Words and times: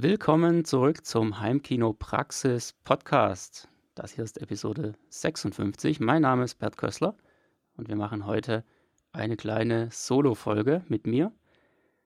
Willkommen 0.00 0.64
zurück 0.64 1.04
zum 1.04 1.40
Heimkino 1.40 1.92
Praxis 1.92 2.72
Podcast. 2.84 3.68
Das 3.96 4.12
hier 4.12 4.22
ist 4.22 4.40
Episode 4.40 4.92
56. 5.08 5.98
Mein 5.98 6.22
Name 6.22 6.44
ist 6.44 6.54
Bert 6.60 6.76
Kössler 6.76 7.16
und 7.76 7.88
wir 7.88 7.96
machen 7.96 8.24
heute 8.24 8.64
eine 9.10 9.36
kleine 9.36 9.88
Solo-Folge 9.90 10.84
mit 10.86 11.08
mir. 11.08 11.32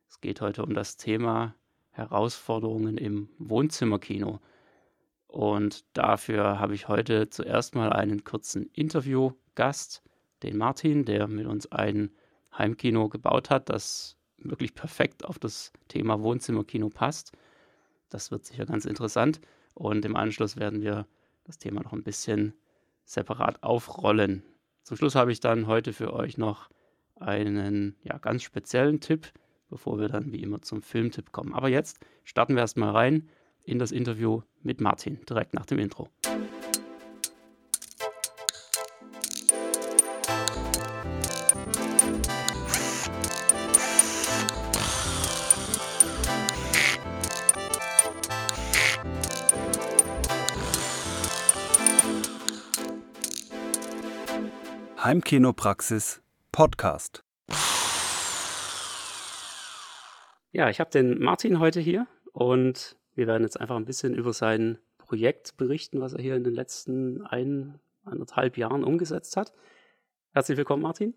Es 0.08 0.22
geht 0.22 0.40
heute 0.40 0.62
um 0.62 0.72
das 0.72 0.96
Thema 0.96 1.54
Herausforderungen 1.90 2.96
im 2.96 3.28
Wohnzimmerkino. 3.36 4.40
Und 5.27 5.84
dafür 5.93 6.59
habe 6.59 6.74
ich 6.74 6.88
heute 6.88 7.29
zuerst 7.29 7.74
mal 7.74 7.93
einen 7.93 8.24
kurzen 8.24 8.70
Interviewgast, 8.72 10.02
den 10.43 10.56
Martin, 10.56 11.04
der 11.04 11.29
mit 11.29 11.46
uns 11.46 11.70
ein 11.70 12.11
Heimkino 12.56 13.11
gebaut 13.11 13.50
hat, 13.50 13.68
das 13.68 14.16
wirklich 14.38 14.74
perfekt 14.74 15.27
auf 15.27 15.38
das 15.38 15.74
Thema 15.88 16.22
Wohnzimmerkino 16.22 16.88
passt. 16.88 17.36
Das 18.12 18.30
wird 18.30 18.44
sicher 18.44 18.66
ganz 18.66 18.84
interessant. 18.84 19.40
Und 19.74 20.05
im 20.05 20.16
Anschluss 20.16 20.56
werden 20.56 20.82
wir 20.82 21.06
das 21.45 21.59
Thema 21.59 21.82
noch 21.82 21.92
ein 21.92 22.02
bisschen 22.02 22.54
separat 23.04 23.62
aufrollen. 23.62 24.42
Zum 24.82 24.96
Schluss 24.96 25.14
habe 25.14 25.32
ich 25.32 25.41
dann 25.41 25.66
heute 25.66 25.92
für 25.92 26.12
euch 26.12 26.38
noch 26.38 26.68
einen 27.16 27.96
ja, 28.02 28.18
ganz 28.18 28.42
speziellen 28.42 29.01
Tipp, 29.01 29.32
bevor 29.70 29.98
wir 29.98 30.09
dann 30.09 30.32
wie 30.32 30.42
immer 30.42 30.60
zum 30.60 30.82
Filmtipp 30.82 31.32
kommen. 31.32 31.54
Aber 31.54 31.68
jetzt 31.68 31.98
starten 32.24 32.54
wir 32.54 32.60
erstmal 32.60 32.90
rein 32.90 33.28
in 33.64 33.78
das 33.78 33.92
Interview 33.92 34.42
mit 34.62 34.80
Martin, 34.80 35.20
direkt 35.29 35.54
nach 35.54 35.66
dem 35.66 35.79
Intro. 35.79 36.09
Heimkinopraxis 55.13 56.23
Podcast. 56.52 57.23
Ja, 60.52 60.71
ich 60.71 60.80
habe 60.80 60.88
den 60.88 61.19
Martin 61.19 61.59
heute 61.59 61.80
hier 61.80 62.07
und 62.32 62.96
wir 63.15 63.27
werden 63.27 63.43
jetzt 63.43 63.60
einfach 63.60 63.77
ein 63.77 63.85
bisschen 63.85 64.15
über 64.15 64.32
sein 64.32 64.78
Projekt 64.97 65.59
berichten, 65.59 66.00
was 66.00 66.15
er 66.15 66.22
hier 66.22 66.34
in 66.34 66.44
den 66.44 66.54
letzten 66.54 67.21
ein, 67.27 67.78
anderthalb 68.04 68.56
Jahren 68.56 68.84
umgesetzt 68.84 69.37
hat. 69.37 69.53
Herzlich 70.32 70.56
willkommen, 70.56 70.82
Martin. 70.82 71.12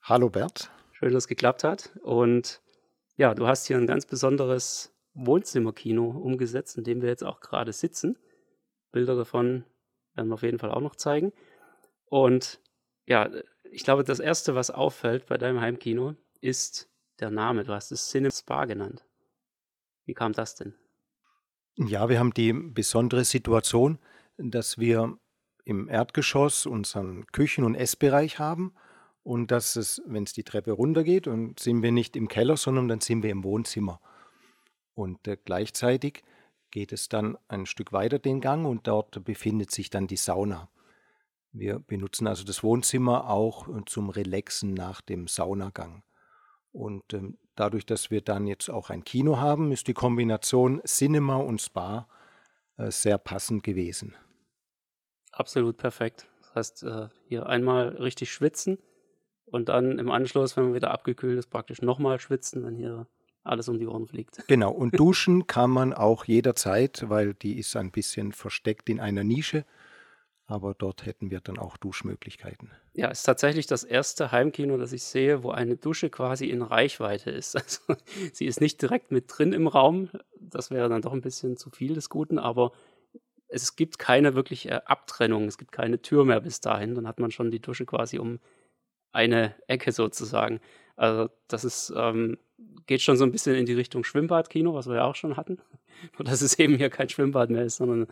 Hallo, 0.00 0.30
Bert. 0.30 0.70
Schön, 0.92 1.12
dass 1.12 1.24
es 1.24 1.28
geklappt 1.28 1.64
hat. 1.64 1.90
Und 2.04 2.62
ja, 3.16 3.34
du 3.34 3.48
hast 3.48 3.66
hier 3.66 3.78
ein 3.78 3.88
ganz 3.88 4.06
besonderes 4.06 4.94
Wohnzimmerkino 5.14 6.08
umgesetzt, 6.08 6.78
in 6.78 6.84
dem 6.84 7.02
wir 7.02 7.08
jetzt 7.08 7.24
auch 7.24 7.40
gerade 7.40 7.72
sitzen. 7.72 8.16
Bilder 8.92 9.16
davon 9.16 9.64
werden 10.14 10.28
wir 10.28 10.34
auf 10.34 10.44
jeden 10.44 10.60
Fall 10.60 10.70
auch 10.70 10.80
noch 10.80 10.94
zeigen. 10.94 11.32
Und 12.06 12.60
ja, 13.06 13.30
ich 13.70 13.84
glaube, 13.84 14.04
das 14.04 14.20
Erste, 14.20 14.54
was 14.54 14.70
auffällt 14.70 15.26
bei 15.26 15.36
deinem 15.36 15.60
Heimkino, 15.60 16.14
ist 16.40 16.88
der 17.20 17.30
Name. 17.30 17.64
Du 17.64 17.72
hast 17.72 17.92
es 17.92 18.08
Cinema 18.08 18.32
Spa 18.32 18.64
genannt. 18.64 19.04
Wie 20.04 20.14
kam 20.14 20.32
das 20.32 20.54
denn? 20.54 20.74
Ja, 21.76 22.08
wir 22.08 22.18
haben 22.18 22.34
die 22.34 22.52
besondere 22.52 23.24
Situation, 23.24 23.98
dass 24.36 24.78
wir 24.78 25.18
im 25.64 25.88
Erdgeschoss 25.88 26.66
unseren 26.66 27.26
Küchen- 27.28 27.64
und 27.64 27.74
Essbereich 27.74 28.38
haben 28.38 28.74
und 29.22 29.50
dass 29.50 29.76
es, 29.76 30.02
wenn 30.06 30.24
es 30.24 30.34
die 30.34 30.44
Treppe 30.44 30.72
runtergeht, 30.72 31.26
und 31.26 31.58
sind 31.58 31.82
wir 31.82 31.90
nicht 31.90 32.14
im 32.14 32.28
Keller, 32.28 32.56
sondern 32.56 32.88
dann 32.88 33.00
sind 33.00 33.22
wir 33.22 33.30
im 33.30 33.42
Wohnzimmer. 33.42 34.00
Und 34.94 35.26
äh, 35.26 35.36
gleichzeitig 35.42 36.22
geht 36.70 36.92
es 36.92 37.08
dann 37.08 37.38
ein 37.48 37.66
Stück 37.66 37.92
weiter 37.92 38.18
den 38.18 38.40
Gang 38.40 38.66
und 38.66 38.86
dort 38.86 39.24
befindet 39.24 39.70
sich 39.70 39.90
dann 39.90 40.06
die 40.06 40.16
Sauna. 40.16 40.68
Wir 41.54 41.78
benutzen 41.78 42.26
also 42.26 42.42
das 42.44 42.64
Wohnzimmer 42.64 43.30
auch 43.30 43.68
äh, 43.68 43.84
zum 43.86 44.10
Relaxen 44.10 44.74
nach 44.74 45.00
dem 45.00 45.28
Saunagang. 45.28 46.02
Und 46.72 47.14
ähm, 47.14 47.38
dadurch, 47.54 47.86
dass 47.86 48.10
wir 48.10 48.20
dann 48.22 48.48
jetzt 48.48 48.68
auch 48.68 48.90
ein 48.90 49.04
Kino 49.04 49.38
haben, 49.38 49.70
ist 49.70 49.86
die 49.86 49.94
Kombination 49.94 50.82
Cinema 50.84 51.36
und 51.36 51.62
Spa 51.62 52.08
äh, 52.76 52.90
sehr 52.90 53.18
passend 53.18 53.62
gewesen. 53.62 54.16
Absolut 55.30 55.76
perfekt. 55.76 56.26
Das 56.40 56.54
heißt, 56.56 56.82
äh, 56.82 57.08
hier 57.28 57.46
einmal 57.46 57.88
richtig 57.90 58.32
schwitzen 58.32 58.78
und 59.44 59.68
dann 59.68 60.00
im 60.00 60.10
Anschluss, 60.10 60.56
wenn 60.56 60.64
man 60.64 60.74
wieder 60.74 60.90
abgekühlt 60.90 61.38
ist, 61.38 61.50
praktisch 61.50 61.82
nochmal 61.82 62.18
schwitzen, 62.18 62.64
wenn 62.64 62.74
hier 62.74 63.06
alles 63.44 63.68
um 63.68 63.78
die 63.78 63.86
Ohren 63.86 64.08
fliegt. 64.08 64.42
Genau, 64.48 64.72
und 64.72 64.98
duschen 64.98 65.46
kann 65.46 65.70
man 65.70 65.92
auch 65.92 66.24
jederzeit, 66.24 67.04
weil 67.08 67.34
die 67.34 67.58
ist 67.58 67.76
ein 67.76 67.92
bisschen 67.92 68.32
versteckt 68.32 68.88
in 68.88 68.98
einer 68.98 69.22
Nische 69.22 69.64
aber 70.46 70.74
dort 70.74 71.06
hätten 71.06 71.30
wir 71.30 71.40
dann 71.40 71.58
auch 71.58 71.76
Duschmöglichkeiten. 71.76 72.70
Ja, 72.92 73.08
ist 73.08 73.22
tatsächlich 73.22 73.66
das 73.66 73.82
erste 73.82 74.30
Heimkino, 74.30 74.76
das 74.76 74.92
ich 74.92 75.02
sehe, 75.02 75.42
wo 75.42 75.50
eine 75.50 75.76
Dusche 75.76 76.10
quasi 76.10 76.46
in 76.46 76.62
Reichweite 76.62 77.30
ist. 77.30 77.54
Also 77.64 77.96
sie 78.32 78.46
ist 78.46 78.60
nicht 78.60 78.80
direkt 78.82 79.10
mit 79.10 79.24
drin 79.28 79.52
im 79.52 79.66
Raum, 79.66 80.10
das 80.38 80.70
wäre 80.70 80.88
dann 80.88 81.02
doch 81.02 81.12
ein 81.12 81.22
bisschen 81.22 81.56
zu 81.56 81.70
viel 81.70 81.94
des 81.94 82.10
Guten, 82.10 82.38
aber 82.38 82.72
es 83.48 83.76
gibt 83.76 83.98
keine 83.98 84.34
wirkliche 84.34 84.88
Abtrennung, 84.88 85.44
es 85.44 85.58
gibt 85.58 85.72
keine 85.72 86.02
Tür 86.02 86.24
mehr 86.24 86.40
bis 86.40 86.60
dahin, 86.60 86.94
dann 86.94 87.08
hat 87.08 87.20
man 87.20 87.30
schon 87.30 87.50
die 87.50 87.60
Dusche 87.60 87.86
quasi 87.86 88.18
um 88.18 88.40
eine 89.12 89.54
Ecke 89.68 89.92
sozusagen. 89.92 90.60
Also 90.96 91.30
das 91.48 91.64
ist, 91.64 91.92
ähm, 91.96 92.38
geht 92.86 93.00
schon 93.00 93.16
so 93.16 93.24
ein 93.24 93.32
bisschen 93.32 93.54
in 93.54 93.66
die 93.66 93.72
Richtung 93.72 94.04
Schwimmbadkino, 94.04 94.74
was 94.74 94.88
wir 94.88 94.96
ja 94.96 95.04
auch 95.04 95.14
schon 95.14 95.36
hatten. 95.36 95.58
Nur 96.18 96.24
dass 96.24 96.42
es 96.42 96.58
eben 96.58 96.76
hier 96.76 96.90
kein 96.90 97.08
Schwimmbad 97.08 97.50
mehr 97.50 97.64
ist, 97.64 97.76
sondern 97.76 98.08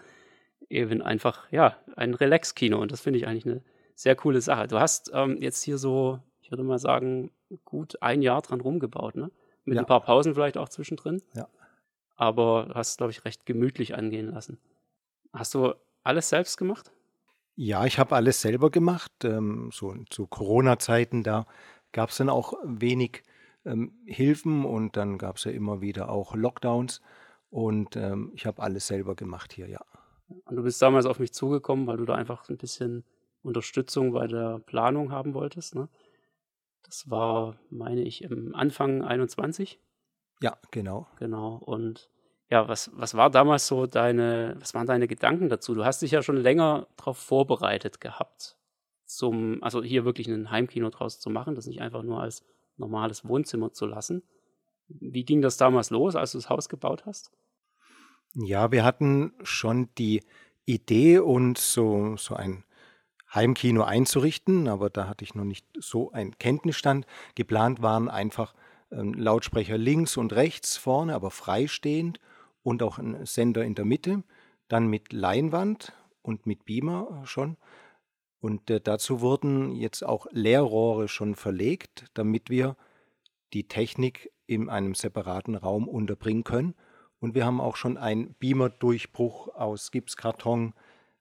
eben 0.72 1.02
einfach, 1.02 1.50
ja, 1.50 1.76
ein 1.96 2.14
Relax-Kino. 2.14 2.78
Und 2.78 2.92
das 2.92 3.00
finde 3.00 3.18
ich 3.18 3.26
eigentlich 3.26 3.46
eine 3.46 3.62
sehr 3.94 4.16
coole 4.16 4.40
Sache. 4.40 4.66
Du 4.68 4.80
hast 4.80 5.10
ähm, 5.14 5.36
jetzt 5.40 5.62
hier 5.62 5.78
so, 5.78 6.18
ich 6.40 6.50
würde 6.50 6.64
mal 6.64 6.78
sagen, 6.78 7.30
gut 7.64 8.02
ein 8.02 8.22
Jahr 8.22 8.42
dran 8.42 8.60
rumgebaut, 8.60 9.16
ne? 9.16 9.30
Mit 9.64 9.76
ja. 9.76 9.82
ein 9.82 9.86
paar 9.86 10.00
Pausen 10.00 10.34
vielleicht 10.34 10.58
auch 10.58 10.68
zwischendrin. 10.68 11.22
Ja. 11.34 11.48
Aber 12.16 12.70
hast, 12.74 12.98
glaube 12.98 13.12
ich, 13.12 13.24
recht 13.24 13.46
gemütlich 13.46 13.94
angehen 13.94 14.28
lassen. 14.32 14.58
Hast 15.32 15.54
du 15.54 15.74
alles 16.02 16.28
selbst 16.28 16.56
gemacht? 16.56 16.90
Ja, 17.54 17.84
ich 17.84 17.98
habe 17.98 18.16
alles 18.16 18.40
selber 18.40 18.70
gemacht. 18.70 19.12
Ähm, 19.24 19.70
so 19.72 19.94
zu 20.10 20.26
Corona-Zeiten, 20.26 21.22
da 21.22 21.46
gab 21.92 22.10
es 22.10 22.16
dann 22.16 22.28
auch 22.28 22.54
wenig 22.64 23.22
ähm, 23.64 23.92
Hilfen 24.06 24.64
und 24.64 24.96
dann 24.96 25.18
gab 25.18 25.36
es 25.36 25.44
ja 25.44 25.52
immer 25.52 25.80
wieder 25.80 26.08
auch 26.08 26.34
Lockdowns. 26.34 27.00
Und 27.50 27.96
ähm, 27.96 28.32
ich 28.34 28.46
habe 28.46 28.62
alles 28.62 28.86
selber 28.86 29.14
gemacht 29.14 29.52
hier, 29.52 29.68
ja. 29.68 29.84
Und 30.44 30.56
du 30.56 30.62
bist 30.62 30.80
damals 30.82 31.06
auf 31.06 31.18
mich 31.18 31.32
zugekommen, 31.32 31.86
weil 31.86 31.96
du 31.96 32.04
da 32.04 32.14
einfach 32.14 32.48
ein 32.48 32.56
bisschen 32.56 33.04
Unterstützung 33.42 34.12
bei 34.12 34.26
der 34.26 34.60
Planung 34.60 35.12
haben 35.12 35.34
wolltest. 35.34 35.74
Ne? 35.74 35.88
Das 36.82 37.10
war, 37.10 37.56
meine 37.70 38.02
ich, 38.02 38.22
im 38.22 38.54
Anfang 38.54 39.02
21. 39.02 39.80
Ja, 40.40 40.56
genau. 40.70 41.08
Genau. 41.18 41.56
Und 41.56 42.08
ja, 42.50 42.68
was, 42.68 42.90
was 42.94 43.14
war 43.14 43.30
damals 43.30 43.66
so 43.66 43.86
deine, 43.86 44.56
was 44.58 44.74
waren 44.74 44.86
deine 44.86 45.08
Gedanken 45.08 45.48
dazu? 45.48 45.74
Du 45.74 45.84
hast 45.84 46.02
dich 46.02 46.10
ja 46.10 46.22
schon 46.22 46.36
länger 46.36 46.86
darauf 46.96 47.16
vorbereitet 47.16 48.00
gehabt, 48.00 48.56
zum, 49.06 49.62
also 49.62 49.82
hier 49.82 50.04
wirklich 50.04 50.28
ein 50.28 50.50
Heimkino 50.50 50.90
draus 50.90 51.18
zu 51.18 51.30
machen, 51.30 51.54
das 51.54 51.66
nicht 51.66 51.80
einfach 51.80 52.02
nur 52.02 52.20
als 52.20 52.44
normales 52.76 53.26
Wohnzimmer 53.26 53.72
zu 53.72 53.86
lassen. 53.86 54.22
Wie 54.88 55.24
ging 55.24 55.40
das 55.40 55.56
damals 55.56 55.90
los, 55.90 56.16
als 56.16 56.32
du 56.32 56.38
das 56.38 56.50
Haus 56.50 56.68
gebaut 56.68 57.06
hast? 57.06 57.32
Ja, 58.34 58.72
wir 58.72 58.82
hatten 58.84 59.32
schon 59.42 59.90
die 59.98 60.22
Idee, 60.64 61.18
uns 61.18 61.72
so, 61.72 62.16
so 62.16 62.34
ein 62.34 62.64
Heimkino 63.34 63.82
einzurichten, 63.82 64.68
aber 64.68 64.88
da 64.90 65.06
hatte 65.08 65.24
ich 65.24 65.34
noch 65.34 65.44
nicht 65.44 65.66
so 65.78 66.12
einen 66.12 66.38
Kenntnisstand. 66.38 67.06
Geplant 67.34 67.82
waren 67.82 68.08
einfach 68.08 68.54
ähm, 68.90 69.12
Lautsprecher 69.14 69.76
links 69.76 70.16
und 70.16 70.32
rechts 70.32 70.76
vorne, 70.76 71.14
aber 71.14 71.30
freistehend 71.30 72.20
und 72.62 72.82
auch 72.82 72.98
ein 72.98 73.26
Sender 73.26 73.64
in 73.64 73.74
der 73.74 73.84
Mitte, 73.84 74.22
dann 74.68 74.86
mit 74.86 75.12
Leinwand 75.12 75.92
und 76.22 76.46
mit 76.46 76.64
Beamer 76.64 77.22
schon. 77.24 77.58
Und 78.40 78.70
äh, 78.70 78.80
dazu 78.80 79.20
wurden 79.20 79.72
jetzt 79.72 80.02
auch 80.04 80.26
Leerrohre 80.30 81.08
schon 81.08 81.34
verlegt, 81.34 82.06
damit 82.14 82.48
wir 82.48 82.76
die 83.52 83.68
Technik 83.68 84.30
in 84.46 84.70
einem 84.70 84.94
separaten 84.94 85.54
Raum 85.54 85.86
unterbringen 85.86 86.44
können. 86.44 86.74
Und 87.22 87.36
wir 87.36 87.46
haben 87.46 87.60
auch 87.60 87.76
schon 87.76 87.98
einen 87.98 88.34
Beamer-Durchbruch 88.34 89.54
aus 89.54 89.92
Gipskarton 89.92 90.74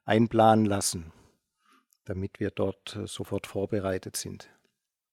einplanen 0.04 0.66
lassen, 0.66 1.14
damit 2.06 2.40
wir 2.40 2.50
dort 2.50 2.96
äh, 2.96 3.06
sofort 3.06 3.46
vorbereitet 3.46 4.16
sind. 4.16 4.50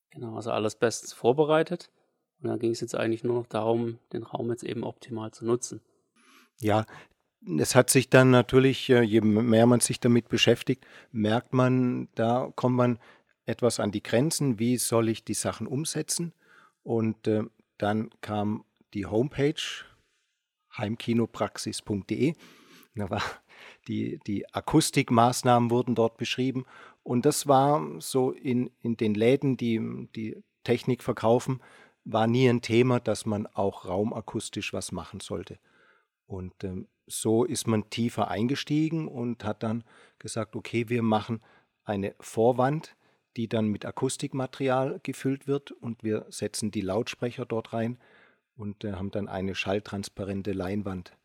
Genau, 0.08 0.36
also 0.36 0.50
alles 0.50 0.76
bestens 0.76 1.12
vorbereitet. 1.12 1.90
Und 2.40 2.48
dann 2.48 2.58
ging 2.58 2.70
es 2.70 2.80
jetzt 2.80 2.94
eigentlich 2.94 3.22
nur 3.22 3.34
noch 3.34 3.46
darum, 3.46 3.98
den 4.14 4.22
Raum 4.22 4.48
jetzt 4.48 4.62
eben 4.62 4.82
optimal 4.82 5.30
zu 5.30 5.44
nutzen. 5.44 5.82
Ja, 6.58 6.86
es 7.58 7.74
hat 7.74 7.90
sich 7.90 8.08
dann 8.08 8.30
natürlich, 8.30 8.88
äh, 8.88 9.02
je 9.02 9.20
mehr 9.20 9.66
man 9.66 9.80
sich 9.80 10.00
damit 10.00 10.30
beschäftigt, 10.30 10.86
merkt 11.12 11.52
man, 11.52 12.08
da 12.14 12.50
kommt 12.56 12.76
man 12.76 12.98
etwas 13.44 13.78
an 13.78 13.92
die 13.92 14.02
Grenzen, 14.02 14.58
wie 14.58 14.78
soll 14.78 15.10
ich 15.10 15.22
die 15.22 15.34
Sachen 15.34 15.66
umsetzen. 15.66 16.32
Und 16.82 17.28
äh, 17.28 17.42
dann 17.76 18.08
kam 18.22 18.64
die 18.94 19.04
Homepage 19.04 19.84
heimkinopraxis.de. 20.78 22.34
Da 22.94 23.10
war 23.10 23.22
die, 23.88 24.18
die 24.26 24.52
Akustikmaßnahmen 24.52 25.70
wurden 25.70 25.94
dort 25.94 26.16
beschrieben. 26.16 26.64
Und 27.02 27.26
das 27.26 27.46
war 27.46 28.00
so 28.00 28.32
in, 28.32 28.70
in 28.82 28.96
den 28.96 29.14
Läden, 29.14 29.56
die 29.56 30.08
die 30.14 30.42
Technik 30.64 31.02
verkaufen, 31.02 31.60
war 32.04 32.26
nie 32.26 32.48
ein 32.48 32.62
Thema, 32.62 33.00
dass 33.00 33.26
man 33.26 33.46
auch 33.46 33.86
raumakustisch 33.86 34.72
was 34.72 34.92
machen 34.92 35.20
sollte. 35.20 35.58
Und 36.26 36.64
ähm, 36.64 36.88
so 37.06 37.44
ist 37.44 37.66
man 37.66 37.88
tiefer 37.90 38.28
eingestiegen 38.28 39.08
und 39.08 39.44
hat 39.44 39.62
dann 39.62 39.84
gesagt, 40.18 40.56
okay, 40.56 40.88
wir 40.88 41.02
machen 41.02 41.40
eine 41.84 42.14
Vorwand, 42.20 42.96
die 43.36 43.48
dann 43.48 43.68
mit 43.68 43.86
Akustikmaterial 43.86 45.00
gefüllt 45.02 45.46
wird 45.46 45.70
und 45.70 46.02
wir 46.02 46.26
setzen 46.28 46.70
die 46.70 46.80
Lautsprecher 46.82 47.46
dort 47.46 47.72
rein 47.72 47.98
und 48.58 48.84
äh, 48.84 48.92
haben 48.92 49.10
dann 49.10 49.28
eine 49.28 49.54
schalltransparente 49.54 50.52
Leinwand 50.52 51.16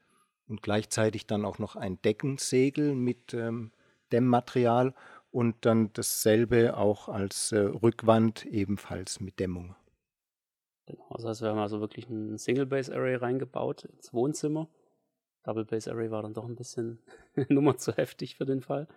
und 0.48 0.62
gleichzeitig 0.62 1.28
dann 1.28 1.46
auch 1.46 1.60
noch 1.60 1.76
ein 1.76 2.02
Deckensegel 2.02 2.96
mit 2.96 3.34
ähm, 3.34 3.72
Dämmmaterial 4.12 4.94
und 5.32 5.66
dann 5.66 5.92
dasselbe 5.94 6.78
auch 6.78 7.10
als 7.10 7.52
äh, 7.52 7.60
Rückwand 7.60 8.46
ebenfalls 8.46 9.20
mit 9.20 9.40
Dämmung. 9.40 9.76
Genau, 10.86 11.08
also 11.10 11.28
das 11.28 11.38
heißt, 11.38 11.42
wir 11.42 11.50
haben 11.50 11.60
also 11.60 11.80
wirklich 11.80 12.08
ein 12.10 12.38
Single-Base-Array 12.38 13.16
reingebaut 13.16 13.86
ins 13.86 14.14
Wohnzimmer. 14.14 14.70
Double-Base-Array 15.44 16.12
war 16.12 16.22
dann 16.22 16.34
doch 16.34 16.46
ein 16.46 16.56
bisschen 16.56 17.00
Nummer 17.50 17.78
zu 17.78 17.94
heftig 17.94 18.36
für 18.36 18.46
den 18.46 18.62
Fall, 18.62 18.88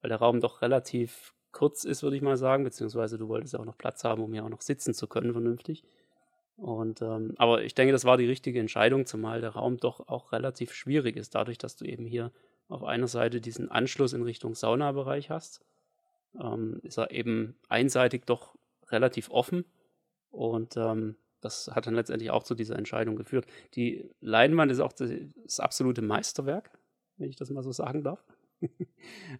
weil 0.00 0.10
der 0.10 0.18
Raum 0.18 0.40
doch 0.40 0.62
relativ 0.62 1.34
kurz 1.50 1.84
ist, 1.84 2.02
würde 2.02 2.16
ich 2.16 2.22
mal 2.22 2.36
sagen, 2.36 2.62
beziehungsweise 2.62 3.18
du 3.18 3.28
wolltest 3.28 3.54
ja 3.54 3.60
auch 3.60 3.64
noch 3.64 3.76
Platz 3.78 4.04
haben, 4.04 4.22
um 4.22 4.32
hier 4.32 4.44
auch 4.44 4.50
noch 4.50 4.60
sitzen 4.60 4.94
zu 4.94 5.08
können, 5.08 5.32
vernünftig. 5.32 5.84
Und, 6.60 7.00
ähm, 7.00 7.32
aber 7.38 7.64
ich 7.64 7.74
denke, 7.74 7.92
das 7.92 8.04
war 8.04 8.18
die 8.18 8.26
richtige 8.26 8.60
Entscheidung, 8.60 9.06
zumal 9.06 9.40
der 9.40 9.50
Raum 9.50 9.78
doch 9.78 10.06
auch 10.08 10.30
relativ 10.30 10.74
schwierig 10.74 11.16
ist, 11.16 11.34
dadurch, 11.34 11.56
dass 11.56 11.76
du 11.76 11.86
eben 11.86 12.04
hier 12.04 12.32
auf 12.68 12.84
einer 12.84 13.08
Seite 13.08 13.40
diesen 13.40 13.70
Anschluss 13.70 14.12
in 14.12 14.22
Richtung 14.22 14.54
Saunabereich 14.54 15.30
hast. 15.30 15.64
Ähm, 16.38 16.80
ist 16.82 16.98
er 16.98 17.12
eben 17.12 17.56
einseitig 17.70 18.26
doch 18.26 18.54
relativ 18.90 19.30
offen 19.30 19.64
und 20.30 20.76
ähm, 20.76 21.16
das 21.40 21.68
hat 21.68 21.86
dann 21.86 21.94
letztendlich 21.94 22.30
auch 22.30 22.42
zu 22.42 22.54
dieser 22.54 22.76
Entscheidung 22.76 23.16
geführt. 23.16 23.46
Die 23.74 24.10
Leinwand 24.20 24.70
ist 24.70 24.80
auch 24.80 24.92
das, 24.92 25.10
das 25.42 25.60
absolute 25.60 26.02
Meisterwerk, 26.02 26.70
wenn 27.16 27.30
ich 27.30 27.36
das 27.36 27.48
mal 27.48 27.62
so 27.62 27.72
sagen 27.72 28.04
darf. 28.04 28.22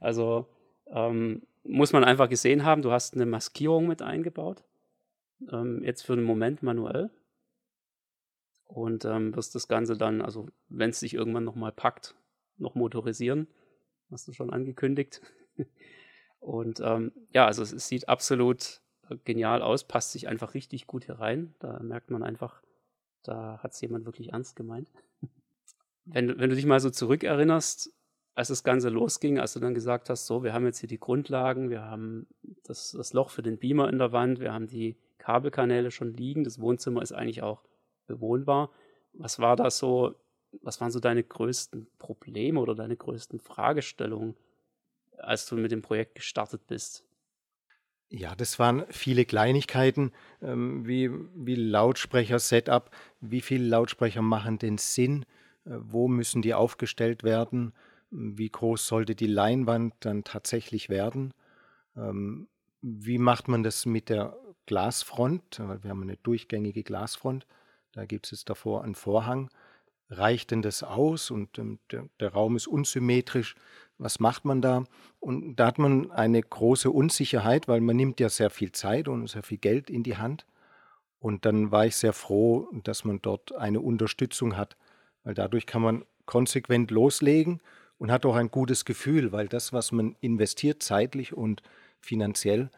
also 0.01 0.49
ähm, 0.87 1.43
muss 1.65 1.93
man 1.93 2.03
einfach 2.03 2.31
gesehen 2.31 2.65
haben, 2.65 2.81
du 2.81 2.91
hast 2.93 3.13
eine 3.15 3.27
Maskierung 3.27 3.87
mit 3.87 4.01
eingebaut 4.01 4.65
ähm, 5.51 5.83
jetzt 5.85 6.03
für 6.03 6.17
den 6.17 6.25
Moment 6.25 6.63
manuell. 6.63 7.11
Und 8.67 9.05
ähm, 9.05 9.35
wirst 9.35 9.55
das 9.55 9.67
Ganze 9.67 9.97
dann, 9.97 10.23
also 10.23 10.49
wenn 10.69 10.91
es 10.91 11.01
sich 11.01 11.15
irgendwann 11.15 11.45
nochmal 11.45 11.73
packt, 11.73 12.15
noch 12.57 12.75
motorisieren. 12.75 13.49
Hast 14.11 14.29
du 14.29 14.33
schon 14.33 14.51
angekündigt. 14.51 15.21
Und 16.41 16.81
ähm, 16.81 17.13
ja, 17.35 17.47
also 17.47 17.63
es, 17.63 17.73
es, 17.73 17.89
sieht 17.89 18.09
absolut 18.09 18.81
genial 19.25 19.63
aus, 19.63 19.85
passt 19.85 20.13
sich 20.13 20.29
einfach 20.29 20.55
richtig 20.55 20.87
gut 20.87 21.05
hier 21.05 21.19
rein. 21.19 21.55
Da 21.59 21.81
merkt 21.81 22.11
man 22.11 22.23
einfach, 22.23 22.63
da 23.23 23.59
hat 23.63 23.73
es 23.73 23.81
jemand 23.81 24.07
wirklich 24.07 24.33
ernst 24.33 24.57
gemeint. 24.57 24.91
wenn, 26.05 26.39
wenn 26.39 26.51
du 26.51 26.57
dich 26.57 26.67
mal 26.67 26.81
so 26.81 26.91
zurückerinnerst, 26.91 27.93
als 28.35 28.49
das 28.49 28.65
Ganze 28.65 28.89
losging, 28.89 29.39
als 29.39 29.53
du 29.53 29.61
dann 29.61 29.75
gesagt 29.75 30.09
hast, 30.09 30.27
so, 30.27 30.43
wir 30.45 30.53
haben 30.53 30.65
jetzt 30.65 30.79
hier 30.79 30.89
die 30.89 31.01
Grundlagen, 31.01 31.69
wir 31.69 31.83
haben 31.83 32.27
das, 32.65 32.93
das 32.93 33.13
Loch 33.13 33.31
für 33.31 33.43
den 33.43 33.59
Beamer 33.59 33.89
in 33.91 33.99
der 33.99 34.13
Wand, 34.13 34.41
wir 34.41 34.53
haben 34.53 34.67
die 34.67 34.97
Kabelkanäle 35.21 35.91
schon 35.93 36.15
liegen. 36.15 36.45
Das 36.45 36.61
Wohnzimmer 36.61 37.03
ist 37.03 37.13
eigentlich 37.13 37.43
auch 37.43 37.63
bewohnbar. 38.07 38.73
Was 39.13 39.39
war 39.39 39.57
da 39.57 39.71
so, 39.71 40.17
was 40.63 40.81
waren 40.81 40.91
so 40.91 41.01
deine 41.01 41.23
größten 41.25 41.89
Probleme 41.99 42.61
oder 42.61 42.75
deine 42.75 42.97
größten 42.97 43.41
Fragestellungen, 43.41 44.37
als 45.19 45.47
du 45.47 45.57
mit 45.57 45.73
dem 45.73 45.83
Projekt 45.83 46.17
gestartet 46.17 46.67
bist? 46.67 47.07
Ja, 48.13 48.35
das 48.35 48.59
waren 48.59 48.85
viele 48.91 49.25
Kleinigkeiten, 49.25 50.11
ähm, 50.43 50.87
wie, 50.87 51.11
wie 51.35 51.55
Lautsprecher-Setup, 51.55 52.91
wie 53.21 53.41
viele 53.41 53.67
Lautsprecher 53.67 54.21
machen 54.21 54.59
denn 54.59 54.79
Sinn, 54.79 55.25
äh, 55.65 55.71
wo 55.79 56.09
müssen 56.09 56.43
die 56.43 56.55
aufgestellt 56.55 57.23
werden, 57.23 57.73
wie 58.11 58.51
groß 58.51 58.85
sollte 58.89 59.15
die 59.15 59.29
Leinwand 59.29 59.95
dann 60.01 60.25
tatsächlich 60.25 60.89
werden, 60.89 61.33
ähm, 61.97 62.49
wie 62.83 63.19
macht 63.19 63.49
man 63.49 63.63
das 63.63 63.87
mit 63.87 64.09
der 64.09 64.37
Glasfront, 64.71 65.59
wir 65.59 65.91
haben 65.91 66.03
eine 66.03 66.17
durchgängige 66.19 66.85
Glasfront. 66.85 67.45
Da 67.91 68.05
gibt 68.05 68.27
es 68.27 68.31
jetzt 68.31 68.49
davor 68.49 68.85
einen 68.85 68.95
Vorhang. 68.95 69.51
Reicht 70.11 70.53
denn 70.53 70.63
das 70.63 70.85
aus? 70.85 71.33
Und 71.33 71.59
ähm, 71.59 71.81
der, 71.91 72.09
der 72.21 72.33
Raum 72.33 72.55
ist 72.55 72.69
unsymmetrisch. 72.69 73.57
Was 73.99 74.21
macht 74.21 74.45
man 74.45 74.63
da? 74.63 74.85
Und 75.19 75.57
da 75.57 75.67
hat 75.67 75.81
man 75.81 76.13
eine 76.13 76.41
große 76.41 76.89
Unsicherheit, 76.89 77.67
weil 77.67 77.81
man 77.81 77.97
nimmt 77.97 78.21
ja 78.21 78.29
sehr 78.29 78.49
viel 78.49 78.71
Zeit 78.71 79.09
und 79.09 79.27
sehr 79.27 79.43
viel 79.43 79.59
Geld 79.59 79.91
in 79.91 80.05
die 80.05 80.19
Hand. 80.19 80.47
Und 81.19 81.47
dann 81.47 81.73
war 81.73 81.87
ich 81.87 81.97
sehr 81.97 82.13
froh, 82.13 82.69
dass 82.85 83.05
man 83.05 83.21
dort 83.21 83.53
eine 83.57 83.81
Unterstützung 83.81 84.57
hat, 84.57 84.77
weil 85.25 85.35
dadurch 85.35 85.67
kann 85.67 85.83
man 85.83 86.05
konsequent 86.27 86.93
loslegen 86.93 87.61
und 87.99 88.13
hat 88.13 88.25
auch 88.25 88.37
ein 88.37 88.53
gutes 88.53 88.85
Gefühl, 88.85 89.33
weil 89.33 89.49
das, 89.49 89.73
was 89.73 89.91
man 89.91 90.15
investiert, 90.21 90.81
zeitlich 90.81 91.33
und 91.33 91.61
finanziell, 91.99 92.71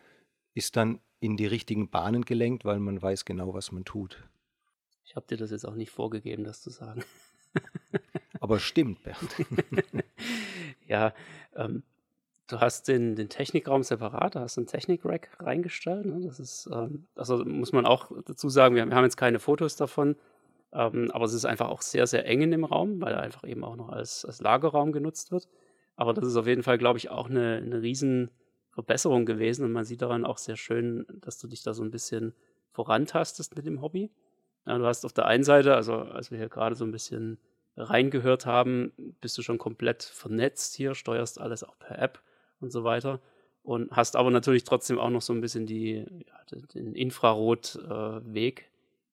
ist 0.55 0.77
dann 0.77 0.99
in 1.23 1.37
die 1.37 1.47
richtigen 1.47 1.89
Bahnen 1.89 2.25
gelenkt, 2.25 2.65
weil 2.65 2.81
man 2.81 3.01
weiß 3.01 3.25
genau, 3.25 3.55
was 3.55 3.71
man 3.71 3.85
tut. 3.85 4.29
Ich 5.05 5.15
habe 5.15 5.25
dir 5.29 5.37
das 5.37 5.53
jetzt 5.53 5.65
auch 5.65 5.77
nicht 5.77 5.93
vorgegeben, 5.93 6.43
das 6.43 6.61
zu 6.61 6.71
sagen. 6.71 7.05
Aber 8.41 8.59
stimmt, 8.59 9.05
Bernd. 9.05 9.37
ja, 10.89 11.15
ähm, 11.55 11.85
du 12.49 12.59
hast 12.59 12.89
den, 12.89 13.15
den 13.15 13.29
Technikraum 13.29 13.85
separat, 13.85 14.35
da 14.35 14.41
hast 14.41 14.57
du 14.57 14.63
einen 14.63 14.67
Technik-Rack 14.67 15.37
reingestellt. 15.39 16.07
Ne? 16.07 16.23
Das 16.27 16.41
ist, 16.41 16.69
ähm, 16.73 17.07
also 17.15 17.45
muss 17.45 17.73
man 17.73 17.87
auch 17.87 18.11
dazu 18.25 18.49
sagen, 18.49 18.75
wir, 18.75 18.85
wir 18.85 18.97
haben 18.97 19.05
jetzt 19.05 19.17
keine 19.17 19.39
Fotos 19.39 19.77
davon, 19.77 20.17
ähm, 20.73 21.09
aber 21.13 21.25
es 21.25 21.35
ist 21.35 21.45
einfach 21.45 21.69
auch 21.69 21.83
sehr, 21.83 22.09
sehr 22.09 22.27
eng 22.27 22.43
in 22.43 22.51
dem 22.51 22.65
Raum, 22.65 23.01
weil 23.01 23.15
er 23.15 23.23
einfach 23.23 23.45
eben 23.45 23.63
auch 23.63 23.77
noch 23.77 23.91
als, 23.91 24.25
als 24.25 24.41
Lagerraum 24.41 24.91
genutzt 24.91 25.31
wird. 25.31 25.49
Aber 25.95 26.15
das 26.15 26.27
ist 26.27 26.35
auf 26.35 26.49
jeden 26.49 26.65
Fall, 26.65 26.79
glaube 26.79 26.99
ich, 26.99 27.11
auch 27.11 27.31
eine, 27.31 27.59
eine 27.65 27.81
riesen 27.81 28.33
Verbesserung 28.73 29.27
gewesen 29.27 29.65
und 29.65 29.73
man 29.73 29.85
sieht 29.85 30.03
daran 30.03 30.25
auch 30.25 30.39
sehr 30.39 30.57
schön, 30.57 31.07
dass 31.21 31.39
du 31.39 31.47
dich 31.47 31.63
da 31.63 31.75
so 31.75 31.83
ein 31.83 31.91
bisschen 31.91 32.35
vorantastest 32.71 33.55
mit 33.55 33.67
dem 33.67 33.83
Hobby. 33.83 34.11
Ja, 34.67 34.79
du 34.79 34.87
hast 34.87 35.05
auf 35.05 35.13
der 35.13 35.27
einen 35.27 35.45
Seite, 35.45 35.75
also 35.75 35.95
als 35.95 36.31
wir 36.31 36.39
hier 36.39 36.49
gerade 36.49 36.75
so 36.75 36.85
ein 36.85 36.93
bisschen 36.93 37.39
reingehört 37.77 38.47
haben, 38.47 38.93
bist 39.21 39.37
du 39.37 39.43
schon 39.43 39.59
komplett 39.59 40.03
vernetzt 40.03 40.75
hier, 40.75 40.95
steuerst 40.95 41.41
alles 41.41 41.65
auch 41.65 41.79
per 41.79 41.99
App 41.99 42.21
und 42.61 42.71
so 42.71 42.85
weiter 42.85 43.21
und 43.63 43.91
hast 43.93 44.17
aber 44.17 44.31
natürlich 44.31 44.65
trotzdem 44.65 44.99
auch 44.99 45.11
noch 45.11 45.23
so 45.23 45.33
ein 45.33 45.41
bisschen 45.41 45.67
die, 45.67 46.05
ja, 46.27 46.59
den 46.75 46.95
Infrarotweg 46.95 48.61
äh, 48.61 48.65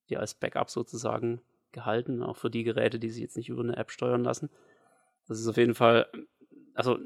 dir 0.10 0.20
als 0.20 0.34
Backup 0.34 0.70
sozusagen 0.70 1.42
gehalten, 1.72 2.24
auch 2.24 2.38
für 2.38 2.50
die 2.50 2.64
Geräte, 2.64 3.00
die 3.00 3.10
sich 3.10 3.22
jetzt 3.22 3.38
nicht 3.38 3.50
über 3.50 3.62
eine 3.62 3.78
App 3.78 3.92
steuern 3.92 4.24
lassen. 4.24 4.50
Das 5.28 5.40
ist 5.40 5.48
auf 5.48 5.58
jeden 5.58 5.76
Fall, 5.76 6.08
also 6.74 6.98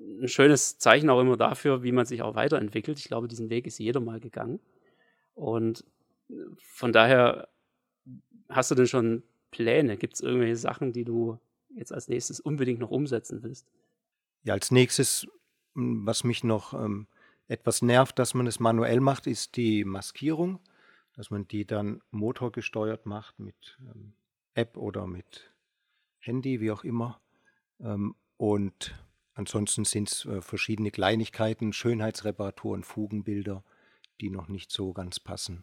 ein 0.00 0.28
schönes 0.28 0.78
Zeichen 0.78 1.10
auch 1.10 1.20
immer 1.20 1.36
dafür, 1.36 1.82
wie 1.82 1.92
man 1.92 2.06
sich 2.06 2.22
auch 2.22 2.34
weiterentwickelt. 2.34 2.98
Ich 2.98 3.06
glaube, 3.06 3.28
diesen 3.28 3.50
Weg 3.50 3.66
ist 3.66 3.78
jeder 3.78 4.00
mal 4.00 4.20
gegangen. 4.20 4.60
Und 5.34 5.84
von 6.58 6.92
daher, 6.92 7.48
hast 8.48 8.70
du 8.70 8.74
denn 8.74 8.86
schon 8.86 9.22
Pläne? 9.50 9.96
Gibt 9.96 10.14
es 10.14 10.20
irgendwelche 10.20 10.56
Sachen, 10.56 10.92
die 10.92 11.04
du 11.04 11.38
jetzt 11.74 11.92
als 11.92 12.08
nächstes 12.08 12.40
unbedingt 12.40 12.80
noch 12.80 12.90
umsetzen 12.90 13.42
willst? 13.42 13.66
Ja, 14.44 14.54
als 14.54 14.70
nächstes, 14.70 15.26
hm, 15.74 16.06
was 16.06 16.24
mich 16.24 16.44
noch 16.44 16.74
ähm, 16.74 17.06
etwas 17.46 17.82
nervt, 17.82 18.18
dass 18.18 18.34
man 18.34 18.46
es 18.46 18.60
manuell 18.60 19.00
macht, 19.00 19.26
ist 19.26 19.56
die 19.56 19.84
Maskierung. 19.84 20.60
Dass 21.14 21.30
man 21.30 21.48
die 21.48 21.66
dann 21.66 22.00
motorgesteuert 22.12 23.04
macht 23.04 23.40
mit 23.40 23.76
ähm, 23.80 24.12
App 24.54 24.76
oder 24.76 25.08
mit 25.08 25.52
Handy, 26.20 26.60
wie 26.60 26.70
auch 26.70 26.84
immer. 26.84 27.20
Ähm, 27.80 28.14
und 28.36 28.94
Ansonsten 29.38 29.84
sind 29.84 30.10
es 30.10 30.24
äh, 30.24 30.42
verschiedene 30.42 30.90
Kleinigkeiten, 30.90 31.72
Schönheitsreparaturen, 31.72 32.82
Fugenbilder, 32.82 33.62
die 34.20 34.30
noch 34.30 34.48
nicht 34.48 34.72
so 34.72 34.92
ganz 34.92 35.20
passen. 35.20 35.62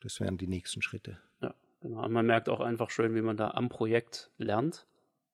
Das 0.00 0.20
wären 0.20 0.36
die 0.36 0.46
nächsten 0.46 0.82
Schritte. 0.82 1.18
Ja, 1.40 1.54
genau. 1.80 2.04
Und 2.04 2.12
man 2.12 2.26
merkt 2.26 2.50
auch 2.50 2.60
einfach 2.60 2.90
schön, 2.90 3.14
wie 3.14 3.22
man 3.22 3.38
da 3.38 3.52
am 3.52 3.70
Projekt 3.70 4.30
lernt 4.36 4.86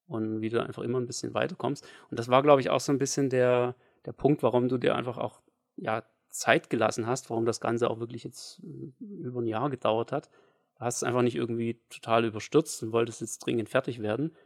und 0.06 0.40
wie 0.40 0.50
du 0.50 0.62
einfach 0.62 0.84
immer 0.84 1.00
ein 1.00 1.08
bisschen 1.08 1.34
weiterkommst. 1.34 1.84
Und 2.10 2.20
das 2.20 2.28
war, 2.28 2.44
glaube 2.44 2.60
ich, 2.60 2.70
auch 2.70 2.78
so 2.78 2.92
ein 2.92 2.98
bisschen 2.98 3.28
der, 3.28 3.74
der 4.04 4.12
Punkt, 4.12 4.44
warum 4.44 4.68
du 4.68 4.78
dir 4.78 4.94
einfach 4.94 5.18
auch 5.18 5.40
ja, 5.74 6.04
Zeit 6.28 6.70
gelassen 6.70 7.08
hast, 7.08 7.28
warum 7.28 7.44
das 7.44 7.60
Ganze 7.60 7.90
auch 7.90 7.98
wirklich 7.98 8.22
jetzt 8.22 8.62
äh, 8.62 8.92
über 9.00 9.40
ein 9.40 9.48
Jahr 9.48 9.68
gedauert 9.68 10.12
hat. 10.12 10.30
Du 10.76 10.84
hast 10.84 10.98
es 10.98 11.02
einfach 11.02 11.22
nicht 11.22 11.34
irgendwie 11.34 11.80
total 11.90 12.24
überstürzt 12.24 12.84
und 12.84 12.92
wolltest 12.92 13.20
jetzt 13.20 13.40
dringend 13.40 13.68
fertig 13.68 14.00
werden, 14.00 14.36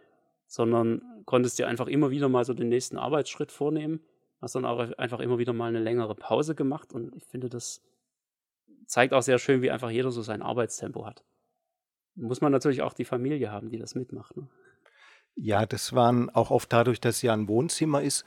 sondern 0.48 1.22
konntest 1.26 1.58
dir 1.58 1.68
einfach 1.68 1.86
immer 1.86 2.10
wieder 2.10 2.28
mal 2.28 2.44
so 2.44 2.54
den 2.54 2.68
nächsten 2.68 2.98
Arbeitsschritt 2.98 3.52
vornehmen, 3.52 4.00
hast 4.40 4.54
dann 4.54 4.64
auch 4.64 4.80
einfach 4.98 5.20
immer 5.20 5.38
wieder 5.38 5.52
mal 5.52 5.68
eine 5.68 5.80
längere 5.80 6.14
Pause 6.14 6.54
gemacht 6.54 6.92
und 6.92 7.14
ich 7.14 7.24
finde, 7.26 7.48
das 7.48 7.82
zeigt 8.86 9.12
auch 9.12 9.22
sehr 9.22 9.38
schön, 9.38 9.62
wie 9.62 9.70
einfach 9.70 9.90
jeder 9.90 10.10
so 10.10 10.22
sein 10.22 10.42
Arbeitstempo 10.42 11.06
hat. 11.06 11.22
Muss 12.16 12.40
man 12.40 12.50
natürlich 12.50 12.82
auch 12.82 12.94
die 12.94 13.04
Familie 13.04 13.52
haben, 13.52 13.68
die 13.68 13.78
das 13.78 13.94
mitmacht. 13.94 14.36
Ne? 14.36 14.48
Ja, 15.36 15.66
das 15.66 15.92
waren 15.92 16.30
auch 16.30 16.50
oft 16.50 16.72
dadurch, 16.72 17.00
dass 17.00 17.22
ja 17.22 17.32
ein 17.32 17.46
Wohnzimmer 17.46 18.02
ist. 18.02 18.24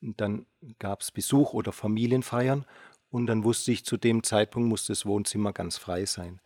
Und 0.00 0.20
dann 0.20 0.46
gab 0.78 1.00
es 1.00 1.10
Besuch 1.10 1.54
oder 1.54 1.72
Familienfeiern. 1.72 2.66
Und 3.10 3.26
dann 3.26 3.42
wusste 3.42 3.72
ich, 3.72 3.84
zu 3.84 3.96
dem 3.96 4.22
Zeitpunkt 4.22 4.68
muss 4.68 4.86
das 4.86 5.04
Wohnzimmer 5.04 5.52
ganz 5.52 5.76
frei 5.76 6.04
sein. 6.04 6.40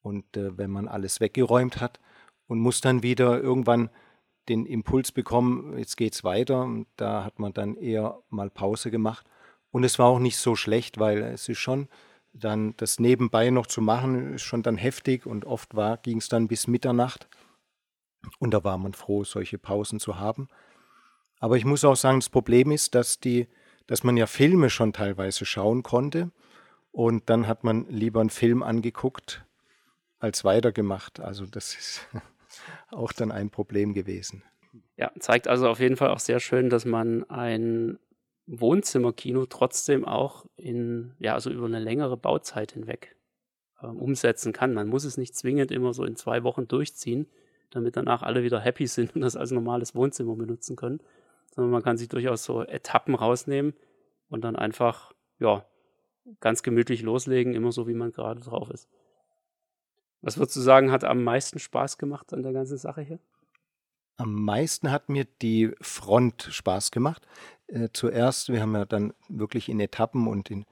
Und 0.00 0.36
äh, 0.36 0.56
wenn 0.56 0.70
man 0.70 0.88
alles 0.88 1.20
weggeräumt 1.20 1.80
hat 1.80 2.00
und 2.46 2.60
muss 2.60 2.80
dann 2.80 3.02
wieder 3.02 3.40
irgendwann 3.40 3.90
den 4.48 4.66
Impuls 4.66 5.12
bekommen, 5.12 5.78
jetzt 5.78 5.96
geht's 5.96 6.24
weiter, 6.24 6.68
da 6.96 7.24
hat 7.24 7.38
man 7.38 7.52
dann 7.52 7.76
eher 7.76 8.18
mal 8.28 8.50
Pause 8.50 8.90
gemacht. 8.90 9.26
Und 9.70 9.84
es 9.84 9.98
war 9.98 10.06
auch 10.06 10.18
nicht 10.18 10.36
so 10.36 10.56
schlecht, 10.56 10.98
weil 10.98 11.22
es 11.22 11.48
ist 11.48 11.58
schon 11.58 11.88
dann 12.32 12.74
das 12.76 12.98
nebenbei 12.98 13.50
noch 13.50 13.66
zu 13.66 13.80
machen, 13.80 14.34
ist 14.34 14.42
schon 14.42 14.62
dann 14.62 14.76
heftig 14.76 15.26
und 15.26 15.44
oft 15.44 15.70
ging 16.02 16.18
es 16.18 16.28
dann 16.28 16.48
bis 16.48 16.66
Mitternacht. 16.66 17.28
Und 18.38 18.52
da 18.54 18.64
war 18.64 18.78
man 18.78 18.94
froh, 18.94 19.24
solche 19.24 19.58
Pausen 19.58 20.00
zu 20.00 20.18
haben. 20.18 20.48
Aber 21.40 21.56
ich 21.56 21.64
muss 21.64 21.84
auch 21.84 21.96
sagen, 21.96 22.20
das 22.20 22.30
Problem 22.30 22.70
ist, 22.70 22.94
dass 22.94 23.18
die, 23.18 23.48
dass 23.86 24.04
man 24.04 24.16
ja 24.16 24.26
Filme 24.26 24.70
schon 24.70 24.92
teilweise 24.92 25.44
schauen 25.44 25.82
konnte. 25.82 26.30
Und 26.92 27.28
dann 27.28 27.48
hat 27.48 27.64
man 27.64 27.86
lieber 27.88 28.20
einen 28.20 28.30
Film 28.30 28.62
angeguckt 28.62 29.44
als 30.20 30.44
weitergemacht. 30.44 31.20
Also 31.20 31.46
das 31.46 31.74
ist 31.74 32.06
auch 32.90 33.12
dann 33.12 33.32
ein 33.32 33.50
Problem 33.50 33.94
gewesen. 33.94 34.42
Ja, 34.96 35.10
zeigt 35.18 35.48
also 35.48 35.68
auf 35.68 35.80
jeden 35.80 35.96
Fall 35.96 36.10
auch 36.10 36.18
sehr 36.20 36.40
schön, 36.40 36.70
dass 36.70 36.84
man 36.84 37.28
ein 37.30 37.98
Wohnzimmerkino 38.46 39.46
trotzdem 39.46 40.04
auch 40.04 40.46
in, 40.56 41.14
ja, 41.18 41.34
also 41.34 41.50
über 41.50 41.66
eine 41.66 41.78
längere 41.78 42.16
Bauzeit 42.16 42.72
hinweg 42.72 43.16
äh, 43.80 43.86
umsetzen 43.86 44.52
kann. 44.52 44.74
Man 44.74 44.88
muss 44.88 45.04
es 45.04 45.16
nicht 45.16 45.34
zwingend 45.34 45.70
immer 45.70 45.92
so 45.92 46.04
in 46.04 46.16
zwei 46.16 46.42
Wochen 46.42 46.68
durchziehen, 46.68 47.26
damit 47.70 47.96
danach 47.96 48.22
alle 48.22 48.42
wieder 48.42 48.60
happy 48.60 48.86
sind 48.86 49.14
und 49.14 49.22
das 49.22 49.36
als 49.36 49.50
normales 49.50 49.94
Wohnzimmer 49.94 50.34
benutzen 50.36 50.76
können, 50.76 51.00
sondern 51.54 51.70
man 51.70 51.82
kann 51.82 51.96
sich 51.96 52.08
durchaus 52.08 52.44
so 52.44 52.62
Etappen 52.62 53.14
rausnehmen 53.14 53.74
und 54.28 54.42
dann 54.44 54.56
einfach, 54.56 55.12
ja, 55.38 55.64
ganz 56.40 56.62
gemütlich 56.62 57.02
loslegen, 57.02 57.54
immer 57.54 57.72
so, 57.72 57.88
wie 57.88 57.94
man 57.94 58.12
gerade 58.12 58.40
drauf 58.40 58.70
ist. 58.70 58.88
Was 60.22 60.38
würdest 60.38 60.56
du 60.56 60.60
sagen, 60.60 60.92
hat 60.92 61.04
am 61.04 61.24
meisten 61.24 61.58
Spaß 61.58 61.98
gemacht 61.98 62.32
an 62.32 62.42
der 62.42 62.52
ganzen 62.52 62.78
Sache 62.78 63.02
hier? 63.02 63.18
Am 64.16 64.44
meisten 64.44 64.90
hat 64.90 65.08
mir 65.08 65.26
die 65.42 65.72
Front 65.80 66.48
Spaß 66.50 66.92
gemacht. 66.92 67.26
Äh, 67.66 67.88
zuerst, 67.92 68.50
wir 68.50 68.62
haben 68.62 68.74
ja 68.74 68.84
dann 68.84 69.12
wirklich 69.28 69.68
in 69.68 69.80
Etappen 69.80 70.28
und 70.28 70.50
in, 70.50 70.64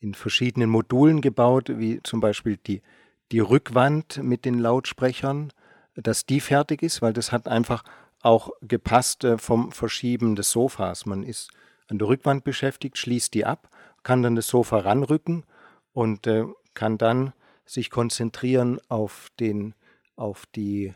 in 0.00 0.14
verschiedenen 0.14 0.68
Modulen 0.68 1.20
gebaut, 1.20 1.78
wie 1.78 2.02
zum 2.02 2.20
Beispiel 2.20 2.56
die, 2.56 2.82
die 3.30 3.40
Rückwand 3.40 4.20
mit 4.22 4.44
den 4.44 4.58
Lautsprechern, 4.58 5.52
dass 5.94 6.26
die 6.26 6.40
fertig 6.40 6.82
ist, 6.82 7.00
weil 7.00 7.12
das 7.12 7.30
hat 7.30 7.46
einfach 7.46 7.84
auch 8.20 8.50
gepasst 8.62 9.22
äh, 9.22 9.38
vom 9.38 9.70
Verschieben 9.70 10.34
des 10.34 10.50
Sofas. 10.50 11.06
Man 11.06 11.22
ist 11.22 11.50
an 11.88 11.98
der 11.98 12.08
Rückwand 12.08 12.42
beschäftigt, 12.42 12.98
schließt 12.98 13.32
die 13.34 13.44
ab, 13.44 13.70
kann 14.02 14.22
dann 14.22 14.34
das 14.34 14.48
Sofa 14.48 14.78
ranrücken 14.78 15.44
und 15.92 16.26
äh, 16.26 16.44
kann 16.74 16.98
dann 16.98 17.32
sich 17.68 17.90
konzentrieren 17.90 18.80
auf 18.88 19.28
den, 19.38 19.74
auf 20.16 20.46
die, 20.46 20.94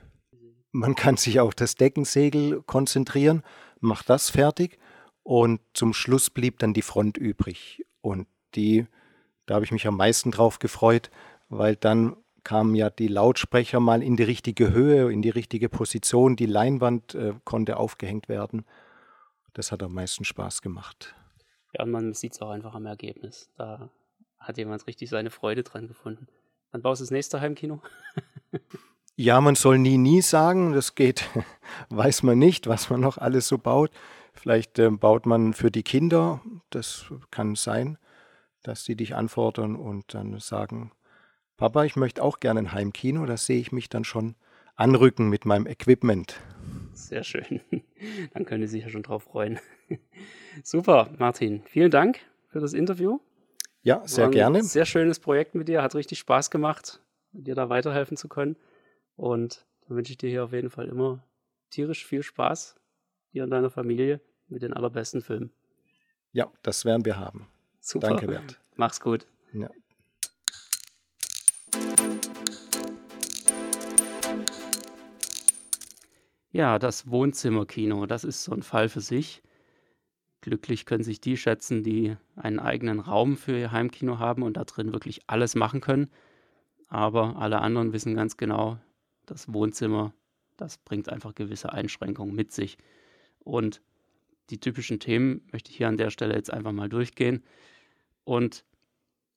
man 0.73 0.95
kann 0.95 1.17
sich 1.17 1.39
auf 1.39 1.55
das 1.55 1.75
Deckensegel 1.75 2.63
konzentrieren, 2.63 3.43
macht 3.81 4.09
das 4.09 4.31
fertig 4.31 4.79
und 5.23 5.61
zum 5.75 5.93
Schluss 5.93 6.31
blieb 6.31 6.59
dann 6.59 6.75
die 6.75 6.83
Front 6.83 7.19
übrig. 7.19 7.85
Und 8.01 8.27
die, 8.55 8.87
da 9.47 9.55
habe 9.55 9.65
ich 9.65 9.73
mich 9.73 9.87
am 9.87 9.97
meisten 9.97 10.31
drauf 10.31 10.59
gefreut, 10.59 11.11
weil 11.49 11.77
dann 11.77 12.17
kamen 12.43 12.75
ja 12.75 12.91
die 12.91 13.09
Lautsprecher 13.09 13.79
mal 13.79 14.03
in 14.03 14.17
die 14.17 14.25
richtige 14.25 14.73
Höhe, 14.73 15.13
in 15.13 15.23
die 15.23 15.31
richtige 15.31 15.69
Position, 15.69 16.37
die 16.37 16.47
Leinwand 16.47 17.15
äh, 17.15 17.35
konnte 17.45 17.77
aufgehängt 17.77 18.29
werden. 18.29 18.65
Das 19.53 19.71
hat 19.71 19.83
am 19.83 19.95
meisten 19.95 20.25
Spaß 20.25 20.63
gemacht. 20.63 21.15
Ja, 21.75 21.85
und 21.85 21.91
man 21.91 22.15
sieht 22.15 22.33
es 22.33 22.43
auch 22.43 22.51
einfach 22.51 22.75
am 22.75 22.87
Ergebnis. 22.87 23.51
Da 23.57 23.91
hat 24.39 24.59
jemand 24.59 24.87
richtig 24.87 25.11
seine 25.11 25.31
Freude 25.31 25.63
dran 25.63 25.87
gefunden. 25.87 26.27
Dann 26.73 26.83
baust 26.83 27.01
du 27.01 27.05
das 27.05 27.11
nächste 27.11 27.41
Heimkino. 27.41 27.81
ja, 29.17 29.41
man 29.41 29.55
soll 29.55 29.79
nie, 29.79 29.99
nie 29.99 30.23
sagen. 30.23 30.73
Das 30.73 30.95
geht, 30.95 31.29
weiß 31.91 32.23
man 32.23 32.39
nicht, 32.39 32.67
was 32.67 32.91
man 32.91 33.01
noch 33.01 33.19
alles 33.19 33.47
so 33.47 33.59
baut. 33.59 33.91
Vielleicht 34.33 34.79
äh, 34.79 34.91
baut 34.91 35.27
man 35.27 35.53
für 35.53 35.71
die 35.71 35.83
Kinder, 35.83 36.41
das 36.71 37.05
kann 37.31 37.55
sein, 37.55 37.99
dass 38.63 38.85
sie 38.85 38.97
dich 38.97 39.15
anfordern 39.15 39.77
und 39.77 40.15
dann 40.15 40.39
sagen, 40.41 40.91
Papa, 41.59 41.85
ich 41.85 41.97
möchte 41.97 42.23
auch 42.23 42.41
gerne 42.41 42.61
ein 42.61 42.73
Heimkino. 42.73 43.27
Da 43.27 43.37
sehe 43.37 43.61
ich 43.61 43.71
mich 43.71 43.89
dann 43.89 44.05
schon 44.05 44.35
anrücken 44.75 45.29
mit 45.29 45.45
meinem 45.45 45.67
Equipment. 45.67 46.41
Sehr 46.95 47.23
schön. 47.23 47.61
Dann 48.35 48.45
können 48.45 48.67
Sie 48.67 48.73
sich 48.73 48.85
ja 48.85 48.91
schon 48.91 49.03
drauf 49.03 49.25
freuen. 49.25 49.61
Super, 50.65 51.11
Martin. 51.19 51.63
Vielen 51.67 51.91
Dank 51.91 52.21
für 52.49 52.61
das 52.61 52.73
Interview. 52.73 53.21
Ja, 53.83 54.07
sehr 54.07 54.29
gerne. 54.29 54.63
Sehr 54.63 54.87
schönes 54.87 55.19
Projekt 55.19 55.55
mit 55.57 55.67
dir, 55.67 55.83
hat 55.83 55.95
richtig 55.97 56.21
Spaß 56.21 56.51
gemacht, 56.51 57.01
dir 57.33 57.57
da 57.57 57.69
weiterhelfen 57.69 58.17
zu 58.17 58.29
können. 58.29 58.57
Und 59.17 59.67
dann 59.87 59.97
wünsche 59.97 60.13
ich 60.13 60.19
dir 60.19 60.31
hier 60.31 60.45
auf 60.45 60.53
jeden 60.53 60.71
Fall 60.71 60.89
immer 60.89 61.25
tierisch 61.71 62.07
viel 62.07 62.23
Spaß, 62.23 62.77
dir 63.33 63.43
und 63.43 63.51
deiner 63.51 63.71
Familie 63.71 64.21
mit 64.47 64.63
den 64.63 64.73
allerbesten 64.73 65.21
Filmen. 65.21 65.53
Ja, 66.33 66.51
das 66.63 66.85
werden 66.85 67.05
wir 67.05 67.19
haben. 67.19 67.49
Super. 67.81 68.09
Danke, 68.09 68.27
Bert. 68.29 68.61
Mach's 68.77 69.01
gut. 69.01 69.27
Ja. 69.53 69.69
Ja, 76.53 76.79
das 76.79 77.11
Wohnzimmerkino, 77.11 78.07
das 78.07 78.25
ist 78.25 78.45
so 78.45 78.53
ein 78.53 78.63
Fall 78.63 78.89
für 78.89 79.01
sich. 79.01 79.43
Glücklich 80.43 80.87
können 80.87 81.05
sich 81.05 81.21
die 81.21 81.37
schätzen, 81.37 81.85
die 81.85 82.17
einen 82.35 82.59
eigenen 82.59 82.99
Raum 82.99 83.37
für 83.37 83.57
ihr 83.57 83.71
Heimkino 83.71 84.19
haben 84.19 84.43
und 84.43 84.57
da 84.57 84.65
drin 84.65 84.93
wirklich 84.93 85.21
alles 85.29 85.55
machen 85.55 85.81
können. 85.81 86.11
Aber 86.89 87.37
alle 87.37 87.61
anderen 87.61 87.93
wissen 87.93 88.17
ganz 88.17 88.37
genau, 88.37 88.77
das 89.25 89.53
Wohnzimmer, 89.53 90.13
das 90.57 90.79
bringt 90.79 91.09
einfach 91.09 91.37
gewisse 91.37 91.73
Einschränkungen 91.73 92.35
mit 92.35 92.51
sich. 92.51 92.77
Und 93.39 93.83
die 94.51 94.59
typischen 94.59 94.99
Themen 94.99 95.47
möchte 95.53 95.71
ich 95.71 95.77
hier 95.77 95.87
an 95.87 95.97
der 95.97 96.11
Stelle 96.11 96.35
jetzt 96.35 96.53
einfach 96.53 96.73
mal 96.73 96.89
durchgehen. 96.89 97.45
Und 98.25 98.65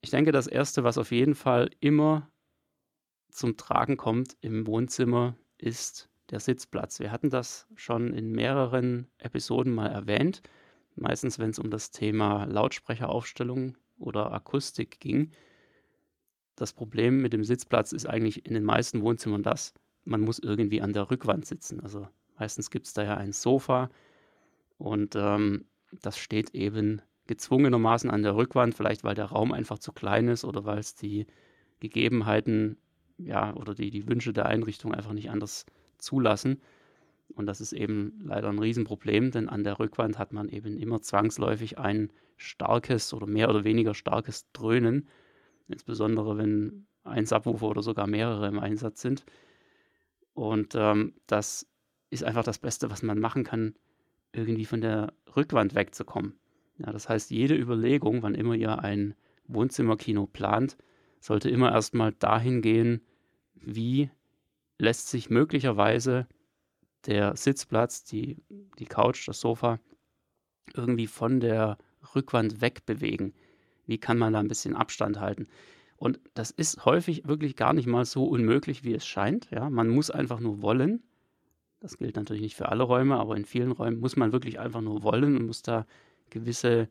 ich 0.01 0.09
denke, 0.09 0.31
das 0.31 0.47
Erste, 0.47 0.83
was 0.83 0.97
auf 0.97 1.11
jeden 1.11 1.35
Fall 1.35 1.69
immer 1.81 2.27
zum 3.29 3.57
Tragen 3.57 3.95
kommt 3.95 4.37
im 4.41 4.65
Wohnzimmer, 4.65 5.37
ist 5.59 6.09
der 6.31 6.39
Sitzplatz. 6.39 6.99
Wir 6.99 7.11
hatten 7.11 7.29
das 7.29 7.67
schon 7.75 8.11
in 8.11 8.31
mehreren 8.31 9.07
Episoden 9.19 9.71
mal 9.71 9.91
erwähnt 9.91 10.41
meistens 10.95 11.39
wenn 11.39 11.49
es 11.49 11.59
um 11.59 11.69
das 11.69 11.91
Thema 11.91 12.45
Lautsprecheraufstellung 12.45 13.77
oder 13.97 14.31
Akustik 14.31 14.99
ging. 14.99 15.31
Das 16.55 16.73
Problem 16.73 17.21
mit 17.21 17.33
dem 17.33 17.43
Sitzplatz 17.43 17.91
ist 17.91 18.05
eigentlich 18.05 18.45
in 18.45 18.53
den 18.53 18.63
meisten 18.63 19.01
Wohnzimmern 19.01 19.43
das, 19.43 19.73
man 20.05 20.21
muss 20.21 20.39
irgendwie 20.39 20.81
an 20.81 20.93
der 20.93 21.09
Rückwand 21.11 21.45
sitzen. 21.45 21.79
Also 21.81 22.07
meistens 22.37 22.69
gibt 22.69 22.87
es 22.87 22.93
da 22.93 23.03
ja 23.03 23.17
ein 23.17 23.33
Sofa 23.33 23.89
und 24.77 25.15
ähm, 25.15 25.65
das 26.01 26.17
steht 26.17 26.53
eben 26.53 27.01
gezwungenermaßen 27.27 28.09
an 28.09 28.23
der 28.23 28.35
Rückwand, 28.35 28.75
vielleicht 28.75 29.03
weil 29.03 29.15
der 29.15 29.25
Raum 29.25 29.51
einfach 29.51 29.79
zu 29.79 29.91
klein 29.91 30.27
ist 30.27 30.45
oder 30.45 30.65
weil 30.65 30.77
es 30.77 30.95
die 30.95 31.25
Gegebenheiten 31.79 32.77
ja, 33.17 33.53
oder 33.55 33.73
die, 33.73 33.89
die 33.89 34.07
Wünsche 34.07 34.33
der 34.33 34.45
Einrichtung 34.45 34.93
einfach 34.93 35.13
nicht 35.13 35.29
anders 35.29 35.65
zulassen. 35.97 36.61
Und 37.35 37.45
das 37.47 37.61
ist 37.61 37.73
eben 37.73 38.21
leider 38.23 38.49
ein 38.49 38.59
Riesenproblem, 38.59 39.31
denn 39.31 39.49
an 39.49 39.63
der 39.63 39.79
Rückwand 39.79 40.17
hat 40.17 40.31
man 40.31 40.49
eben 40.49 40.77
immer 40.77 41.01
zwangsläufig 41.01 41.77
ein 41.77 42.11
starkes 42.37 43.13
oder 43.13 43.27
mehr 43.27 43.49
oder 43.49 43.63
weniger 43.63 43.93
starkes 43.93 44.49
Dröhnen, 44.53 45.07
insbesondere 45.67 46.37
wenn 46.37 46.87
ein 47.03 47.25
Subwoofer 47.25 47.67
oder 47.67 47.81
sogar 47.81 48.07
mehrere 48.07 48.47
im 48.47 48.59
Einsatz 48.59 49.01
sind. 49.01 49.25
Und 50.33 50.75
ähm, 50.75 51.13
das 51.27 51.67
ist 52.09 52.23
einfach 52.23 52.43
das 52.43 52.57
Beste, 52.57 52.89
was 52.89 53.03
man 53.03 53.19
machen 53.19 53.43
kann, 53.43 53.75
irgendwie 54.31 54.65
von 54.65 54.81
der 54.81 55.13
Rückwand 55.35 55.75
wegzukommen. 55.75 56.35
Ja, 56.77 56.91
das 56.91 57.07
heißt, 57.07 57.31
jede 57.31 57.55
Überlegung, 57.55 58.21
wann 58.21 58.35
immer 58.35 58.55
ihr 58.55 58.79
ein 58.79 59.15
Wohnzimmerkino 59.47 60.25
plant, 60.25 60.77
sollte 61.19 61.49
immer 61.49 61.71
erstmal 61.71 62.11
dahin 62.13 62.61
gehen, 62.61 63.01
wie 63.55 64.09
lässt 64.77 65.09
sich 65.09 65.29
möglicherweise 65.29 66.27
der 67.05 67.35
Sitzplatz, 67.35 68.03
die, 68.03 68.37
die 68.79 68.85
Couch, 68.85 69.27
das 69.27 69.39
Sofa 69.39 69.79
irgendwie 70.73 71.07
von 71.07 71.39
der 71.39 71.77
Rückwand 72.15 72.61
wegbewegen. 72.61 73.33
Wie 73.85 73.99
kann 73.99 74.17
man 74.17 74.33
da 74.33 74.39
ein 74.39 74.47
bisschen 74.47 74.75
Abstand 74.75 75.19
halten? 75.19 75.47
Und 75.97 76.19
das 76.33 76.51
ist 76.51 76.85
häufig 76.85 77.27
wirklich 77.27 77.55
gar 77.55 77.73
nicht 77.73 77.87
mal 77.87 78.05
so 78.05 78.25
unmöglich, 78.25 78.83
wie 78.83 78.93
es 78.93 79.05
scheint. 79.05 79.49
Ja, 79.51 79.69
man 79.69 79.89
muss 79.89 80.11
einfach 80.11 80.39
nur 80.39 80.61
wollen. 80.61 81.03
Das 81.79 81.97
gilt 81.97 82.15
natürlich 82.15 82.41
nicht 82.41 82.55
für 82.55 82.69
alle 82.69 82.83
Räume, 82.83 83.17
aber 83.17 83.37
in 83.37 83.45
vielen 83.45 83.71
Räumen 83.71 83.99
muss 83.99 84.15
man 84.15 84.31
wirklich 84.31 84.59
einfach 84.59 84.81
nur 84.81 85.03
wollen 85.03 85.37
und 85.37 85.45
muss 85.45 85.61
da 85.61 85.85
gewisse 86.29 86.89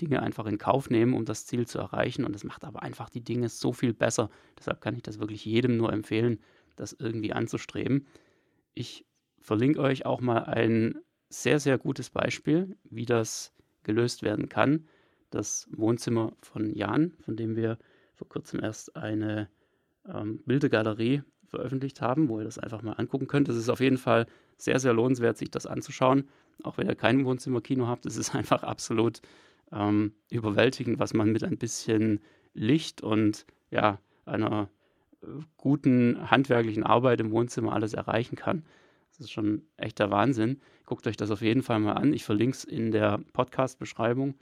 Dinge 0.00 0.22
einfach 0.22 0.46
in 0.46 0.58
Kauf 0.58 0.90
nehmen, 0.90 1.14
um 1.14 1.24
das 1.24 1.46
Ziel 1.46 1.66
zu 1.66 1.78
erreichen. 1.78 2.24
Und 2.24 2.32
das 2.32 2.44
macht 2.44 2.64
aber 2.64 2.82
einfach 2.82 3.10
die 3.10 3.24
Dinge 3.24 3.48
so 3.48 3.72
viel 3.72 3.92
besser. 3.92 4.30
Deshalb 4.56 4.80
kann 4.80 4.94
ich 4.94 5.02
das 5.02 5.18
wirklich 5.18 5.44
jedem 5.44 5.76
nur 5.76 5.92
empfehlen, 5.92 6.40
das 6.76 6.92
irgendwie 6.92 7.32
anzustreben. 7.32 8.06
Ich 8.74 9.04
verlinke 9.40 9.80
euch 9.80 10.06
auch 10.06 10.20
mal 10.20 10.44
ein 10.44 10.98
sehr, 11.28 11.60
sehr 11.60 11.78
gutes 11.78 12.10
Beispiel, 12.10 12.76
wie 12.84 13.06
das 13.06 13.52
gelöst 13.82 14.22
werden 14.22 14.48
kann. 14.48 14.86
Das 15.30 15.68
Wohnzimmer 15.70 16.32
von 16.40 16.74
Jan, 16.74 17.12
von 17.20 17.36
dem 17.36 17.56
wir 17.56 17.78
vor 18.14 18.28
kurzem 18.28 18.60
erst 18.60 18.96
eine 18.96 19.48
ähm, 20.06 20.40
Bildergalerie 20.46 21.22
veröffentlicht 21.46 22.00
haben, 22.00 22.28
wo 22.28 22.38
ihr 22.38 22.44
das 22.44 22.58
einfach 22.58 22.82
mal 22.82 22.92
angucken 22.92 23.26
könnt. 23.26 23.48
Es 23.48 23.56
ist 23.56 23.68
auf 23.68 23.80
jeden 23.80 23.98
Fall 23.98 24.26
sehr, 24.56 24.78
sehr 24.78 24.92
lohnenswert, 24.92 25.38
sich 25.38 25.50
das 25.50 25.66
anzuschauen. 25.66 26.28
Auch 26.62 26.78
wenn 26.78 26.88
ihr 26.88 26.94
kein 26.94 27.24
Wohnzimmerkino 27.24 27.86
habt, 27.86 28.06
es 28.06 28.16
ist 28.16 28.34
einfach 28.34 28.62
absolut 28.62 29.20
ähm, 29.72 30.12
überwältigend, 30.30 30.98
was 30.98 31.14
man 31.14 31.30
mit 31.30 31.44
ein 31.44 31.58
bisschen 31.58 32.20
Licht 32.54 33.02
und 33.02 33.46
ja, 33.70 33.98
einer 34.24 34.68
äh, 35.22 35.26
guten 35.56 36.30
handwerklichen 36.30 36.82
Arbeit 36.82 37.20
im 37.20 37.30
Wohnzimmer 37.30 37.72
alles 37.72 37.94
erreichen 37.94 38.36
kann. 38.36 38.64
Das 39.18 39.26
ist 39.26 39.32
schon 39.32 39.62
echter 39.76 40.10
Wahnsinn. 40.10 40.60
Guckt 40.86 41.06
euch 41.08 41.16
das 41.16 41.32
auf 41.32 41.42
jeden 41.42 41.62
Fall 41.62 41.80
mal 41.80 41.94
an. 41.94 42.12
Ich 42.12 42.24
verlinke 42.24 42.56
es 42.56 42.64
in 42.64 42.92
der 42.92 43.18
Podcast-Beschreibung 43.32 44.34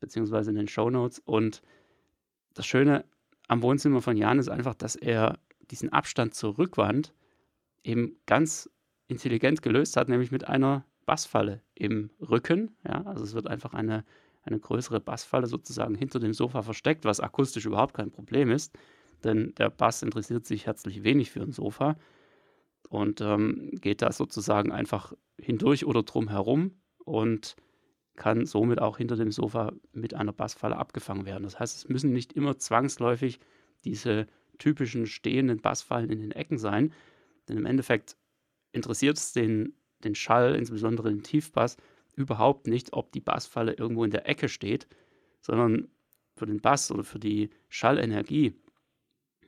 beziehungsweise 0.00 0.50
in 0.50 0.56
den 0.56 0.68
Show 0.68 0.90
Notes. 0.90 1.18
Und 1.18 1.62
das 2.52 2.66
Schöne 2.66 3.06
am 3.48 3.62
Wohnzimmer 3.62 4.02
von 4.02 4.16
Jan 4.16 4.38
ist 4.38 4.50
einfach, 4.50 4.74
dass 4.74 4.96
er 4.96 5.38
diesen 5.70 5.90
Abstand 5.90 6.34
zur 6.34 6.58
Rückwand 6.58 7.14
eben 7.84 8.16
ganz 8.26 8.68
intelligent 9.08 9.62
gelöst 9.62 9.96
hat, 9.96 10.10
nämlich 10.10 10.30
mit 10.30 10.46
einer 10.46 10.84
Bassfalle 11.06 11.62
im 11.74 12.10
Rücken. 12.20 12.76
Ja, 12.86 13.02
also 13.06 13.24
es 13.24 13.32
wird 13.32 13.46
einfach 13.46 13.72
eine, 13.72 14.04
eine 14.42 14.60
größere 14.60 15.00
Bassfalle 15.00 15.46
sozusagen 15.46 15.94
hinter 15.94 16.20
dem 16.20 16.34
Sofa 16.34 16.60
versteckt, 16.60 17.06
was 17.06 17.20
akustisch 17.20 17.64
überhaupt 17.64 17.94
kein 17.94 18.10
Problem 18.10 18.50
ist, 18.50 18.76
denn 19.24 19.54
der 19.56 19.70
Bass 19.70 20.02
interessiert 20.02 20.46
sich 20.46 20.66
herzlich 20.66 21.02
wenig 21.02 21.30
für 21.30 21.40
ein 21.40 21.52
Sofa 21.52 21.96
und 22.92 23.22
ähm, 23.22 23.70
geht 23.80 24.02
da 24.02 24.12
sozusagen 24.12 24.70
einfach 24.70 25.14
hindurch 25.40 25.86
oder 25.86 26.02
drum 26.02 26.28
herum 26.28 26.72
und 26.98 27.56
kann 28.16 28.44
somit 28.44 28.82
auch 28.82 28.98
hinter 28.98 29.16
dem 29.16 29.32
Sofa 29.32 29.72
mit 29.92 30.12
einer 30.12 30.34
Bassfalle 30.34 30.76
abgefangen 30.76 31.24
werden. 31.24 31.44
Das 31.44 31.58
heißt, 31.58 31.74
es 31.74 31.88
müssen 31.88 32.12
nicht 32.12 32.34
immer 32.34 32.58
zwangsläufig 32.58 33.40
diese 33.86 34.26
typischen 34.58 35.06
stehenden 35.06 35.62
Bassfallen 35.62 36.10
in 36.10 36.20
den 36.20 36.32
Ecken 36.32 36.58
sein, 36.58 36.92
denn 37.48 37.56
im 37.56 37.64
Endeffekt 37.64 38.18
interessiert 38.72 39.16
es 39.16 39.32
den, 39.32 39.74
den 40.04 40.14
Schall, 40.14 40.54
insbesondere 40.54 41.08
den 41.08 41.22
Tiefbass, 41.22 41.78
überhaupt 42.14 42.66
nicht, 42.66 42.92
ob 42.92 43.10
die 43.12 43.20
Bassfalle 43.20 43.72
irgendwo 43.72 44.04
in 44.04 44.10
der 44.10 44.28
Ecke 44.28 44.50
steht, 44.50 44.86
sondern 45.40 45.88
für 46.36 46.44
den 46.44 46.60
Bass 46.60 46.92
oder 46.92 47.04
für 47.04 47.18
die 47.18 47.48
Schallenergie 47.70 48.54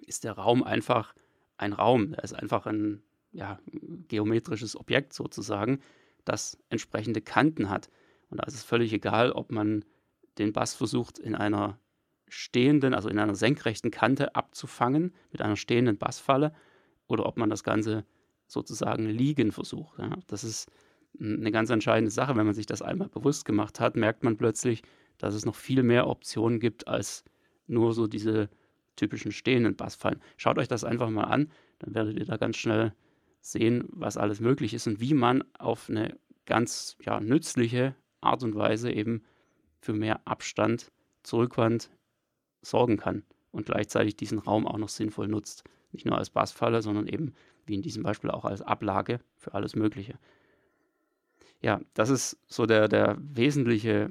ist 0.07 0.25
der 0.25 0.33
Raum 0.33 0.63
einfach 0.63 1.15
ein 1.59 1.75
Raum. 1.75 2.15
Er 2.15 2.25
ist 2.25 2.33
einfach 2.33 2.65
ein 2.65 3.03
ja, 3.35 3.59
geometrisches 4.09 4.77
Objekt 4.77 5.13
sozusagen, 5.13 5.81
das 6.25 6.59
entsprechende 6.71 7.21
Kanten 7.21 7.69
hat. 7.69 7.91
Und 8.31 8.41
da 8.41 8.45
ist 8.45 8.55
es 8.55 8.65
völlig 8.65 8.93
egal, 8.93 9.33
ob 9.33 9.53
man 9.53 9.85
den 10.39 10.53
Bass 10.53 10.75
versucht 10.75 11.19
in 11.19 11.35
einer 11.35 11.79
stehenden, 12.29 12.95
also 12.95 13.09
in 13.09 13.19
einer 13.19 13.35
senkrechten 13.35 13.91
Kante 13.91 14.35
abzufangen 14.35 15.13
mit 15.31 15.43
einer 15.43 15.57
stehenden 15.57 15.99
Bassfalle 15.99 16.53
oder 17.07 17.27
ob 17.27 17.37
man 17.37 17.51
das 17.51 17.63
Ganze 17.63 18.05
sozusagen 18.47 19.07
liegen 19.07 19.53
versucht. 19.53 19.99
Ja. 19.99 20.17
Das 20.27 20.43
ist 20.43 20.71
eine 21.21 21.53
ganz 21.53 21.71
entscheidende 21.71 22.11
Sache. 22.11 22.35
Wenn 22.37 22.47
man 22.47 22.55
sich 22.55 22.67
das 22.67 22.83
einmal 22.83 23.09
bewusst 23.09 23.45
gemacht 23.45 23.79
hat, 23.79 23.97
merkt 23.97 24.25
man 24.25 24.37
plötzlich, 24.37 24.83
dass 25.19 25.35
es 25.35 25.45
noch 25.45 25.55
viel 25.55 25.83
mehr 25.83 26.09
Optionen 26.09 26.59
gibt 26.59 26.89
als 26.89 27.25
nur 27.67 27.93
so 27.93 28.07
diese 28.07 28.49
typischen 28.97 29.33
stehenden 29.33 29.77
Bassfallen. 29.77 30.21
Schaut 30.37 30.59
euch 30.59 30.69
das 30.69 30.85
einfach 30.85 31.11
mal 31.11 31.25
an, 31.25 31.51
dann 31.79 31.95
werdet 31.95 32.19
ihr 32.19 32.25
da 32.25 32.37
ganz 32.37 32.57
schnell 32.57 32.95
sehen, 33.45 33.85
was 33.91 34.17
alles 34.17 34.41
möglich 34.41 34.73
ist 34.73 34.87
und 34.87 35.01
wie 35.01 35.13
man 35.13 35.45
auf 35.59 35.91
eine 35.91 36.17
ganz 36.47 36.97
ja, 37.01 37.21
nützliche 37.21 37.95
Art 38.21 38.43
und 38.43 38.55
Weise 38.55 38.91
eben 38.91 39.23
für 39.81 39.93
mehr 39.93 40.27
Abstand 40.27 40.91
zur 41.23 41.41
Rückwand 41.41 41.91
sorgen 42.63 42.97
kann 42.97 43.23
und 43.53 43.67
gleichzeitig 43.67 44.17
diesen 44.17 44.39
Raum 44.39 44.67
auch 44.67 44.79
noch 44.79 44.89
sinnvoll 44.89 45.29
nutzt. 45.29 45.65
Nicht 45.93 46.07
nur 46.07 46.17
als 46.17 46.31
Bassfalle, 46.31 46.81
sondern 46.81 47.07
eben, 47.07 47.35
wie 47.67 47.75
in 47.75 47.83
diesem 47.83 48.03
Beispiel, 48.03 48.31
auch 48.31 48.47
als 48.47 48.63
Ablage 48.63 49.21
für 49.37 49.53
alles 49.53 49.77
Mögliche. 49.77 50.19
Ja, 51.61 51.81
das 51.93 52.09
ist 52.09 52.39
so 52.47 52.65
der, 52.65 52.89
der 52.89 53.19
wesentliche 53.21 54.11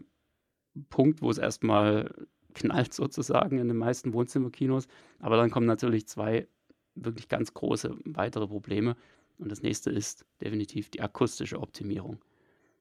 Punkt, 0.90 1.24
wo 1.24 1.32
es 1.32 1.40
erstmal 1.40 2.14
knallt 2.54 2.94
sozusagen 2.94 3.58
in 3.58 3.68
den 3.68 3.78
meisten 3.78 4.14
Wohnzimmerkinos. 4.14 4.88
Aber 5.20 5.38
dann 5.38 5.50
kommen 5.50 5.66
natürlich 5.66 6.08
zwei 6.08 6.48
wirklich 6.94 7.28
ganz 7.28 7.54
große 7.56 7.98
weitere 8.06 8.48
Probleme. 8.48 8.96
Und 9.38 9.52
das 9.52 9.62
nächste 9.62 9.90
ist 9.90 10.26
definitiv 10.42 10.90
die 10.90 11.02
akustische 11.02 11.60
Optimierung. 11.60 12.20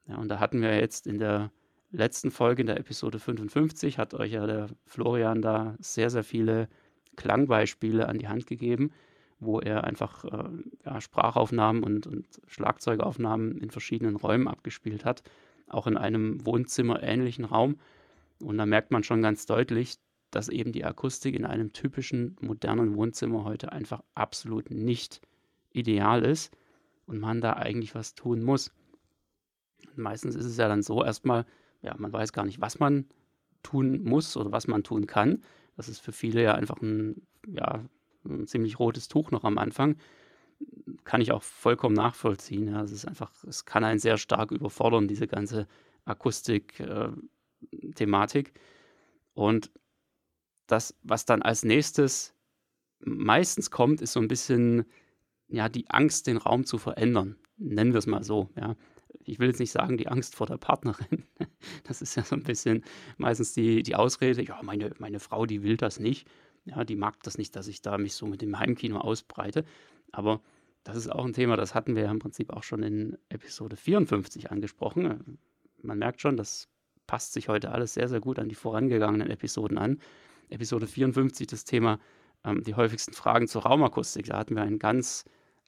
Ja, 0.06 0.16
und 0.16 0.28
da 0.28 0.40
hatten 0.40 0.60
wir 0.60 0.78
jetzt 0.78 1.06
in 1.06 1.18
der 1.18 1.50
letzten 1.90 2.30
Folge, 2.30 2.62
in 2.62 2.66
der 2.66 2.78
Episode 2.78 3.18
55, 3.18 3.98
hat 3.98 4.14
euch 4.14 4.32
ja 4.32 4.46
der 4.46 4.68
Florian 4.86 5.42
da 5.42 5.76
sehr, 5.78 6.10
sehr 6.10 6.24
viele 6.24 6.68
Klangbeispiele 7.16 8.08
an 8.08 8.18
die 8.18 8.28
Hand 8.28 8.46
gegeben, 8.46 8.90
wo 9.38 9.60
er 9.60 9.84
einfach 9.84 10.24
äh, 10.24 10.50
ja, 10.84 11.00
Sprachaufnahmen 11.00 11.82
und, 11.82 12.06
und 12.06 12.26
Schlagzeugaufnahmen 12.46 13.58
in 13.58 13.70
verschiedenen 13.70 14.16
Räumen 14.16 14.48
abgespielt 14.48 15.04
hat, 15.04 15.22
auch 15.68 15.86
in 15.86 15.96
einem 15.96 16.44
Wohnzimmer-ähnlichen 16.46 17.44
Raum. 17.44 17.76
Und 18.40 18.58
da 18.58 18.66
merkt 18.66 18.90
man 18.90 19.04
schon 19.04 19.22
ganz 19.22 19.46
deutlich, 19.46 19.96
dass 20.30 20.48
eben 20.48 20.72
die 20.72 20.84
Akustik 20.84 21.34
in 21.34 21.44
einem 21.44 21.72
typischen 21.72 22.36
modernen 22.40 22.96
Wohnzimmer 22.96 23.44
heute 23.44 23.70
einfach 23.72 24.02
absolut 24.14 24.70
nicht 24.70 25.20
ideal 25.72 26.24
ist 26.24 26.56
und 27.06 27.20
man 27.20 27.40
da 27.40 27.54
eigentlich 27.54 27.94
was 27.94 28.14
tun 28.14 28.42
muss. 28.42 28.72
Meistens 29.96 30.34
ist 30.34 30.46
es 30.46 30.56
ja 30.56 30.68
dann 30.68 30.82
so 30.82 31.04
erstmal, 31.04 31.44
ja, 31.82 31.94
man 31.98 32.12
weiß 32.12 32.32
gar 32.32 32.44
nicht, 32.44 32.60
was 32.60 32.78
man 32.78 33.06
tun 33.62 34.02
muss 34.04 34.36
oder 34.36 34.52
was 34.52 34.68
man 34.68 34.84
tun 34.84 35.06
kann. 35.06 35.42
Das 35.76 35.88
ist 35.88 36.00
für 36.00 36.12
viele 36.12 36.42
ja 36.42 36.54
einfach 36.54 36.80
ein, 36.80 37.22
ja, 37.46 37.84
ein 38.24 38.46
ziemlich 38.46 38.78
rotes 38.78 39.08
Tuch 39.08 39.30
noch 39.30 39.44
am 39.44 39.58
Anfang. 39.58 39.96
Kann 41.04 41.20
ich 41.20 41.32
auch 41.32 41.42
vollkommen 41.42 41.96
nachvollziehen. 41.96 42.68
Ja. 42.68 42.82
Es 42.82 42.92
ist 42.92 43.06
einfach, 43.06 43.32
es 43.44 43.64
kann 43.64 43.84
einen 43.84 43.98
sehr 43.98 44.16
stark 44.16 44.52
überfordern, 44.52 45.08
diese 45.08 45.26
ganze 45.26 45.66
Akustik-Thematik. 46.04 48.48
Äh, 48.48 48.52
Und 49.34 49.70
das, 50.66 50.96
was 51.02 51.24
dann 51.24 51.42
als 51.42 51.64
nächstes 51.64 52.34
meistens 53.00 53.70
kommt, 53.70 54.00
ist 54.00 54.12
so 54.12 54.20
ein 54.20 54.28
bisschen 54.28 54.84
ja, 55.52 55.68
die 55.68 55.88
Angst, 55.88 56.26
den 56.26 56.36
Raum 56.36 56.64
zu 56.64 56.78
verändern. 56.78 57.36
Nennen 57.56 57.92
wir 57.92 57.98
es 57.98 58.06
mal 58.06 58.24
so. 58.24 58.50
Ja 58.56 58.76
ich 59.24 59.38
will 59.38 59.48
jetzt 59.48 59.60
nicht 59.60 59.70
sagen, 59.70 59.96
die 59.96 60.08
Angst 60.08 60.34
vor 60.34 60.46
der 60.46 60.58
Partnerin. 60.58 61.24
Das 61.84 62.02
ist 62.02 62.16
ja 62.16 62.24
so 62.24 62.34
ein 62.34 62.42
bisschen 62.42 62.82
meistens 63.18 63.52
die, 63.52 63.84
die 63.84 63.94
Ausrede, 63.94 64.42
ja, 64.44 64.60
meine, 64.62 64.90
meine 64.98 65.20
Frau, 65.20 65.46
die 65.46 65.62
will 65.62 65.76
das 65.76 66.00
nicht. 66.00 66.26
Ja, 66.64 66.82
die 66.82 66.96
mag 66.96 67.22
das 67.22 67.38
nicht, 67.38 67.54
dass 67.54 67.68
ich 67.68 67.82
da 67.82 67.98
mich 67.98 68.14
so 68.14 68.26
mit 68.26 68.42
dem 68.42 68.58
Heimkino 68.58 68.98
ausbreite. 68.98 69.64
Aber 70.10 70.40
das 70.82 70.96
ist 70.96 71.08
auch 71.10 71.24
ein 71.24 71.32
Thema, 71.32 71.56
das 71.56 71.74
hatten 71.74 71.94
wir 71.94 72.02
ja 72.02 72.10
im 72.10 72.18
Prinzip 72.18 72.52
auch 72.52 72.64
schon 72.64 72.82
in 72.82 73.16
Episode 73.28 73.76
54 73.76 74.50
angesprochen. 74.50 75.38
Man 75.82 75.98
merkt 75.98 76.20
schon, 76.20 76.36
das 76.36 76.68
passt 77.06 77.32
sich 77.32 77.48
heute 77.48 77.70
alles 77.70 77.94
sehr, 77.94 78.08
sehr 78.08 78.20
gut 78.20 78.40
an 78.40 78.48
die 78.48 78.56
vorangegangenen 78.56 79.30
Episoden 79.30 79.78
an. 79.78 80.00
Episode 80.50 80.88
54, 80.88 81.46
das 81.46 81.64
Thema 81.64 82.00
ähm, 82.44 82.64
die 82.64 82.74
häufigsten 82.74 83.12
Fragen 83.12 83.46
zur 83.46 83.62
Raumakustik. 83.62 84.26
Da 84.26 84.38
hatten 84.38 84.56
wir 84.56 84.62
einen 84.62 84.80
ganz 84.80 85.24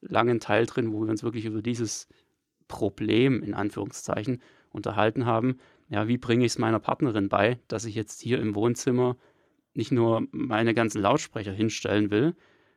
langen 0.09 0.41
Teil 0.41 0.67
drin, 0.67 0.93
wo 0.93 1.03
wir 1.03 1.11
uns 1.11 1.23
wirklich 1.23 1.45
über 1.45 1.63
dieses 1.63 2.09
Problem 2.69 3.43
in 3.43 3.55
Anführungszeichen 3.55 4.43
unterhalten 4.71 5.27
haben. 5.27 5.59
Ja, 5.89 6.09
wie 6.09 6.19
bringe 6.19 6.45
ich 6.45 6.53
es 6.53 6.59
meiner 6.59 6.81
Partnerin 6.81 7.29
bei, 7.29 7.59
dass 7.69 7.85
ich 7.85 7.95
jetzt 7.95 8.21
hier 8.21 8.41
im 8.41 8.55
Wohnzimmer 8.55 9.17
nicht 9.75 9.93
nur 9.93 10.27
meine 10.31 10.75
ganzen 10.75 11.03
Lautsprecher 11.03 11.53
hinstellen 11.53 12.11
will, 12.11 12.35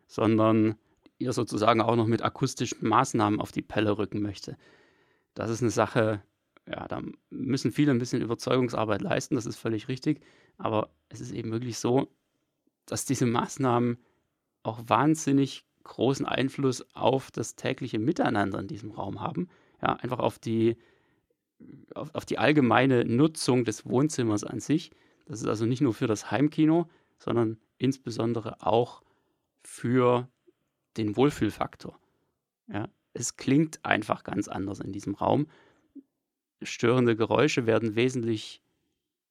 sondern 0.08 0.76
ihr 1.20 1.34
sozusagen 1.34 1.82
auch 1.82 1.96
noch 1.96 2.08
mit 2.08 2.22
akustischen 2.22 2.88
Maßnahmen 2.88 3.40
auf 3.40 3.52
die 3.52 3.62
Pelle 3.62 3.98
rücken 3.98 4.22
möchte. 4.22 4.58
Das 5.34 5.50
ist 5.50 5.62
eine 5.62 5.72
Sache, 5.72 6.22
ja, 6.68 6.88
da 6.88 7.02
müssen 7.30 7.72
viele 7.72 7.92
ein 7.92 8.00
bisschen 8.00 8.22
Überzeugungsarbeit 8.22 9.02
leisten, 9.02 9.36
das 9.36 9.46
ist 9.46 9.58
völlig 9.58 9.88
richtig, 9.88 10.22
aber 10.58 10.90
es 11.10 11.22
ist 11.22 11.32
eben 11.32 11.52
wirklich 11.52 11.78
so, 11.78 12.08
dass 12.86 13.06
diese 13.06 13.26
Maßnahmen 13.26 13.98
auch 14.64 14.82
wahnsinnig 14.88 15.67
großen 15.88 16.26
Einfluss 16.26 16.86
auf 16.94 17.32
das 17.32 17.56
tägliche 17.56 18.00
Miteinander 18.00 18.60
in 18.60 18.68
diesem 18.68 18.92
Raum 18.92 19.22
haben 19.22 19.50
ja, 19.82 19.94
einfach 19.94 20.20
auf 20.20 20.40
die, 20.40 20.78
auf, 21.94 22.14
auf 22.14 22.26
die 22.26 22.38
allgemeine 22.38 23.06
Nutzung 23.06 23.66
des 23.66 23.86
Wohnzimmers 23.86 24.44
an 24.44 24.60
sich. 24.60 24.92
Das 25.26 25.42
ist 25.42 25.48
also 25.48 25.66
nicht 25.66 25.82
nur 25.82 25.94
für 25.94 26.08
das 26.08 26.32
Heimkino, 26.32 26.90
sondern 27.18 27.58
insbesondere 27.78 28.66
auch 28.66 29.04
für 29.64 30.28
den 30.98 31.16
Wohlfühlfaktor. 31.16 32.00
Ja, 32.68 32.88
es 33.14 33.36
klingt 33.36 33.84
einfach 33.86 34.24
ganz 34.24 34.48
anders 34.48 34.80
in 34.80 34.92
diesem 34.92 35.16
Raum. 35.16 35.48
Störende 36.62 37.16
Geräusche 37.16 37.66
werden 37.66 37.96
wesentlich 37.96 38.62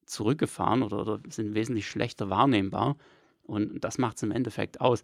zurückgefahren 0.04 0.82
oder, 0.82 1.00
oder 1.00 1.20
sind 1.28 1.54
wesentlich 1.54 1.88
schlechter 1.88 2.30
wahrnehmbar. 2.30 2.96
Und 3.42 3.80
das 3.82 3.98
macht 3.98 4.16
es 4.16 4.22
im 4.22 4.32
Endeffekt 4.32 4.80
aus. 4.80 5.02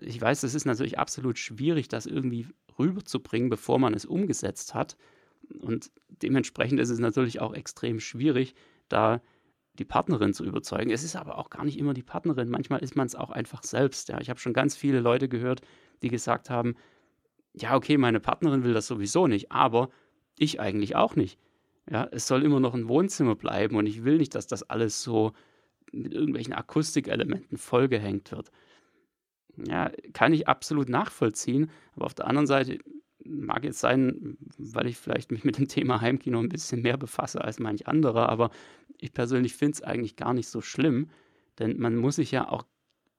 Ich 0.00 0.20
weiß, 0.20 0.42
es 0.42 0.54
ist 0.54 0.66
natürlich 0.66 0.98
absolut 0.98 1.38
schwierig, 1.38 1.88
das 1.88 2.06
irgendwie 2.06 2.46
rüberzubringen, 2.78 3.48
bevor 3.48 3.78
man 3.78 3.94
es 3.94 4.04
umgesetzt 4.04 4.74
hat. 4.74 4.96
Und 5.60 5.90
dementsprechend 6.08 6.80
ist 6.80 6.90
es 6.90 6.98
natürlich 6.98 7.40
auch 7.40 7.54
extrem 7.54 7.98
schwierig, 7.98 8.54
da 8.88 9.22
die 9.78 9.84
Partnerin 9.84 10.34
zu 10.34 10.44
überzeugen. 10.44 10.90
Es 10.90 11.02
ist 11.02 11.16
aber 11.16 11.38
auch 11.38 11.48
gar 11.48 11.64
nicht 11.64 11.78
immer 11.78 11.94
die 11.94 12.02
Partnerin. 12.02 12.50
Manchmal 12.50 12.80
ist 12.80 12.96
man 12.96 13.06
es 13.06 13.14
auch 13.14 13.30
einfach 13.30 13.62
selbst. 13.62 14.08
Ja. 14.08 14.20
Ich 14.20 14.28
habe 14.28 14.40
schon 14.40 14.52
ganz 14.52 14.76
viele 14.76 15.00
Leute 15.00 15.28
gehört, 15.28 15.62
die 16.02 16.08
gesagt 16.08 16.50
haben, 16.50 16.74
ja, 17.54 17.74
okay, 17.74 17.96
meine 17.96 18.20
Partnerin 18.20 18.64
will 18.64 18.74
das 18.74 18.86
sowieso 18.86 19.26
nicht, 19.26 19.50
aber 19.50 19.88
ich 20.36 20.60
eigentlich 20.60 20.96
auch 20.96 21.16
nicht. 21.16 21.38
Ja, 21.90 22.08
es 22.12 22.26
soll 22.26 22.44
immer 22.44 22.60
noch 22.60 22.74
ein 22.74 22.88
Wohnzimmer 22.88 23.34
bleiben 23.34 23.76
und 23.76 23.86
ich 23.86 24.04
will 24.04 24.18
nicht, 24.18 24.34
dass 24.34 24.46
das 24.46 24.62
alles 24.62 25.02
so 25.02 25.32
mit 25.92 26.12
irgendwelchen 26.12 26.52
Akustikelementen 26.52 27.58
vollgehängt 27.58 28.30
wird. 28.30 28.50
Ja, 29.56 29.90
kann 30.12 30.32
ich 30.32 30.48
absolut 30.48 30.88
nachvollziehen, 30.88 31.70
aber 31.94 32.06
auf 32.06 32.14
der 32.14 32.26
anderen 32.26 32.46
Seite 32.46 32.78
mag 33.24 33.64
jetzt 33.64 33.80
sein, 33.80 34.36
weil 34.58 34.86
ich 34.86 34.96
vielleicht 34.96 35.30
mich 35.30 35.44
mit 35.44 35.58
dem 35.58 35.68
Thema 35.68 36.00
Heimkino 36.00 36.38
ein 36.38 36.48
bisschen 36.48 36.82
mehr 36.82 36.96
befasse 36.96 37.42
als 37.42 37.58
manch 37.58 37.86
anderer, 37.86 38.28
aber 38.28 38.50
ich 38.98 39.12
persönlich 39.12 39.54
finde 39.54 39.74
es 39.74 39.82
eigentlich 39.82 40.16
gar 40.16 40.34
nicht 40.34 40.48
so 40.48 40.60
schlimm, 40.60 41.10
denn 41.58 41.78
man 41.78 41.96
muss 41.96 42.16
sich 42.16 42.30
ja 42.30 42.48
auch 42.48 42.64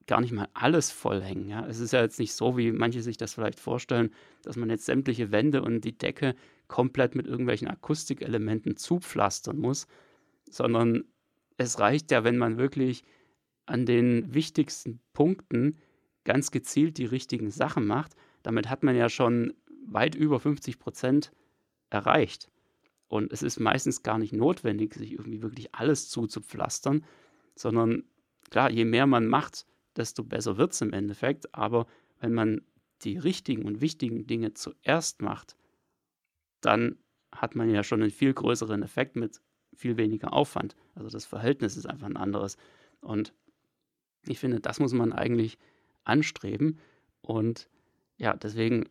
gar 0.07 0.21
nicht 0.21 0.33
mal 0.33 0.49
alles 0.53 0.91
vollhängen. 0.91 1.47
Ja? 1.47 1.65
Es 1.67 1.79
ist 1.79 1.93
ja 1.93 2.01
jetzt 2.01 2.19
nicht 2.19 2.33
so, 2.33 2.57
wie 2.57 2.71
manche 2.71 3.01
sich 3.01 3.17
das 3.17 3.33
vielleicht 3.33 3.59
vorstellen, 3.59 4.11
dass 4.43 4.57
man 4.57 4.69
jetzt 4.69 4.85
sämtliche 4.85 5.31
Wände 5.31 5.61
und 5.61 5.81
die 5.81 5.97
Decke 5.97 6.35
komplett 6.67 7.15
mit 7.15 7.27
irgendwelchen 7.27 7.67
Akustikelementen 7.67 8.77
zupflastern 8.77 9.57
muss, 9.57 9.87
sondern 10.49 11.05
es 11.57 11.79
reicht 11.79 12.11
ja, 12.11 12.23
wenn 12.23 12.37
man 12.37 12.57
wirklich 12.57 13.03
an 13.65 13.85
den 13.85 14.33
wichtigsten 14.33 14.99
Punkten 15.13 15.77
ganz 16.23 16.51
gezielt 16.51 16.97
die 16.97 17.05
richtigen 17.05 17.49
Sachen 17.51 17.85
macht. 17.85 18.15
Damit 18.43 18.69
hat 18.69 18.83
man 18.83 18.95
ja 18.95 19.09
schon 19.09 19.53
weit 19.85 20.15
über 20.15 20.39
50 20.39 20.79
Prozent 20.79 21.31
erreicht. 21.89 22.49
Und 23.07 23.33
es 23.33 23.43
ist 23.43 23.59
meistens 23.59 24.03
gar 24.03 24.17
nicht 24.17 24.33
notwendig, 24.33 24.93
sich 24.93 25.13
irgendwie 25.13 25.41
wirklich 25.41 25.75
alles 25.75 26.09
zuzupflastern, 26.09 27.03
sondern 27.55 28.05
klar, 28.49 28.71
je 28.71 28.85
mehr 28.85 29.05
man 29.05 29.27
macht, 29.27 29.65
desto 29.97 30.23
besser 30.23 30.57
wird 30.57 30.71
es 30.71 30.81
im 30.81 30.93
Endeffekt. 30.93 31.53
Aber 31.53 31.87
wenn 32.19 32.33
man 32.33 32.61
die 33.01 33.17
richtigen 33.17 33.65
und 33.65 33.81
wichtigen 33.81 34.27
Dinge 34.27 34.53
zuerst 34.53 35.21
macht, 35.21 35.57
dann 36.61 36.97
hat 37.31 37.55
man 37.55 37.69
ja 37.69 37.83
schon 37.83 38.01
einen 38.01 38.11
viel 38.11 38.33
größeren 38.33 38.83
Effekt 38.83 39.15
mit 39.15 39.41
viel 39.75 39.97
weniger 39.97 40.33
Aufwand. 40.33 40.75
Also 40.95 41.09
das 41.09 41.25
Verhältnis 41.25 41.77
ist 41.77 41.87
einfach 41.87 42.07
ein 42.07 42.17
anderes. 42.17 42.57
Und 43.01 43.33
ich 44.25 44.39
finde, 44.39 44.59
das 44.59 44.79
muss 44.79 44.93
man 44.93 45.13
eigentlich 45.13 45.57
anstreben. 46.03 46.79
Und 47.21 47.69
ja, 48.17 48.35
deswegen, 48.35 48.89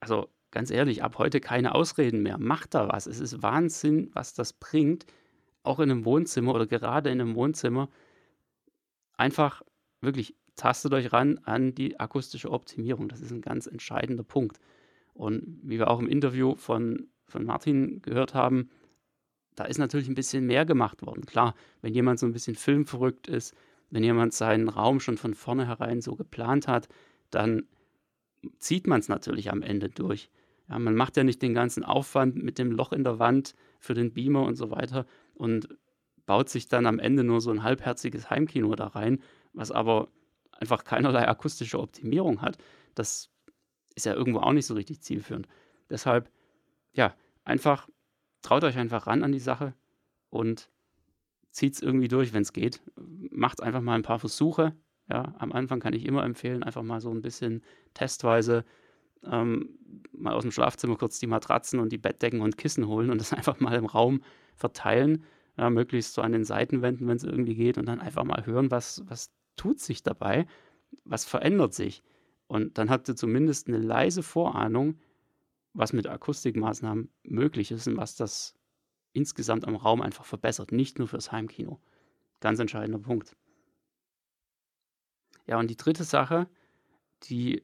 also 0.00 0.28
ganz 0.50 0.70
ehrlich, 0.70 1.02
ab 1.02 1.18
heute 1.18 1.40
keine 1.40 1.74
Ausreden 1.74 2.22
mehr. 2.22 2.38
Macht 2.38 2.74
da 2.74 2.88
was. 2.88 3.06
Es 3.06 3.20
ist 3.20 3.42
Wahnsinn, 3.42 4.10
was 4.14 4.34
das 4.34 4.52
bringt. 4.52 5.06
Auch 5.62 5.80
in 5.80 5.90
einem 5.90 6.04
Wohnzimmer 6.04 6.54
oder 6.54 6.66
gerade 6.66 7.10
in 7.10 7.20
einem 7.20 7.34
Wohnzimmer. 7.34 7.88
Einfach 9.16 9.62
wirklich 10.00 10.34
tastet 10.56 10.92
euch 10.92 11.12
ran 11.12 11.38
an 11.44 11.74
die 11.74 11.98
akustische 11.98 12.50
Optimierung. 12.50 13.08
Das 13.08 13.20
ist 13.20 13.30
ein 13.32 13.40
ganz 13.40 13.66
entscheidender 13.66 14.24
Punkt. 14.24 14.58
Und 15.14 15.60
wie 15.62 15.78
wir 15.78 15.88
auch 15.88 16.00
im 16.00 16.08
Interview 16.08 16.54
von, 16.56 17.08
von 17.26 17.44
Martin 17.44 18.02
gehört 18.02 18.34
haben, 18.34 18.70
da 19.54 19.64
ist 19.64 19.78
natürlich 19.78 20.08
ein 20.08 20.14
bisschen 20.14 20.46
mehr 20.46 20.64
gemacht 20.64 21.02
worden. 21.02 21.26
Klar, 21.26 21.54
wenn 21.82 21.94
jemand 21.94 22.18
so 22.18 22.26
ein 22.26 22.32
bisschen 22.32 22.54
filmverrückt 22.54 23.28
ist, 23.28 23.54
wenn 23.92 24.02
jemand 24.02 24.32
seinen 24.32 24.70
Raum 24.70 25.00
schon 25.00 25.18
von 25.18 25.34
vornherein 25.34 26.00
so 26.00 26.16
geplant 26.16 26.66
hat, 26.66 26.88
dann 27.30 27.64
zieht 28.58 28.86
man 28.86 29.00
es 29.00 29.08
natürlich 29.08 29.52
am 29.52 29.60
Ende 29.60 29.90
durch. 29.90 30.30
Ja, 30.68 30.78
man 30.78 30.96
macht 30.96 31.18
ja 31.18 31.24
nicht 31.24 31.42
den 31.42 31.52
ganzen 31.52 31.84
Aufwand 31.84 32.42
mit 32.42 32.58
dem 32.58 32.72
Loch 32.72 32.92
in 32.92 33.04
der 33.04 33.18
Wand 33.18 33.54
für 33.78 33.92
den 33.92 34.14
Beamer 34.14 34.44
und 34.44 34.54
so 34.54 34.70
weiter 34.70 35.04
und 35.34 35.68
baut 36.24 36.48
sich 36.48 36.68
dann 36.68 36.86
am 36.86 36.98
Ende 36.98 37.22
nur 37.22 37.42
so 37.42 37.50
ein 37.50 37.62
halbherziges 37.62 38.30
Heimkino 38.30 38.74
da 38.74 38.86
rein, 38.86 39.22
was 39.52 39.70
aber 39.70 40.08
einfach 40.52 40.84
keinerlei 40.84 41.28
akustische 41.28 41.78
Optimierung 41.78 42.40
hat. 42.40 42.56
Das 42.94 43.30
ist 43.94 44.06
ja 44.06 44.14
irgendwo 44.14 44.38
auch 44.38 44.52
nicht 44.52 44.66
so 44.66 44.72
richtig 44.72 45.02
zielführend. 45.02 45.48
Deshalb, 45.90 46.30
ja, 46.94 47.14
einfach 47.44 47.88
traut 48.40 48.64
euch 48.64 48.78
einfach 48.78 49.06
ran 49.06 49.22
an 49.22 49.32
die 49.32 49.38
Sache 49.38 49.74
und 50.30 50.70
zieht 51.52 51.74
es 51.74 51.82
irgendwie 51.82 52.08
durch, 52.08 52.32
wenn 52.32 52.42
es 52.42 52.52
geht. 52.52 52.82
Macht 53.30 53.62
einfach 53.62 53.80
mal 53.80 53.94
ein 53.94 54.02
paar 54.02 54.18
Versuche. 54.18 54.74
Ja, 55.08 55.34
am 55.38 55.52
Anfang 55.52 55.80
kann 55.80 55.94
ich 55.94 56.04
immer 56.06 56.24
empfehlen, 56.24 56.62
einfach 56.62 56.82
mal 56.82 57.00
so 57.00 57.10
ein 57.10 57.22
bisschen 57.22 57.62
testweise 57.94 58.64
ähm, 59.24 59.78
mal 60.12 60.32
aus 60.32 60.42
dem 60.42 60.52
Schlafzimmer 60.52 60.96
kurz 60.96 61.18
die 61.18 61.26
Matratzen 61.26 61.80
und 61.80 61.92
die 61.92 61.98
Bettdecken 61.98 62.40
und 62.40 62.56
Kissen 62.56 62.86
holen 62.86 63.10
und 63.10 63.20
das 63.20 63.32
einfach 63.32 63.60
mal 63.60 63.74
im 63.74 63.86
Raum 63.86 64.22
verteilen. 64.56 65.24
Ja, 65.58 65.68
möglichst 65.68 66.14
so 66.14 66.22
an 66.22 66.32
den 66.32 66.44
Seitenwänden, 66.44 67.06
wenn 67.06 67.16
es 67.16 67.24
irgendwie 67.24 67.54
geht, 67.54 67.76
und 67.76 67.84
dann 67.84 68.00
einfach 68.00 68.24
mal 68.24 68.46
hören, 68.46 68.70
was, 68.70 69.02
was 69.06 69.30
tut 69.56 69.80
sich 69.80 70.02
dabei, 70.02 70.46
was 71.04 71.26
verändert 71.26 71.74
sich. 71.74 72.02
Und 72.46 72.78
dann 72.78 72.88
habt 72.88 73.08
ihr 73.08 73.16
zumindest 73.16 73.68
eine 73.68 73.78
leise 73.78 74.22
Vorahnung, 74.22 74.98
was 75.74 75.92
mit 75.92 76.06
Akustikmaßnahmen 76.06 77.10
möglich 77.24 77.70
ist 77.70 77.86
und 77.86 77.98
was 77.98 78.16
das 78.16 78.54
insgesamt 79.12 79.66
am 79.66 79.76
Raum 79.76 80.00
einfach 80.00 80.24
verbessert, 80.24 80.72
nicht 80.72 80.98
nur 80.98 81.08
fürs 81.08 81.32
Heimkino. 81.32 81.80
Ganz 82.40 82.58
entscheidender 82.58 82.98
Punkt. 82.98 83.36
Ja, 85.46 85.58
und 85.58 85.68
die 85.68 85.76
dritte 85.76 86.04
Sache, 86.04 86.48
die 87.24 87.62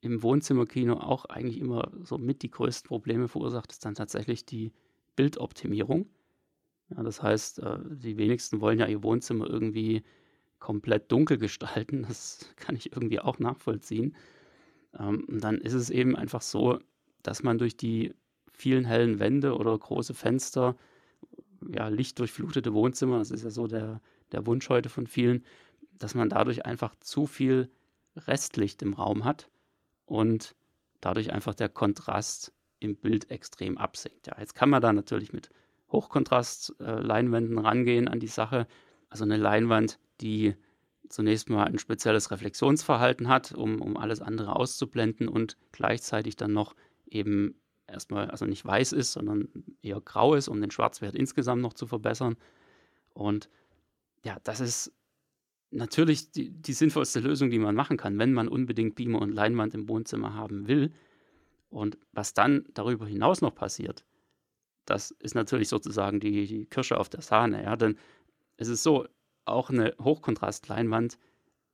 im 0.00 0.22
Wohnzimmerkino 0.22 0.94
auch 0.94 1.24
eigentlich 1.26 1.58
immer 1.58 1.90
so 2.02 2.18
mit 2.18 2.42
die 2.42 2.50
größten 2.50 2.88
Probleme 2.88 3.28
verursacht, 3.28 3.72
ist 3.72 3.84
dann 3.84 3.94
tatsächlich 3.94 4.44
die 4.44 4.72
Bildoptimierung. 5.16 6.08
Ja, 6.90 7.02
das 7.02 7.22
heißt, 7.22 7.58
äh, 7.60 7.78
die 7.84 8.16
wenigsten 8.16 8.60
wollen 8.60 8.78
ja 8.78 8.86
ihr 8.86 9.02
Wohnzimmer 9.02 9.48
irgendwie 9.48 10.04
komplett 10.58 11.10
dunkel 11.10 11.38
gestalten. 11.38 12.04
Das 12.06 12.52
kann 12.56 12.76
ich 12.76 12.92
irgendwie 12.92 13.20
auch 13.20 13.38
nachvollziehen. 13.38 14.14
Ähm, 14.98 15.24
und 15.28 15.42
dann 15.42 15.58
ist 15.58 15.74
es 15.74 15.90
eben 15.90 16.16
einfach 16.16 16.42
so, 16.42 16.78
dass 17.22 17.42
man 17.42 17.58
durch 17.58 17.76
die 17.76 18.14
vielen 18.56 18.84
hellen 18.84 19.18
Wände 19.18 19.56
oder 19.56 19.76
große 19.76 20.14
Fenster, 20.14 20.76
ja, 21.74 21.88
lichtdurchflutete 21.88 22.72
Wohnzimmer, 22.72 23.18
das 23.18 23.30
ist 23.30 23.44
ja 23.44 23.50
so 23.50 23.66
der, 23.66 24.00
der 24.32 24.46
Wunsch 24.46 24.68
heute 24.68 24.88
von 24.88 25.06
vielen, 25.06 25.44
dass 25.98 26.14
man 26.14 26.28
dadurch 26.28 26.66
einfach 26.66 26.94
zu 27.00 27.26
viel 27.26 27.70
Restlicht 28.16 28.82
im 28.82 28.94
Raum 28.94 29.24
hat 29.24 29.48
und 30.06 30.54
dadurch 31.00 31.32
einfach 31.32 31.54
der 31.54 31.68
Kontrast 31.68 32.52
im 32.80 32.96
Bild 32.96 33.30
extrem 33.30 33.78
absinkt. 33.78 34.26
Ja, 34.26 34.36
jetzt 34.38 34.54
kann 34.54 34.70
man 34.70 34.82
da 34.82 34.92
natürlich 34.92 35.32
mit 35.32 35.50
Hochkontrast-Leinwänden 35.92 37.58
äh, 37.58 37.60
rangehen 37.60 38.08
an 38.08 38.20
die 38.20 38.26
Sache. 38.26 38.66
Also 39.08 39.24
eine 39.24 39.36
Leinwand, 39.36 39.98
die 40.20 40.54
zunächst 41.08 41.48
mal 41.48 41.64
ein 41.64 41.78
spezielles 41.78 42.30
Reflexionsverhalten 42.30 43.28
hat, 43.28 43.52
um, 43.52 43.80
um 43.80 43.96
alles 43.96 44.20
andere 44.20 44.56
auszublenden 44.56 45.28
und 45.28 45.56
gleichzeitig 45.72 46.36
dann 46.36 46.52
noch 46.52 46.74
eben 47.08 47.54
erstmal, 47.86 48.30
also 48.30 48.44
nicht 48.44 48.64
weiß 48.64 48.92
ist, 48.92 49.12
sondern 49.12 49.48
eher 49.82 50.00
grau 50.00 50.34
ist, 50.34 50.48
um 50.48 50.60
den 50.60 50.70
Schwarzwert 50.70 51.14
insgesamt 51.14 51.62
noch 51.62 51.74
zu 51.74 51.86
verbessern. 51.86 52.36
Und 53.14 53.48
ja, 54.24 54.38
das 54.44 54.60
ist 54.60 54.92
natürlich 55.70 56.30
die, 56.30 56.50
die 56.50 56.72
sinnvollste 56.72 57.20
Lösung, 57.20 57.50
die 57.50 57.58
man 57.58 57.74
machen 57.74 57.96
kann, 57.96 58.18
wenn 58.18 58.32
man 58.32 58.48
unbedingt 58.48 58.94
Beamer 58.94 59.20
und 59.20 59.32
Leinwand 59.32 59.74
im 59.74 59.88
Wohnzimmer 59.88 60.34
haben 60.34 60.68
will. 60.68 60.92
Und 61.68 61.98
was 62.12 62.34
dann 62.34 62.64
darüber 62.74 63.06
hinaus 63.06 63.40
noch 63.40 63.54
passiert, 63.54 64.04
das 64.84 65.10
ist 65.10 65.34
natürlich 65.34 65.68
sozusagen 65.68 66.20
die, 66.20 66.46
die 66.46 66.66
Kirsche 66.66 66.98
auf 66.98 67.08
der 67.08 67.22
Sahne. 67.22 67.62
Ja? 67.62 67.76
Denn 67.76 67.98
es 68.56 68.68
ist 68.68 68.82
so, 68.82 69.06
auch 69.44 69.70
eine 69.70 69.94
Hochkontrastleinwand 70.02 71.18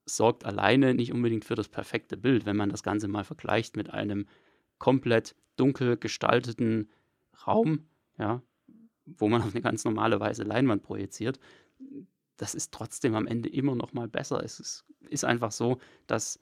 sorgt 0.04 0.44
alleine 0.44 0.94
nicht 0.94 1.12
unbedingt 1.12 1.44
für 1.44 1.54
das 1.54 1.68
perfekte 1.68 2.16
Bild, 2.16 2.44
wenn 2.44 2.56
man 2.56 2.70
das 2.70 2.82
Ganze 2.82 3.08
mal 3.08 3.24
vergleicht 3.24 3.76
mit 3.76 3.90
einem 3.90 4.26
komplett 4.78 5.36
dunkel 5.62 5.96
gestalteten 5.96 6.90
Raum, 7.46 7.86
ja, 8.18 8.42
wo 9.06 9.28
man 9.28 9.42
auf 9.42 9.54
eine 9.54 9.62
ganz 9.62 9.84
normale 9.84 10.20
Weise 10.20 10.42
Leinwand 10.42 10.82
projiziert 10.82 11.38
das 12.42 12.56
ist 12.56 12.72
trotzdem 12.72 13.14
am 13.14 13.28
Ende 13.28 13.48
immer 13.48 13.76
noch 13.76 13.92
mal 13.92 14.08
besser. 14.08 14.42
Es 14.42 14.58
ist, 14.58 14.84
ist 15.08 15.24
einfach 15.24 15.52
so, 15.52 15.78
dass 16.08 16.40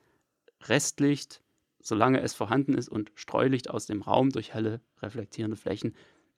Restlicht, 0.62 1.42
solange 1.78 2.22
es 2.22 2.32
vorhanden 2.32 2.72
ist 2.72 2.88
und 2.88 3.12
Streulicht 3.14 3.68
aus 3.68 3.84
dem 3.84 4.00
Raum 4.00 4.30
durch 4.30 4.54
helle 4.54 4.80
reflektierende 5.02 5.58
Flächen, 5.58 5.94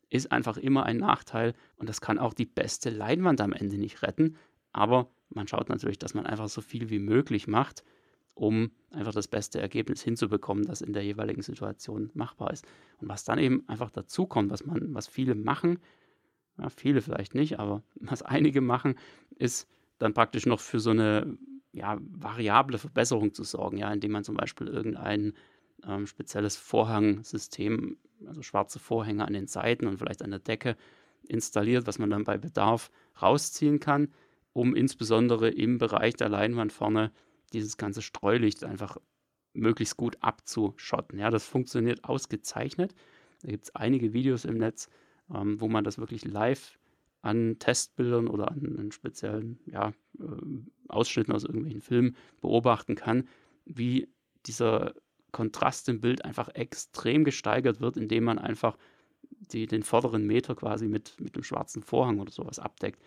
ist 0.09 0.33
einfach 0.33 0.57
immer 0.57 0.85
ein 0.85 0.97
Nachteil 0.97 1.55
und 1.77 1.89
das 1.89 2.01
kann 2.01 2.19
auch 2.19 2.35
die 2.35 2.45
beste 2.45 2.91
Leinwand 2.91 3.41
am 3.41 3.53
Ende 3.53 3.79
nicht 3.79 4.03
retten. 4.03 4.37
Aber 4.73 5.11
man 5.29 5.47
schaut 5.47 5.69
natürlich, 5.69 5.99
dass 6.01 6.15
man 6.15 6.27
einfach 6.27 6.49
so 6.49 6.61
viel 6.61 6.91
wie 6.91 6.99
möglich 6.99 7.47
macht, 7.47 7.85
um 8.35 8.71
einfach 8.91 9.13
das 9.13 9.29
beste 9.29 9.61
Ergebnis 9.61 10.03
hinzubekommen, 10.03 10.65
das 10.65 10.81
in 10.81 10.93
der 10.93 11.05
jeweiligen 11.05 11.43
Situation 11.43 12.11
machbar 12.15 12.53
ist. 12.53 12.67
Und 13.01 13.09
was 13.09 13.25
dann 13.25 13.39
eben 13.39 13.69
einfach 13.69 13.91
dazu 13.91 14.27
kommt, 14.27 14.51
was 14.51 14.65
man, 14.65 14.95
was 14.95 15.07
viele 15.07 15.35
machen, 15.35 15.79
ja, 16.59 16.69
viele 16.69 17.01
vielleicht 17.01 17.35
nicht, 17.35 17.59
aber 17.59 17.83
was 18.01 18.23
einige 18.23 18.61
machen, 18.61 18.97
ist 19.37 19.69
dann 19.99 20.15
praktisch 20.15 20.47
noch 20.47 20.61
für 20.61 20.81
so 20.81 20.91
eine 20.91 21.39
ja, 21.73 21.99
variable 22.01 22.79
Verbesserung 22.79 23.33
zu 23.33 23.45
sorgen, 23.45 23.79
ja, 23.79 23.93
indem 23.93 24.13
man 24.13 24.25
zum 24.25 24.37
Beispiel 24.37 24.67
irgendein 24.67 25.35
ähm, 25.87 26.07
spezielles 26.07 26.57
Vorhangsystem, 26.57 27.97
also 28.27 28.43
schwarze 28.43 28.79
Vorhänge 28.79 29.27
an 29.27 29.33
den 29.33 29.47
Seiten 29.47 29.87
und 29.87 29.99
vielleicht 29.99 30.23
an 30.23 30.31
der 30.31 30.41
Decke 30.41 30.77
installiert, 31.27 31.87
was 31.87 31.99
man 31.99 32.11
dann 32.11 32.25
bei 32.25 32.37
Bedarf 32.37 32.91
rausziehen 33.21 33.81
kann, 33.81 34.09
um 34.53 34.75
insbesondere 34.75 35.49
im 35.49 35.79
Bereich 35.79 36.15
der 36.15 36.29
Leinwand 36.29 36.73
vorne 36.73 37.11
dieses 37.53 37.77
ganze 37.77 38.03
Streulicht 38.03 38.65
einfach 38.65 38.99
möglichst 39.55 39.97
gut 39.97 40.17
abzuschotten. 40.21 41.19
Ja, 41.19 41.31
das 41.31 41.47
funktioniert 41.47 42.05
ausgezeichnet. 42.05 42.95
Da 43.43 43.51
gibt 43.51 43.65
es 43.65 43.75
einige 43.75 44.13
Videos 44.13 44.45
im 44.45 44.57
Netz, 44.57 44.89
ähm, 45.33 45.61
wo 45.61 45.69
man 45.69 45.85
das 45.85 45.99
wirklich 45.99 46.25
live 46.25 46.79
an 47.23 47.59
Testbildern 47.59 48.29
oder 48.29 48.51
an, 48.51 48.77
an 48.79 48.93
speziellen 48.93 49.61
ja, 49.67 49.93
äh, 50.19 50.25
Ausschnitten 50.89 51.33
aus 51.33 51.45
irgendwelchen 51.45 51.83
Filmen 51.83 52.17
beobachten 52.41 52.95
kann, 52.95 53.29
wie 53.65 54.09
dieser 54.47 54.95
Kontrast 55.31 55.89
im 55.89 56.01
Bild 56.01 56.25
einfach 56.25 56.49
extrem 56.55 57.25
gesteigert 57.25 57.81
wird, 57.81 57.97
indem 57.97 58.25
man 58.25 58.39
einfach 58.39 58.77
die, 59.23 59.67
den 59.67 59.83
vorderen 59.83 60.27
Meter 60.27 60.55
quasi 60.55 60.89
mit, 60.89 61.21
mit 61.21 61.35
einem 61.35 61.45
schwarzen 61.45 61.83
Vorhang 61.83 62.21
oder 62.21 62.33
sowas 62.33 62.59
abdeckt. 62.59 63.01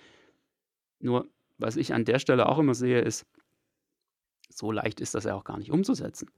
Nur, 0.99 1.29
was 1.57 1.75
ich 1.75 1.93
an 1.93 2.05
der 2.05 2.19
Stelle 2.19 2.47
auch 2.47 2.59
immer 2.59 2.73
sehe, 2.73 3.01
ist, 3.01 3.25
so 4.55 4.71
leicht 4.71 5.01
ist 5.01 5.13
das 5.15 5.25
ja 5.25 5.35
auch 5.35 5.43
gar 5.43 5.57
nicht 5.57 5.71
umzusetzen. 5.71 6.29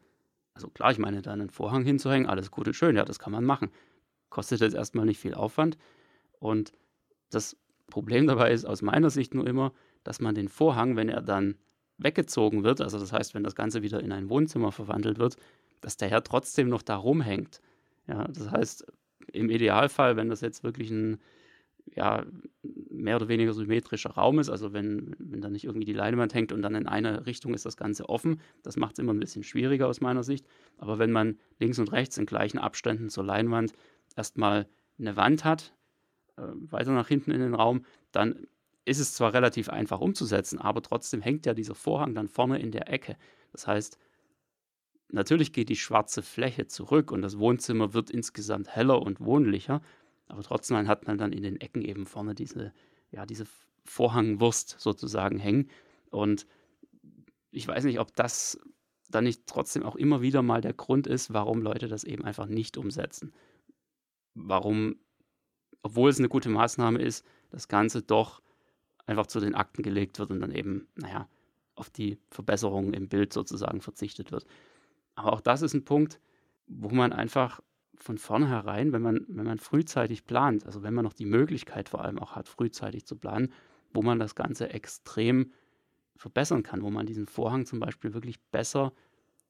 Also 0.53 0.69
klar, 0.69 0.91
ich 0.91 0.97
meine, 0.97 1.21
da 1.21 1.32
einen 1.32 1.51
Vorhang 1.51 1.84
hinzuhängen, 1.84 2.27
alles 2.27 2.49
gut 2.49 2.67
und 2.67 2.73
schön, 2.73 2.95
ja, 2.95 3.06
das 3.06 3.19
kann 3.19 3.32
man 3.32 3.45
machen. 3.45 3.69
Kostet 4.30 4.60
jetzt 4.60 4.73
erstmal 4.73 5.06
nicht 5.06 5.19
viel 5.19 5.36
Aufwand. 5.36 5.77
Und 6.39 6.71
das 7.30 7.56
Problem 7.88 8.25
dabei 8.25 8.51
ist 8.51 8.65
aus 8.65 8.82
meiner 8.82 9.12
Sicht 9.12 9.36
nur 9.36 9.45
immer, 9.45 9.71
dass 10.03 10.19
man 10.19 10.34
den 10.34 10.49
Vorhang, 10.49 10.95
wenn 10.95 11.10
er 11.10 11.21
dann 11.21 11.56
weggezogen 11.99 12.63
wird, 12.63 12.82
also 12.82 12.99
das 12.99 13.12
heißt, 13.13 13.36
wenn 13.36 13.43
das 13.43 13.56
Ganze 13.56 13.82
wieder 13.84 14.01
in 14.01 14.12
ein 14.12 14.30
Wohnzimmer 14.30 14.71
verwandelt 14.71 15.19
wird, 15.19 15.36
dass 15.82 15.97
der 15.97 16.10
Herr 16.10 16.23
trotzdem 16.23 16.69
noch 16.69 16.82
da 16.82 16.95
rumhängt. 16.95 17.62
Ja, 18.08 18.27
das 18.27 18.49
heißt, 18.49 18.86
im 19.32 19.49
Idealfall, 19.49 20.15
wenn 20.15 20.30
das 20.30 20.41
jetzt 20.41 20.63
wirklich 20.63 20.89
ein 20.89 21.19
ja, 21.95 22.26
mehr 22.89 23.15
oder 23.15 23.28
weniger 23.28 23.54
symmetrischer 23.54 24.12
Raum 24.12 24.39
ist, 24.39 24.50
also 24.50 24.73
wenn, 24.73 25.15
wenn 25.19 25.41
da 25.41 25.50
nicht 25.50 25.65
irgendwie 25.65 25.86
die 25.86 25.93
Leinwand 25.93 26.34
hängt 26.34 26.52
und 26.52 26.62
dann 26.62 26.76
in 26.76 26.88
eine 26.88 27.26
Richtung 27.26 27.54
ist 27.54 27.65
das 27.65 27.78
Ganze 27.78 28.10
offen, 28.10 28.41
das 28.63 28.78
macht 28.78 28.93
es 28.93 29.00
immer 29.00 29.13
ein 29.13 29.19
bisschen 29.19 29.43
schwieriger 29.43 29.88
aus 29.88 30.02
meiner 30.02 30.23
Sicht. 30.23 30.45
Aber 30.78 31.00
wenn 31.00 31.12
man 31.12 31.39
links 31.60 31.80
und 31.80 31.91
rechts 31.91 32.17
in 32.17 32.26
gleichen 32.26 32.60
Abständen 32.60 33.10
zur 33.10 33.23
Leinwand 33.23 33.73
erstmal 34.15 34.67
eine 35.00 35.15
Wand 35.15 35.43
hat, 35.45 35.73
äh, 36.38 36.41
weiter 36.43 36.91
nach 36.91 37.08
hinten 37.08 37.32
in 37.32 37.39
den 37.39 37.54
Raum, 37.54 37.86
dann 38.12 38.47
ist 38.86 39.00
es 39.00 39.13
zwar 39.13 39.34
relativ 39.34 39.69
einfach 39.69 40.00
umzusetzen, 40.00 40.60
aber 40.60 40.82
trotzdem 40.82 41.21
hängt 41.21 41.45
ja 41.45 41.54
dieser 41.54 41.76
Vorhang 41.76 42.15
dann 42.15 42.28
vorne 42.28 42.60
in 42.60 42.71
der 42.71 42.91
Ecke. 42.91 43.17
Das 43.52 43.67
heißt, 43.67 43.97
natürlich 45.10 45.52
geht 45.52 45.69
die 45.69 45.76
schwarze 45.76 46.21
Fläche 46.21 46.67
zurück 46.67 47.12
und 47.12 47.21
das 47.21 47.38
Wohnzimmer 47.38 47.93
wird 47.93 48.10
insgesamt 48.10 48.69
heller 48.69 49.02
und 49.02 49.19
wohnlicher, 49.19 49.82
aber 50.28 50.44
trotzdem 50.44 50.88
hat 50.88 51.08
man 51.08 51.18
dann 51.18 51.34
in 51.34 51.44
den 51.44 51.60
Ecken 51.62 51.82
eben 51.82 52.06
vorne 52.06 52.36
diese, 52.36 52.74
ja, 53.12 53.26
diese 53.26 53.46
Vorhangwurst 53.86 54.76
sozusagen 54.80 55.40
hängen. 55.40 55.70
Und 56.10 56.46
ich 57.52 57.68
weiß 57.68 57.86
nicht, 57.86 58.00
ob 58.00 58.16
das 58.16 58.60
dann 59.10 59.24
nicht 59.24 59.48
trotzdem 59.48 59.84
auch 59.84 59.96
immer 59.96 60.22
wieder 60.22 60.42
mal 60.42 60.62
der 60.62 60.74
Grund 60.74 61.08
ist, 61.08 61.34
warum 61.34 61.62
Leute 61.62 61.88
das 61.88 62.04
eben 62.04 62.26
einfach 62.26 62.48
nicht 62.48 62.78
umsetzen. 62.78 63.34
Warum, 64.34 64.98
obwohl 65.82 66.10
es 66.10 66.20
eine 66.20 66.30
gute 66.30 66.50
Maßnahme 66.50 67.00
ist, 67.00 67.26
das 67.50 67.70
Ganze 67.70 68.02
doch 68.02 68.42
einfach 69.06 69.28
zu 69.28 69.40
den 69.40 69.56
Akten 69.56 69.82
gelegt 69.82 70.20
wird 70.20 70.32
und 70.32 70.42
dann 70.42 70.52
eben, 70.52 70.88
naja, 70.96 71.30
auf 71.76 71.90
die 71.90 72.20
Verbesserungen 72.30 72.94
im 72.94 73.08
Bild 73.08 73.32
sozusagen 73.32 73.82
verzichtet 73.82 74.32
wird. 74.32 74.46
Aber 75.16 75.32
auch 75.32 75.42
das 75.42 75.62
ist 75.62 75.74
ein 75.74 75.86
Punkt, 75.86 76.20
wo 76.68 76.90
man 76.90 77.13
einfach 77.13 77.62
von 77.97 78.17
vornherein, 78.17 78.93
wenn 78.93 79.01
man, 79.01 79.25
wenn 79.27 79.45
man 79.45 79.60
frühzeitig 79.60 80.25
plant, 80.25 80.65
also 80.65 80.83
wenn 80.83 80.93
man 80.93 81.03
noch 81.03 81.13
die 81.13 81.25
Möglichkeit 81.25 81.89
vor 81.89 82.03
allem 82.03 82.19
auch 82.19 82.36
hat, 82.36 82.47
frühzeitig 82.47 83.05
zu 83.05 83.15
planen, 83.15 83.51
wo 83.93 84.01
man 84.01 84.19
das 84.19 84.36
Ganze 84.36 84.69
extrem 84.69 85.51
verbessern 86.15 86.63
kann, 86.63 86.81
wo 86.81 86.89
man 86.89 87.05
diesen 87.05 87.27
Vorhang 87.27 87.65
zum 87.65 87.79
Beispiel 87.79 88.13
wirklich 88.13 88.39
besser 88.51 88.93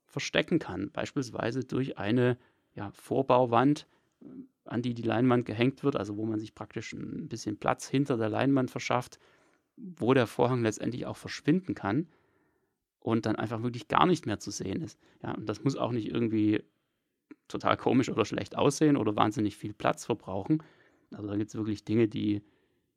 verstecken 0.06 0.60
kann. 0.60 0.92
Beispielsweise 0.92 1.64
durch 1.64 1.98
eine 1.98 2.38
ja, 2.76 2.92
Vorbauwand, 2.92 3.88
an 4.66 4.82
die 4.82 4.94
die 4.94 5.04
Leinwand 5.04 5.46
gehängt 5.46 5.84
wird, 5.84 5.96
also 5.96 6.18
wo 6.18 6.26
man 6.26 6.40
sich 6.40 6.56
praktisch 6.56 6.94
ein 6.94 7.28
bisschen 7.28 7.58
Platz 7.58 7.88
hinter 7.88 8.18
der 8.18 8.30
Leinwand 8.30 8.72
verschafft, 8.72 9.20
wo 9.76 10.14
der 10.14 10.28
Vorhang 10.28 10.64
letztendlich 10.64 11.06
auch 11.06 11.18
verschwinden 11.18 11.76
kann 11.76 12.08
und 13.00 13.26
dann 13.26 13.36
einfach 13.36 13.64
wirklich 13.64 13.88
gar 13.88 14.06
nicht 14.06 14.26
mehr 14.26 14.40
zu 14.40 14.52
sehen 14.52 14.82
ist. 14.82 15.00
Ja, 15.24 15.34
und 15.34 15.48
das 15.48 15.64
muss 15.64 15.78
auch 15.78 15.92
nicht 15.92 16.08
irgendwie 16.08 16.64
total 17.48 17.78
komisch 17.78 18.10
oder 18.10 18.26
schlecht 18.26 18.58
aussehen 18.58 18.98
oder 18.98 19.16
wahnsinnig 19.16 19.58
viel 19.58 19.74
Platz 19.74 20.06
verbrauchen. 20.06 20.64
Also 21.16 21.28
da 21.30 21.38
gibt 21.38 21.50
es 21.50 21.56
wirklich 21.56 21.84
Dinge, 21.84 22.08
die 22.08 22.42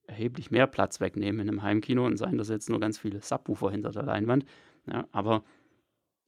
erheblich 0.07 0.51
mehr 0.51 0.67
Platz 0.67 1.01
wegnehmen 1.01 1.41
in 1.41 1.49
einem 1.49 1.63
Heimkino 1.63 2.05
und 2.05 2.17
seien 2.17 2.37
das 2.37 2.49
jetzt 2.49 2.69
nur 2.69 2.81
ganz 2.81 2.99
viele 2.99 3.21
Subwoofer 3.21 3.71
hinter 3.71 3.91
der 3.91 4.03
Leinwand. 4.03 4.45
Ja, 4.87 5.07
aber 5.13 5.45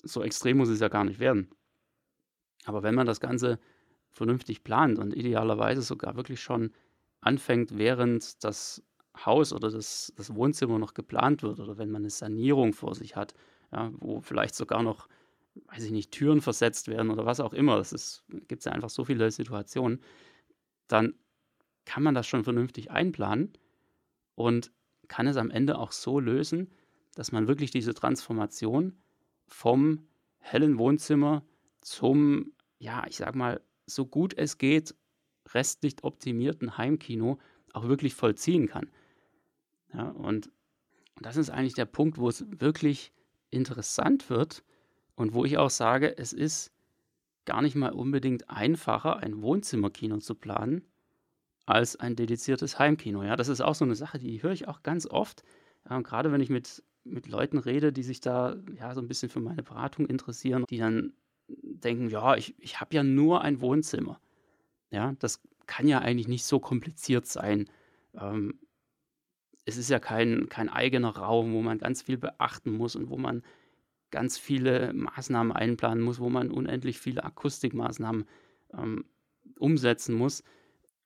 so 0.03 0.23
extrem 0.23 0.59
muss 0.59 0.69
es 0.69 0.81
ja 0.81 0.88
gar 0.88 1.05
nicht 1.05 1.19
werden. 1.19 1.51
Aber 2.65 2.83
wenn 2.83 2.95
man 2.95 3.07
das 3.07 3.21
Ganze 3.21 3.59
vernünftig 4.11 4.62
plant 4.62 4.99
und 4.99 5.15
idealerweise 5.15 5.83
sogar 5.83 6.17
wirklich 6.17 6.41
schon 6.41 6.71
anfängt, 7.21 7.77
während 7.77 8.45
das 8.45 8.83
Haus 9.25 9.53
oder 9.53 9.71
das, 9.71 10.12
das 10.17 10.35
Wohnzimmer 10.35 10.79
noch 10.79 10.95
geplant 10.95 11.43
wird 11.43 11.61
oder 11.61 11.79
wenn 11.79 11.91
man 11.91 12.03
eine 12.03 12.11
Sanierung 12.11 12.73
vor 12.73 12.95
sich 12.95 13.17
hat, 13.17 13.35
ja, 13.73 13.91
wo 13.99 14.21
vielleicht 14.21 14.55
sogar 14.55 14.83
noch, 14.83 15.09
weiß 15.55 15.85
ich 15.85 15.91
nicht, 15.91 16.12
Türen 16.12 16.41
versetzt 16.41 16.88
werden 16.88 17.11
oder 17.11 17.27
was 17.27 17.41
auch 17.41 17.53
immer, 17.53 17.79
es 17.79 18.25
gibt 18.49 18.65
ja 18.65 18.73
einfach 18.73 18.91
so 18.91 19.05
viele 19.05 19.31
Situationen, 19.31 20.01
dann 20.88 21.15
kann 21.85 22.03
man 22.03 22.15
das 22.15 22.27
schon 22.27 22.45
vernünftig 22.45 22.91
einplanen 22.91 23.53
und 24.35 24.73
kann 25.09 25.27
es 25.27 25.37
am 25.37 25.51
Ende 25.51 25.79
auch 25.79 25.93
so 25.93 26.21
lösen, 26.21 26.71
dass 27.15 27.33
man 27.33 27.49
wirklich 27.49 27.71
diese 27.71 27.95
Transformation 27.95 28.97
vom 29.47 30.07
hellen 30.38 30.79
Wohnzimmer 30.79 31.45
zum, 31.81 32.53
ja, 32.79 33.05
ich 33.09 33.17
sag 33.17 33.35
mal, 33.35 33.61
so 33.87 34.07
gut 34.07 34.35
es 34.37 34.59
geht, 34.59 34.95
restlicht 35.51 36.05
optimierten 36.05 36.79
Heimkino 36.79 37.38
auch 37.73 37.88
wirklich 37.88 38.15
vollziehen 38.15 38.69
kann. 38.69 38.91
Ja, 39.93 40.09
und 40.09 40.51
das 41.21 41.37
ist 41.37 41.51
eigentlich 41.51 41.75
der 41.75 41.85
Punkt, 41.85 42.17
wo 42.17 42.29
es 42.29 42.47
wirklich 42.49 43.12
interessant 43.51 44.31
wird 44.31 44.65
und 45.14 45.35
wo 45.35 45.44
ich 45.44 45.59
auch 45.59 45.70
sage, 45.70 46.16
es 46.16 46.33
ist 46.33 46.72
gar 47.44 47.62
nicht 47.62 47.75
mal 47.75 47.92
unbedingt 47.92 48.48
einfacher, 48.51 49.18
ein 49.18 49.42
Wohnzimmerkino 49.42 50.18
zu 50.18 50.35
planen, 50.35 50.83
als 51.66 51.96
ein 51.96 52.16
dediziertes 52.16 52.79
Heimkino. 52.79 53.22
Ja, 53.22 53.37
das 53.37 53.48
ist 53.48 53.61
auch 53.61 53.75
so 53.75 53.85
eine 53.85 53.94
Sache, 53.94 54.18
die 54.18 54.42
höre 54.42 54.53
ich 54.53 54.68
auch 54.68 54.83
ganz 54.83 55.07
oft. 55.07 55.42
Ja, 55.88 55.96
und 55.96 56.05
gerade 56.05 56.33
wenn 56.33 56.40
ich 56.40 56.51
mit, 56.51 56.83
mit 57.05 57.29
Leuten 57.29 57.59
rede, 57.59 57.92
die 57.92 58.03
sich 58.03 58.20
da 58.20 58.57
ja 58.75 58.94
so 58.94 59.01
ein 59.01 59.09
bisschen 59.09 59.29
für 59.29 59.40
meine 59.40 59.62
Beratung 59.62 60.07
interessieren, 60.07 60.64
die 60.70 60.79
dann 60.79 61.12
denken, 61.48 62.09
ja, 62.09 62.37
ich, 62.37 62.55
ich 62.61 62.81
habe 62.81 62.94
ja 62.94 63.03
nur 63.03 63.42
ein 63.42 63.61
Wohnzimmer. 63.61 64.20
Ja, 64.90 65.14
das 65.18 65.42
kann 65.66 65.88
ja 65.88 66.01
eigentlich 66.01 66.29
nicht 66.29 66.44
so 66.44 66.61
kompliziert 66.61 67.27
sein. 67.27 67.68
Ähm, 68.14 68.59
es 69.64 69.77
ist 69.77 69.90
ja 69.90 69.98
kein, 69.98 70.48
kein 70.48 70.68
eigener 70.68 71.16
Raum, 71.16 71.53
wo 71.53 71.62
man 71.62 71.79
ganz 71.79 72.03
viel 72.03 72.18
beachten 72.18 72.72
muss 72.72 72.96
und 72.96 73.09
wo 73.09 73.16
man 73.16 73.42
ganz 74.12 74.38
viele 74.38 74.92
Maßnahmen 74.92 75.51
einplanen 75.51 76.05
muss, 76.05 76.20
wo 76.20 76.29
man 76.29 76.53
unendlich 76.53 77.01
viele 77.01 77.25
Akustikmaßnahmen 77.25 78.25
ähm, 78.75 79.05
umsetzen 79.59 80.14
muss 80.14 80.44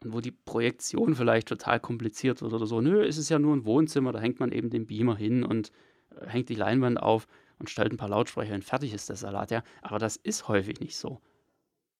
und 0.05 0.13
wo 0.13 0.21
die 0.21 0.33
Projektion 0.33 1.15
vielleicht 1.15 1.49
total 1.49 1.81
kompliziert 1.81 2.43
wird 2.43 2.53
oder 2.53 2.67
so. 2.67 2.83
Nö, 2.83 3.03
es 3.03 3.17
ist 3.17 3.31
ja 3.31 3.39
nur 3.39 3.57
ein 3.57 3.65
Wohnzimmer, 3.65 4.13
da 4.13 4.21
hängt 4.21 4.41
man 4.41 4.53
eben 4.53 4.69
den 4.69 4.87
Beamer 4.87 5.17
hin 5.17 5.45
und 5.45 5.73
äh, 6.11 6.27
hängt 6.27 6.51
die 6.51 6.55
Leinwand 6.55 7.01
auf 7.01 7.27
und 7.59 7.71
stellt 7.71 7.93
ein 7.93 7.97
paar 7.97 8.11
Lautsprecher 8.11 8.55
und 8.55 8.65
fertig 8.65 8.93
ist 8.93 9.09
der 9.09 9.17
Salat, 9.17 9.51
ja. 9.51 9.63
Aber 9.81 9.99
das 9.99 10.17
ist 10.17 10.49
häufig 10.49 10.81
nicht 10.81 10.97
so. 10.97 11.23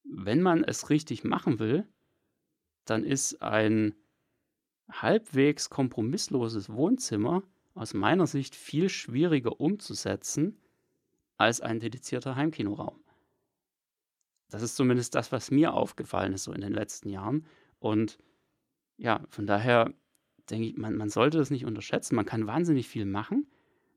Wenn 0.05 0.43
man 0.43 0.65
es 0.65 0.91
richtig 0.91 1.25
machen 1.25 1.59
will, 1.59 1.87
dann 2.85 3.05
ist 3.05 3.43
ein 3.43 3.95
halbwegs 4.91 5.71
kompromissloses 5.71 6.69
Wohnzimmer 6.69 7.43
aus 7.75 7.95
meiner 7.95 8.27
Sicht 8.27 8.55
viel 8.55 8.89
schwieriger 8.89 9.61
umzusetzen 9.61 10.59
als 11.37 11.61
ein 11.61 11.81
dedizierter 11.81 12.37
Heimkinoraum. 12.37 12.99
Das 14.49 14.63
ist 14.63 14.77
zumindest 14.77 15.15
das, 15.15 15.33
was 15.33 15.51
mir 15.51 15.75
aufgefallen 15.75 16.33
ist 16.33 16.45
so 16.45 16.53
in 16.53 16.61
den 16.61 16.73
letzten 16.73 17.09
Jahren. 17.09 17.47
Und 17.79 18.19
ja, 18.97 19.25
von 19.29 19.47
daher 19.47 19.93
denke 20.49 20.69
ich, 20.69 20.77
man, 20.77 20.97
man 20.97 21.11
sollte 21.11 21.39
das 21.39 21.51
nicht 21.51 21.65
unterschätzen. 21.65 22.15
Man 22.15 22.27
kann 22.27 22.47
wahnsinnig 22.47 22.89
viel 22.89 23.05
machen. 23.05 23.51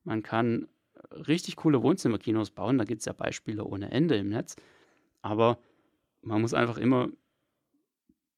Man 0.04 0.24
kann 0.24 0.68
richtig 1.12 1.56
coole 1.56 1.84
Wohnzimmerkinos 1.84 2.52
bauen. 2.52 2.78
Da 2.78 2.84
gibt 2.84 3.02
es 3.02 3.06
ja 3.06 3.14
Beispiele 3.14 3.64
ohne 3.64 3.92
Ende 3.92 4.16
im 4.18 4.30
Netz. 4.30 4.56
Aber 5.22 5.60
man 6.22 6.42
muss 6.42 6.54
einfach 6.54 6.78
immer 6.78 7.10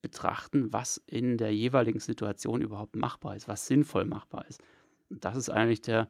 betrachten, 0.02 0.74
was 0.74 0.98
in 1.06 1.38
der 1.38 1.54
jeweiligen 1.56 2.00
Situation 2.00 2.62
überhaupt 2.62 2.96
machbar 2.96 3.36
ist, 3.36 3.48
was 3.48 3.68
sinnvoll 3.68 4.06
machbar 4.06 4.48
ist. 4.48 4.62
Und 5.10 5.24
das 5.26 5.36
ist 5.36 5.50
eigentlich 5.50 5.82
der 5.82 6.10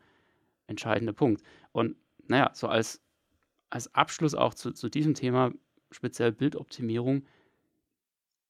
entscheidende 0.67 1.13
Punkt. 1.13 1.43
Und 1.71 1.97
naja, 2.31 2.51
so 2.53 2.67
als, 2.67 3.01
als 3.69 3.93
Abschluss 3.93 4.35
auch 4.35 4.53
zu, 4.53 4.71
zu 4.71 4.89
diesem 4.89 5.13
Thema 5.13 5.53
speziell 5.91 6.31
Bildoptimierung, 6.31 7.25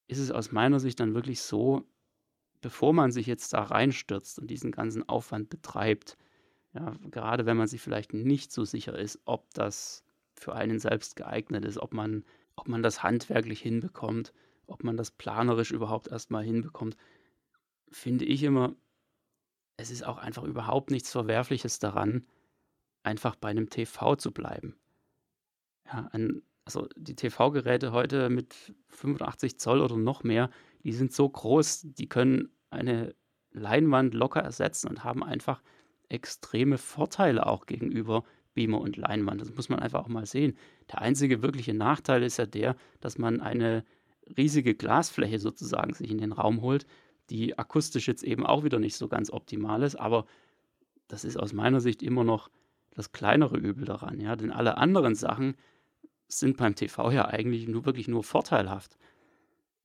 ist 0.07 0.19
es 0.19 0.31
aus 0.31 0.51
meiner 0.51 0.79
Sicht 0.79 0.99
dann 0.99 1.15
wirklich 1.15 1.41
so, 1.41 1.83
bevor 2.61 2.93
man 2.93 3.11
sich 3.11 3.25
jetzt 3.25 3.53
da 3.53 3.63
reinstürzt 3.63 4.39
und 4.39 4.47
diesen 4.47 4.71
ganzen 4.71 5.07
Aufwand 5.09 5.49
betreibt, 5.49 6.17
ja, 6.73 6.95
gerade 7.09 7.45
wenn 7.45 7.57
man 7.57 7.67
sich 7.67 7.81
vielleicht 7.81 8.13
nicht 8.13 8.51
so 8.51 8.63
sicher 8.63 8.97
ist, 8.97 9.19
ob 9.25 9.51
das 9.53 10.03
für 10.35 10.53
einen 10.53 10.79
selbst 10.79 11.15
geeignet 11.15 11.65
ist, 11.65 11.77
ob 11.77 11.93
man, 11.93 12.23
ob 12.55 12.67
man 12.67 12.83
das 12.83 13.03
handwerklich 13.03 13.61
hinbekommt, 13.61 14.31
ob 14.67 14.83
man 14.83 14.95
das 14.95 15.11
planerisch 15.11 15.71
überhaupt 15.71 16.07
erstmal 16.07 16.43
hinbekommt, 16.43 16.97
finde 17.89 18.25
ich 18.25 18.43
immer, 18.43 18.75
es 19.77 19.89
ist 19.89 20.05
auch 20.05 20.17
einfach 20.17 20.43
überhaupt 20.43 20.91
nichts 20.91 21.11
Verwerfliches 21.11 21.79
daran, 21.79 22.27
einfach 23.03 23.35
bei 23.35 23.49
einem 23.49 23.69
TV 23.69 24.15
zu 24.15 24.31
bleiben. 24.31 24.75
Ja, 25.85 26.09
ein, 26.11 26.41
also 26.65 26.87
die 26.95 27.15
TV-Geräte 27.15 27.91
heute 27.91 28.29
mit 28.29 28.73
85 28.89 29.59
Zoll 29.59 29.81
oder 29.81 29.97
noch 29.97 30.23
mehr, 30.23 30.49
die 30.83 30.93
sind 30.93 31.13
so 31.13 31.27
groß, 31.27 31.87
die 31.93 32.07
können 32.07 32.49
eine 32.69 33.13
Leinwand 33.51 34.13
locker 34.13 34.41
ersetzen 34.41 34.87
und 34.87 35.03
haben 35.03 35.23
einfach 35.23 35.61
extreme 36.09 36.77
Vorteile 36.77 37.45
auch 37.45 37.65
gegenüber 37.65 38.23
Beamer 38.53 38.81
und 38.81 38.97
Leinwand. 38.97 39.41
Das 39.41 39.53
muss 39.53 39.69
man 39.69 39.79
einfach 39.79 40.03
auch 40.03 40.09
mal 40.09 40.25
sehen. 40.25 40.57
Der 40.91 41.01
einzige 41.01 41.41
wirkliche 41.41 41.73
Nachteil 41.73 42.23
ist 42.23 42.37
ja 42.37 42.45
der, 42.45 42.75
dass 42.99 43.17
man 43.17 43.41
eine 43.41 43.85
riesige 44.37 44.75
Glasfläche 44.75 45.39
sozusagen 45.39 45.93
sich 45.93 46.11
in 46.11 46.17
den 46.17 46.31
Raum 46.31 46.61
holt, 46.61 46.85
die 47.29 47.57
akustisch 47.57 48.07
jetzt 48.07 48.23
eben 48.23 48.45
auch 48.45 48.63
wieder 48.63 48.79
nicht 48.79 48.95
so 48.95 49.07
ganz 49.07 49.31
optimal 49.31 49.83
ist, 49.83 49.95
aber 49.95 50.25
das 51.07 51.23
ist 51.23 51.37
aus 51.37 51.53
meiner 51.53 51.81
Sicht 51.81 52.03
immer 52.03 52.23
noch 52.23 52.49
das 52.91 53.11
kleinere 53.11 53.57
Übel 53.57 53.85
daran, 53.85 54.19
ja, 54.19 54.35
denn 54.35 54.51
alle 54.51 54.77
anderen 54.77 55.15
Sachen 55.15 55.55
sind 56.27 56.57
beim 56.57 56.75
TV 56.75 57.11
ja 57.11 57.25
eigentlich 57.25 57.67
nur 57.67 57.85
wirklich 57.85 58.07
nur 58.07 58.23
vorteilhaft. 58.23 58.97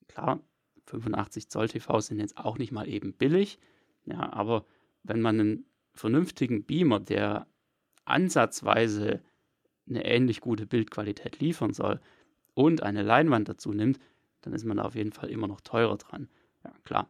Klar, 0.08 0.40
85 0.86 1.48
Zoll 1.48 1.68
TVs 1.68 2.06
sind 2.06 2.20
jetzt 2.20 2.38
auch 2.38 2.58
nicht 2.58 2.72
mal 2.72 2.88
eben 2.88 3.12
billig, 3.12 3.58
ja, 4.04 4.32
aber 4.32 4.64
wenn 5.02 5.20
man 5.20 5.40
einen 5.40 5.66
vernünftigen 5.92 6.64
Beamer, 6.64 7.00
der 7.00 7.46
ansatzweise 8.04 9.20
eine 9.88 10.04
ähnlich 10.04 10.40
gute 10.40 10.66
Bildqualität 10.66 11.38
liefern 11.40 11.72
soll 11.72 12.00
und 12.54 12.82
eine 12.82 13.02
Leinwand 13.02 13.48
dazu 13.48 13.72
nimmt, 13.72 13.98
dann 14.42 14.52
ist 14.52 14.64
man 14.64 14.76
da 14.76 14.84
auf 14.84 14.94
jeden 14.94 15.12
Fall 15.12 15.30
immer 15.30 15.48
noch 15.48 15.60
teurer 15.60 15.96
dran. 15.96 16.28
Ja, 16.64 16.72
klar, 16.84 17.08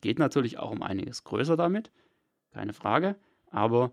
geht 0.00 0.18
natürlich 0.18 0.58
auch 0.58 0.70
um 0.70 0.82
einiges 0.82 1.24
größer 1.24 1.56
damit, 1.56 1.90
keine 2.52 2.72
Frage, 2.72 3.16
aber 3.50 3.92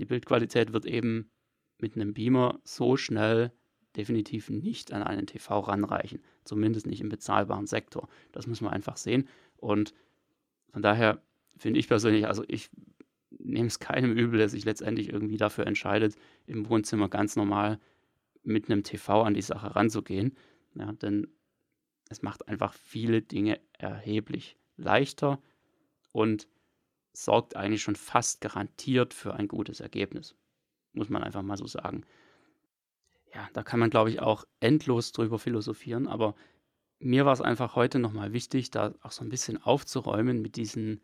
die 0.00 0.06
Bildqualität 0.06 0.72
wird 0.72 0.86
eben 0.86 1.30
mit 1.78 1.94
einem 1.94 2.14
Beamer 2.14 2.60
so 2.64 2.96
schnell 2.96 3.52
definitiv 3.96 4.48
nicht 4.48 4.92
an 4.92 5.02
einen 5.02 5.26
TV 5.26 5.60
ranreichen, 5.60 6.22
zumindest 6.44 6.86
nicht 6.86 7.00
im 7.00 7.08
bezahlbaren 7.08 7.66
Sektor. 7.66 8.08
Das 8.32 8.46
muss 8.46 8.60
man 8.60 8.72
einfach 8.72 8.96
sehen 8.96 9.28
und 9.56 9.94
von 10.72 10.82
daher 10.82 11.22
finde 11.56 11.80
ich 11.80 11.88
persönlich, 11.88 12.26
also 12.26 12.44
ich 12.48 12.70
nehme 13.30 13.66
es 13.66 13.78
keinem 13.78 14.16
übel, 14.16 14.38
der 14.38 14.48
sich 14.48 14.64
letztendlich 14.64 15.12
irgendwie 15.12 15.36
dafür 15.36 15.66
entscheidet, 15.66 16.16
im 16.46 16.68
Wohnzimmer 16.68 17.08
ganz 17.08 17.36
normal 17.36 17.78
mit 18.42 18.70
einem 18.70 18.82
TV 18.82 19.22
an 19.22 19.34
die 19.34 19.42
Sache 19.42 19.76
ranzugehen. 19.76 20.36
Ja, 20.74 20.92
denn 20.92 21.26
es 22.08 22.22
macht 22.22 22.48
einfach 22.48 22.72
viele 22.72 23.20
Dinge 23.20 23.60
erheblich 23.72 24.56
leichter 24.76 25.42
und 26.12 26.48
sorgt 27.12 27.56
eigentlich 27.56 27.82
schon 27.82 27.96
fast 27.96 28.40
garantiert 28.40 29.14
für 29.14 29.34
ein 29.34 29.48
gutes 29.48 29.80
Ergebnis. 29.80 30.34
Muss 30.92 31.08
man 31.08 31.22
einfach 31.22 31.42
mal 31.42 31.56
so 31.56 31.66
sagen. 31.66 32.04
Ja, 33.34 33.48
da 33.52 33.62
kann 33.62 33.80
man, 33.80 33.90
glaube 33.90 34.10
ich, 34.10 34.20
auch 34.20 34.44
endlos 34.58 35.12
drüber 35.12 35.38
philosophieren, 35.38 36.08
aber 36.08 36.34
mir 36.98 37.24
war 37.24 37.32
es 37.32 37.40
einfach 37.40 37.76
heute 37.76 37.98
nochmal 37.98 38.32
wichtig, 38.32 38.70
da 38.70 38.94
auch 39.02 39.12
so 39.12 39.24
ein 39.24 39.30
bisschen 39.30 39.62
aufzuräumen 39.62 40.42
mit 40.42 40.56
diesen, 40.56 41.00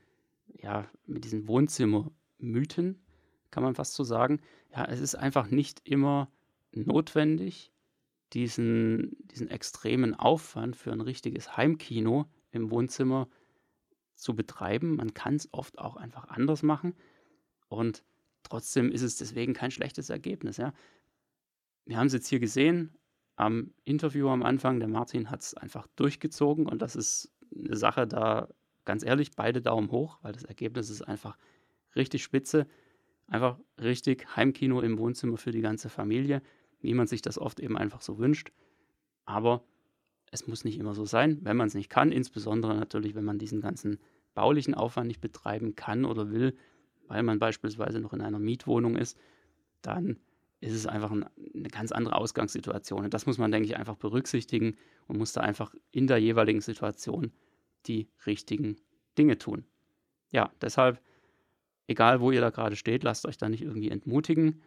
ja, 0.54 0.90
mit 1.06 1.24
diesen 1.24 1.46
Wohnzimmermythen, 1.46 3.00
kann 3.50 3.62
man 3.62 3.74
fast 3.74 3.94
so 3.94 4.04
sagen. 4.04 4.40
Ja, 4.72 4.84
es 4.86 5.00
ist 5.00 5.14
einfach 5.14 5.48
nicht 5.48 5.80
immer 5.84 6.30
notwendig, 6.72 7.72
diesen, 8.32 9.16
diesen 9.28 9.48
extremen 9.48 10.14
Aufwand 10.14 10.76
für 10.76 10.92
ein 10.92 11.00
richtiges 11.00 11.56
Heimkino 11.56 12.26
im 12.50 12.70
Wohnzimmer 12.70 13.28
zu 13.28 13.45
betreiben. 14.35 14.96
Man 14.96 15.14
kann 15.14 15.37
es 15.37 15.48
oft 15.52 15.79
auch 15.79 15.96
einfach 15.96 16.29
anders 16.29 16.62
machen 16.62 16.94
und 17.68 18.05
trotzdem 18.42 18.90
ist 18.90 19.02
es 19.02 19.16
deswegen 19.16 19.52
kein 19.55 19.70
schlechtes 19.70 20.11
Ergebnis. 20.11 20.57
Ja. 20.57 20.72
Wir 21.85 21.98
haben 21.98 22.07
es 22.07 22.12
jetzt 22.12 22.29
hier 22.29 22.40
gesehen 22.40 22.96
am 23.37 23.72
Interview 23.85 24.29
am 24.29 24.42
Anfang. 24.42 24.81
Der 24.81 24.88
Martin 24.88 25.31
hat 25.31 25.42
es 25.42 25.55
einfach 25.55 25.87
durchgezogen 25.96 26.66
und 26.66 26.81
das 26.81 26.96
ist 26.96 27.33
eine 27.55 27.76
Sache, 27.76 28.07
da 28.07 28.48
ganz 28.85 29.05
ehrlich, 29.05 29.33
beide 29.33 29.61
Daumen 29.61 29.90
hoch, 29.90 30.18
weil 30.22 30.33
das 30.33 30.44
Ergebnis 30.44 30.90
ist 30.90 31.02
einfach 31.02 31.37
richtig 31.94 32.22
spitze. 32.22 32.66
Einfach 33.29 33.59
richtig 33.81 34.37
Heimkino 34.37 34.81
im 34.81 34.98
Wohnzimmer 34.98 35.37
für 35.37 35.50
die 35.50 35.61
ganze 35.61 35.88
Familie 35.88 36.42
wie 36.81 36.94
man 36.94 37.07
sich 37.07 37.22
das 37.22 37.38
oft 37.38 37.61
eben 37.61 37.76
einfach 37.76 38.00
so 38.00 38.18
wünscht. 38.18 38.52
Aber 39.24 39.64
es 40.30 40.46
muss 40.46 40.64
nicht 40.64 40.78
immer 40.78 40.94
so 40.94 41.04
sein, 41.04 41.38
wenn 41.42 41.56
man 41.56 41.68
es 41.68 41.74
nicht 41.74 41.90
kann, 41.90 42.12
insbesondere 42.12 42.74
natürlich, 42.74 43.14
wenn 43.14 43.24
man 43.24 43.38
diesen 43.38 43.60
ganzen 43.60 43.98
baulichen 44.34 44.74
Aufwand 44.74 45.08
nicht 45.08 45.20
betreiben 45.20 45.76
kann 45.76 46.04
oder 46.04 46.30
will, 46.30 46.56
weil 47.08 47.22
man 47.22 47.38
beispielsweise 47.38 48.00
noch 48.00 48.12
in 48.12 48.20
einer 48.20 48.38
Mietwohnung 48.38 48.96
ist, 48.96 49.18
dann 49.82 50.18
ist 50.60 50.74
es 50.74 50.86
einfach 50.86 51.12
ein, 51.12 51.24
eine 51.54 51.68
ganz 51.68 51.92
andere 51.92 52.16
Ausgangssituation. 52.16 53.04
Und 53.04 53.14
das 53.14 53.26
muss 53.26 53.38
man, 53.38 53.52
denke 53.52 53.68
ich, 53.68 53.76
einfach 53.76 53.96
berücksichtigen 53.96 54.76
und 55.06 55.18
muss 55.18 55.32
da 55.32 55.42
einfach 55.42 55.74
in 55.92 56.06
der 56.06 56.18
jeweiligen 56.18 56.60
Situation 56.60 57.32
die 57.86 58.08
richtigen 58.26 58.76
Dinge 59.16 59.38
tun. 59.38 59.64
Ja, 60.32 60.50
deshalb, 60.60 61.00
egal 61.86 62.20
wo 62.20 62.30
ihr 62.32 62.40
da 62.40 62.50
gerade 62.50 62.74
steht, 62.74 63.04
lasst 63.04 63.26
euch 63.26 63.38
da 63.38 63.48
nicht 63.48 63.62
irgendwie 63.62 63.90
entmutigen 63.90 64.60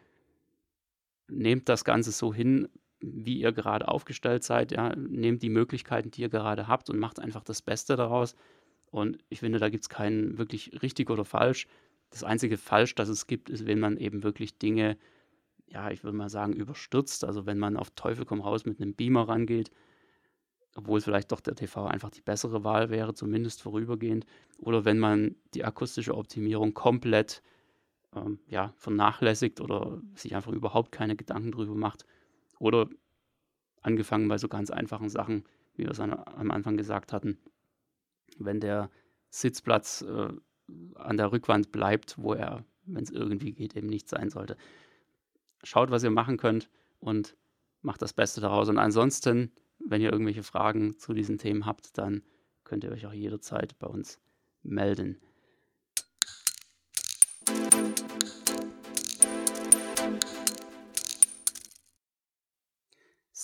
nehmt 1.30 1.70
das 1.70 1.84
Ganze 1.84 2.12
so 2.12 2.34
hin, 2.34 2.68
wie 3.02 3.40
ihr 3.40 3.52
gerade 3.52 3.88
aufgestellt 3.88 4.44
seid. 4.44 4.72
Ja, 4.72 4.96
nehmt 4.96 5.42
die 5.42 5.50
Möglichkeiten, 5.50 6.12
die 6.12 6.22
ihr 6.22 6.30
gerade 6.30 6.68
habt 6.68 6.90
und 6.90 7.00
macht 7.00 7.20
einfach 7.20 7.44
das 7.44 7.62
Beste 7.62 7.96
daraus. 7.96 8.36
Und 8.92 9.20
ich 9.30 9.40
finde, 9.40 9.60
da 9.60 9.70
gibt 9.70 9.84
es 9.84 9.90
keinen 9.90 10.38
wirklich 10.38 10.82
richtig 10.82 11.10
oder 11.10 11.26
falsch. 11.26 11.68
Das 12.10 12.24
einzige 12.24 12.58
Falsch, 12.58 12.96
das 12.96 13.08
es 13.08 13.28
gibt, 13.28 13.50
ist, 13.50 13.68
wenn 13.68 13.80
man 13.80 13.98
eben 13.98 14.24
wirklich 14.24 14.58
Dinge, 14.58 14.98
ja, 15.68 15.92
ich 15.92 16.04
würde 16.04 16.18
mal 16.18 16.30
sagen, 16.30 16.54
überstürzt. 16.54 17.24
Also 17.24 17.46
wenn 17.46 17.60
man 17.60 17.78
auf 17.78 17.92
Teufel 17.92 18.26
komm 18.26 18.42
raus 18.42 18.66
mit 18.66 18.82
einem 18.82 18.96
Beamer 18.96 19.28
rangeht, 19.30 19.72
obwohl 20.76 21.02
vielleicht 21.02 21.32
doch 21.32 21.40
der 21.42 21.56
TV 21.56 21.86
einfach 21.86 22.10
die 22.10 22.22
bessere 22.22 22.64
Wahl 22.64 22.90
wäre, 22.90 23.14
zumindest 23.14 23.62
vorübergehend. 23.62 24.26
Oder 24.60 24.86
wenn 24.86 25.00
man 25.00 25.36
die 25.54 25.66
akustische 25.66 26.16
Optimierung 26.16 26.74
komplett 26.74 27.42
ähm, 28.16 28.40
ja, 28.48 28.74
vernachlässigt 28.78 29.62
oder 29.62 30.02
sich 30.16 30.36
einfach 30.36 30.52
überhaupt 30.52 30.92
keine 30.92 31.16
Gedanken 31.16 31.52
drüber 31.52 31.76
macht. 31.76 32.06
Oder 32.60 32.90
angefangen 33.82 34.28
bei 34.28 34.38
so 34.38 34.48
ganz 34.48 34.70
einfachen 34.70 35.10
Sachen, 35.10 35.46
wie 35.76 35.84
wir 35.84 35.92
es 35.92 36.00
an, 36.00 36.14
am 36.14 36.52
Anfang 36.52 36.78
gesagt 36.78 37.14
hatten, 37.14 37.40
wenn 38.38 38.60
der 38.60 38.90
Sitzplatz 39.30 40.02
äh, 40.02 40.34
an 40.96 41.18
der 41.18 41.32
Rückwand 41.32 41.72
bleibt, 41.72 42.18
wo 42.18 42.34
er, 42.34 42.66
wenn 42.86 43.04
es 43.04 43.10
irgendwie 43.10 43.54
geht, 43.54 43.76
eben 43.76 43.88
nicht 43.88 44.08
sein 44.08 44.30
sollte. 44.30 44.58
Schaut, 45.64 45.92
was 45.92 46.04
ihr 46.04 46.12
machen 46.12 46.38
könnt 46.38 46.70
und 47.00 47.36
macht 47.82 48.02
das 48.02 48.14
Beste 48.14 48.42
daraus. 48.42 48.70
Und 48.70 48.78
ansonsten, 48.78 49.52
wenn 49.80 50.02
ihr 50.02 50.12
irgendwelche 50.12 50.44
Fragen 50.44 50.98
zu 50.98 51.14
diesen 51.14 51.38
Themen 51.38 51.66
habt, 51.66 51.98
dann 51.98 52.24
könnt 52.64 52.84
ihr 52.84 52.92
euch 52.92 53.06
auch 53.06 53.14
jederzeit 53.14 53.78
bei 53.80 53.88
uns 53.88 54.20
melden. 54.64 55.20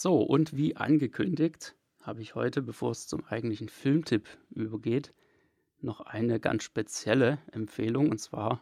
So, 0.06 0.22
und 0.22 0.56
wie 0.56 0.76
angekündigt, 0.76 1.76
habe 2.00 2.22
ich 2.22 2.36
heute, 2.36 2.62
bevor 2.62 2.92
es 2.92 3.08
zum 3.08 3.26
eigentlichen 3.26 3.70
Filmtipp 3.70 4.28
übergeht, 4.52 5.16
noch 5.82 6.00
eine 6.02 6.40
ganz 6.40 6.62
spezielle 6.62 7.40
Empfehlung. 7.52 8.12
Und 8.12 8.20
zwar, 8.20 8.62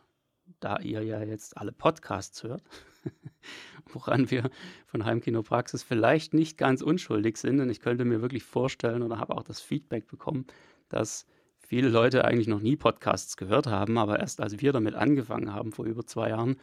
da 0.62 0.78
ihr 0.78 1.04
ja 1.04 1.22
jetzt 1.22 1.58
alle 1.58 1.74
Podcasts 1.74 2.44
hört, 2.44 2.64
woran 3.92 4.32
wir 4.32 4.52
von 4.86 5.04
Heimkinopraxis 5.04 5.84
vielleicht 5.84 6.34
nicht 6.34 6.58
ganz 6.58 6.82
unschuldig 6.82 7.36
sind. 7.36 7.60
Und 7.60 7.70
ich 7.70 7.82
könnte 7.82 8.06
mir 8.06 8.22
wirklich 8.22 8.46
vorstellen 8.46 9.04
oder 9.04 9.20
habe 9.20 9.36
auch 9.36 9.44
das 9.44 9.60
Feedback 9.60 10.08
bekommen, 10.08 10.48
dass 10.88 11.26
viele 11.58 11.90
Leute 11.90 12.24
eigentlich 12.24 12.48
noch 12.48 12.62
nie 12.62 12.78
Podcasts 12.78 13.36
gehört 13.36 13.68
haben, 13.68 13.98
aber 13.98 14.18
erst 14.18 14.40
als 14.40 14.62
wir 14.62 14.72
damit 14.72 14.96
angefangen 14.96 15.54
haben 15.54 15.74
vor 15.74 15.84
über 15.84 16.06
zwei 16.06 16.30
Jahren, 16.30 16.56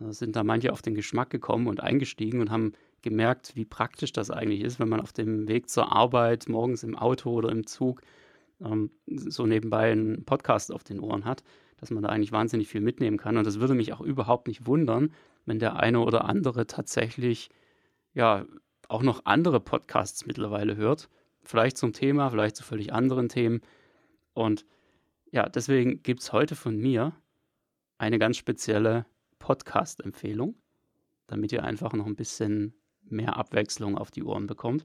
äh, 0.00 0.14
sind 0.14 0.34
da 0.34 0.44
manche 0.44 0.72
auf 0.72 0.80
den 0.80 0.94
Geschmack 0.94 1.28
gekommen 1.28 1.66
und 1.66 1.82
eingestiegen 1.82 2.40
und 2.40 2.50
haben 2.50 2.72
gemerkt, 3.04 3.54
wie 3.54 3.64
praktisch 3.64 4.12
das 4.12 4.30
eigentlich 4.30 4.62
ist, 4.62 4.80
wenn 4.80 4.88
man 4.88 5.00
auf 5.00 5.12
dem 5.12 5.46
Weg 5.46 5.68
zur 5.68 5.92
Arbeit, 5.92 6.48
morgens 6.48 6.82
im 6.82 6.96
Auto 6.96 7.30
oder 7.30 7.50
im 7.50 7.66
Zug 7.66 8.02
ähm, 8.60 8.90
so 9.06 9.46
nebenbei 9.46 9.92
einen 9.92 10.24
Podcast 10.24 10.72
auf 10.72 10.82
den 10.82 10.98
Ohren 10.98 11.24
hat, 11.24 11.44
dass 11.76 11.90
man 11.90 12.02
da 12.02 12.08
eigentlich 12.08 12.32
wahnsinnig 12.32 12.68
viel 12.68 12.80
mitnehmen 12.80 13.18
kann. 13.18 13.36
Und 13.36 13.46
das 13.46 13.60
würde 13.60 13.74
mich 13.74 13.92
auch 13.92 14.00
überhaupt 14.00 14.48
nicht 14.48 14.66
wundern, 14.66 15.12
wenn 15.46 15.58
der 15.58 15.76
eine 15.76 16.00
oder 16.00 16.24
andere 16.24 16.66
tatsächlich 16.66 17.50
ja 18.14 18.46
auch 18.88 19.02
noch 19.02 19.24
andere 19.24 19.60
Podcasts 19.60 20.26
mittlerweile 20.26 20.76
hört. 20.76 21.08
Vielleicht 21.42 21.76
zum 21.76 21.92
Thema, 21.92 22.30
vielleicht 22.30 22.56
zu 22.56 22.64
völlig 22.64 22.92
anderen 22.92 23.28
Themen. 23.28 23.60
Und 24.32 24.64
ja, 25.30 25.48
deswegen 25.48 26.02
gibt 26.02 26.22
es 26.22 26.32
heute 26.32 26.56
von 26.56 26.76
mir 26.76 27.12
eine 27.98 28.18
ganz 28.18 28.36
spezielle 28.36 29.06
Podcast-Empfehlung, 29.38 30.54
damit 31.26 31.52
ihr 31.52 31.64
einfach 31.64 31.92
noch 31.92 32.06
ein 32.06 32.16
bisschen 32.16 32.74
mehr 33.08 33.36
Abwechslung 33.36 33.96
auf 33.96 34.10
die 34.10 34.24
Ohren 34.24 34.46
bekommt. 34.46 34.84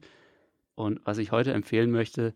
Und 0.74 1.00
was 1.04 1.18
ich 1.18 1.32
heute 1.32 1.52
empfehlen 1.52 1.90
möchte, 1.90 2.34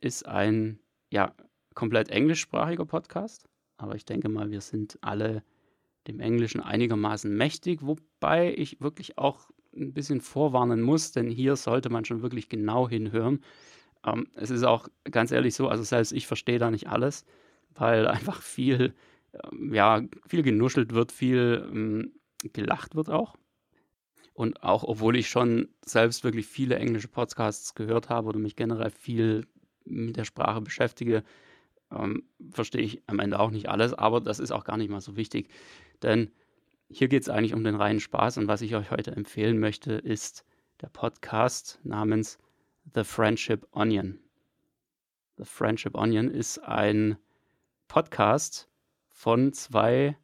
ist 0.00 0.26
ein 0.26 0.78
ja, 1.10 1.34
komplett 1.74 2.10
englischsprachiger 2.10 2.84
Podcast. 2.84 3.48
Aber 3.76 3.94
ich 3.94 4.04
denke 4.04 4.28
mal, 4.28 4.50
wir 4.50 4.60
sind 4.60 4.98
alle 5.00 5.42
dem 6.06 6.20
Englischen 6.20 6.60
einigermaßen 6.60 7.34
mächtig, 7.34 7.80
wobei 7.82 8.54
ich 8.54 8.80
wirklich 8.80 9.18
auch 9.18 9.50
ein 9.74 9.92
bisschen 9.92 10.20
vorwarnen 10.20 10.80
muss, 10.80 11.12
denn 11.12 11.30
hier 11.30 11.56
sollte 11.56 11.90
man 11.90 12.04
schon 12.04 12.22
wirklich 12.22 12.48
genau 12.48 12.88
hinhören. 12.88 13.40
Ähm, 14.04 14.26
es 14.34 14.50
ist 14.50 14.64
auch 14.64 14.88
ganz 15.10 15.30
ehrlich 15.30 15.54
so, 15.54 15.68
also 15.68 15.82
selbst 15.82 16.12
ich 16.12 16.26
verstehe 16.26 16.58
da 16.58 16.70
nicht 16.70 16.88
alles, 16.88 17.24
weil 17.74 18.06
einfach 18.06 18.42
viel, 18.42 18.94
ähm, 19.52 19.74
ja, 19.74 20.02
viel 20.26 20.42
genuschelt 20.42 20.94
wird, 20.94 21.12
viel 21.12 21.66
ähm, 21.70 22.12
gelacht 22.52 22.94
wird 22.94 23.10
auch. 23.10 23.36
Und 24.40 24.62
auch 24.62 24.84
obwohl 24.84 25.16
ich 25.16 25.28
schon 25.28 25.68
selbst 25.84 26.24
wirklich 26.24 26.46
viele 26.46 26.76
englische 26.76 27.08
Podcasts 27.08 27.74
gehört 27.74 28.08
habe 28.08 28.26
oder 28.26 28.38
mich 28.38 28.56
generell 28.56 28.88
viel 28.88 29.46
mit 29.84 30.16
der 30.16 30.24
Sprache 30.24 30.62
beschäftige, 30.62 31.24
ähm, 31.90 32.22
verstehe 32.50 32.80
ich 32.80 33.02
am 33.06 33.18
Ende 33.18 33.38
auch 33.38 33.50
nicht 33.50 33.68
alles, 33.68 33.92
aber 33.92 34.22
das 34.22 34.38
ist 34.38 34.50
auch 34.50 34.64
gar 34.64 34.78
nicht 34.78 34.88
mal 34.88 35.02
so 35.02 35.14
wichtig. 35.14 35.50
Denn 36.00 36.30
hier 36.88 37.08
geht 37.08 37.20
es 37.20 37.28
eigentlich 37.28 37.52
um 37.52 37.64
den 37.64 37.74
reinen 37.74 38.00
Spaß 38.00 38.38
und 38.38 38.48
was 38.48 38.62
ich 38.62 38.74
euch 38.74 38.90
heute 38.90 39.10
empfehlen 39.10 39.58
möchte, 39.58 39.92
ist 39.92 40.46
der 40.80 40.88
Podcast 40.88 41.78
namens 41.82 42.38
The 42.94 43.04
Friendship 43.04 43.66
Onion. 43.72 44.20
The 45.36 45.44
Friendship 45.44 45.94
Onion 45.94 46.30
ist 46.30 46.60
ein 46.60 47.18
Podcast 47.88 48.70
von 49.10 49.52
zwei, 49.52 50.16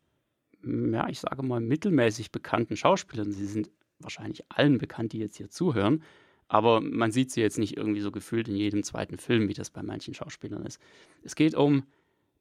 ja, 0.64 1.06
ich 1.10 1.20
sage 1.20 1.42
mal, 1.42 1.60
mittelmäßig 1.60 2.32
bekannten 2.32 2.78
Schauspielern. 2.78 3.30
Sie 3.30 3.44
sind 3.44 3.68
wahrscheinlich 3.99 4.44
allen 4.49 4.78
bekannt, 4.78 5.12
die 5.12 5.18
jetzt 5.18 5.36
hier 5.36 5.49
zuhören, 5.49 6.03
aber 6.49 6.80
man 6.80 7.11
sieht 7.11 7.32
sie 7.32 7.40
jetzt 7.40 7.59
nicht 7.59 7.76
irgendwie 7.76 8.01
so 8.01 8.11
gefühlt 8.11 8.49
in 8.49 8.57
jedem 8.57 8.82
zweiten 8.82 9.18
Film, 9.18 9.49
wie 9.49 9.55
das 9.55 9.70
bei 9.70 9.82
manchen 9.82 10.14
Schauspielern 10.14 10.64
ist. 10.64 10.80
Es 11.22 11.34
geht 11.34 11.55
um 11.55 11.84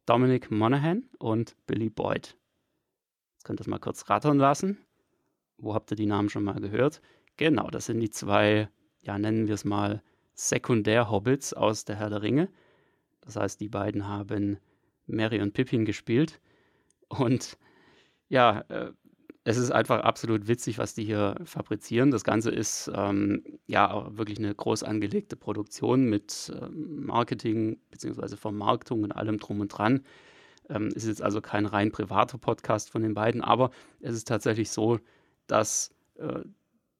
Dominic 0.06 0.52
Monaghan 0.52 1.06
und 1.18 1.56
Billy 1.66 1.90
Boyd. 1.90 2.38
Jetzt 3.34 3.46
könnt 3.46 3.58
ihr 3.58 3.64
das 3.64 3.68
mal 3.68 3.80
kurz 3.80 4.10
rattern 4.10 4.38
lassen. 4.38 4.78
Wo 5.58 5.74
habt 5.74 5.92
ihr 5.92 5.98
die 5.98 6.06
Namen 6.06 6.30
schon 6.30 6.44
mal 6.44 6.60
gehört? 6.60 7.02
Genau, 7.38 7.70
das 7.70 7.88
sind 7.88 8.00
die 8.00 8.10
zwei, 8.10 8.70
ja, 9.02 9.18
nennen 9.18 9.48
wir 9.48 9.56
es 9.56 9.66
mal 9.66 10.04
Sekundär-Hobbits 10.36 11.54
aus 11.54 11.86
der 11.86 11.96
Herr 11.96 12.10
der 12.10 12.22
Ringe. 12.22 12.50
Das 13.22 13.36
heißt, 13.36 13.60
die 13.60 13.70
beiden 13.70 14.08
haben 14.08 14.60
Mary 15.08 15.42
und 15.42 15.54
Pippin 15.54 15.86
gespielt. 15.86 16.40
Und 17.08 17.58
ja, 18.30 18.62
äh, 18.70 18.92
es 19.48 19.58
ist 19.58 19.72
einfach 19.72 20.02
absolut 20.02 20.48
witzig, 20.48 20.80
was 20.80 20.96
die 20.96 21.06
hier 21.06 21.36
fabrizieren. 21.46 22.10
Das 22.10 22.24
Ganze 22.24 22.50
ist 22.50 22.92
ähm, 22.94 23.44
ja 23.68 24.08
wirklich 24.18 24.40
eine 24.40 24.54
groß 24.56 24.82
angelegte 24.82 25.36
Produktion 25.36 26.10
mit 26.10 26.52
ähm, 26.60 27.06
Marketing 27.06 27.78
bzw. 27.92 28.38
Vermarktung 28.38 29.04
und 29.04 29.12
allem 29.12 29.38
drum 29.38 29.60
und 29.60 29.68
dran. 29.68 30.02
Ähm, 30.68 30.88
ist 30.96 31.08
jetzt 31.08 31.22
also 31.22 31.42
kein 31.42 31.68
rein 31.68 31.92
privater 31.92 32.40
Podcast 32.40 32.90
von 32.90 33.04
den 33.04 33.14
beiden, 33.14 33.42
aber 33.42 33.70
es 34.00 34.16
ist 34.16 34.28
tatsächlich 34.28 34.72
so, 34.72 35.00
dass 35.46 35.92
äh, 36.18 36.40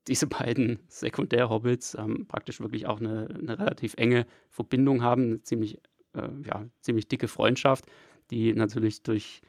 diese 0.08 0.28
beiden 0.28 0.78
Sekundär-Hobbits 0.88 1.96
ähm, 1.96 2.28
praktisch 2.28 2.62
wirklich 2.62 2.86
auch 2.86 3.00
eine, 3.00 3.28
eine, 3.28 3.58
relativ 3.58 3.96
enge 3.98 4.28
Verbindung 4.52 5.02
haben, 5.02 5.24
eine 5.24 5.42
ziemlich, 5.42 5.80
äh, 6.14 6.30
ja, 6.46 6.68
ziemlich 6.82 7.08
dicke 7.08 7.28
Freundschaft, 7.28 7.86
die 8.30 8.54
natürlich 8.54 9.02
durch 9.02 9.42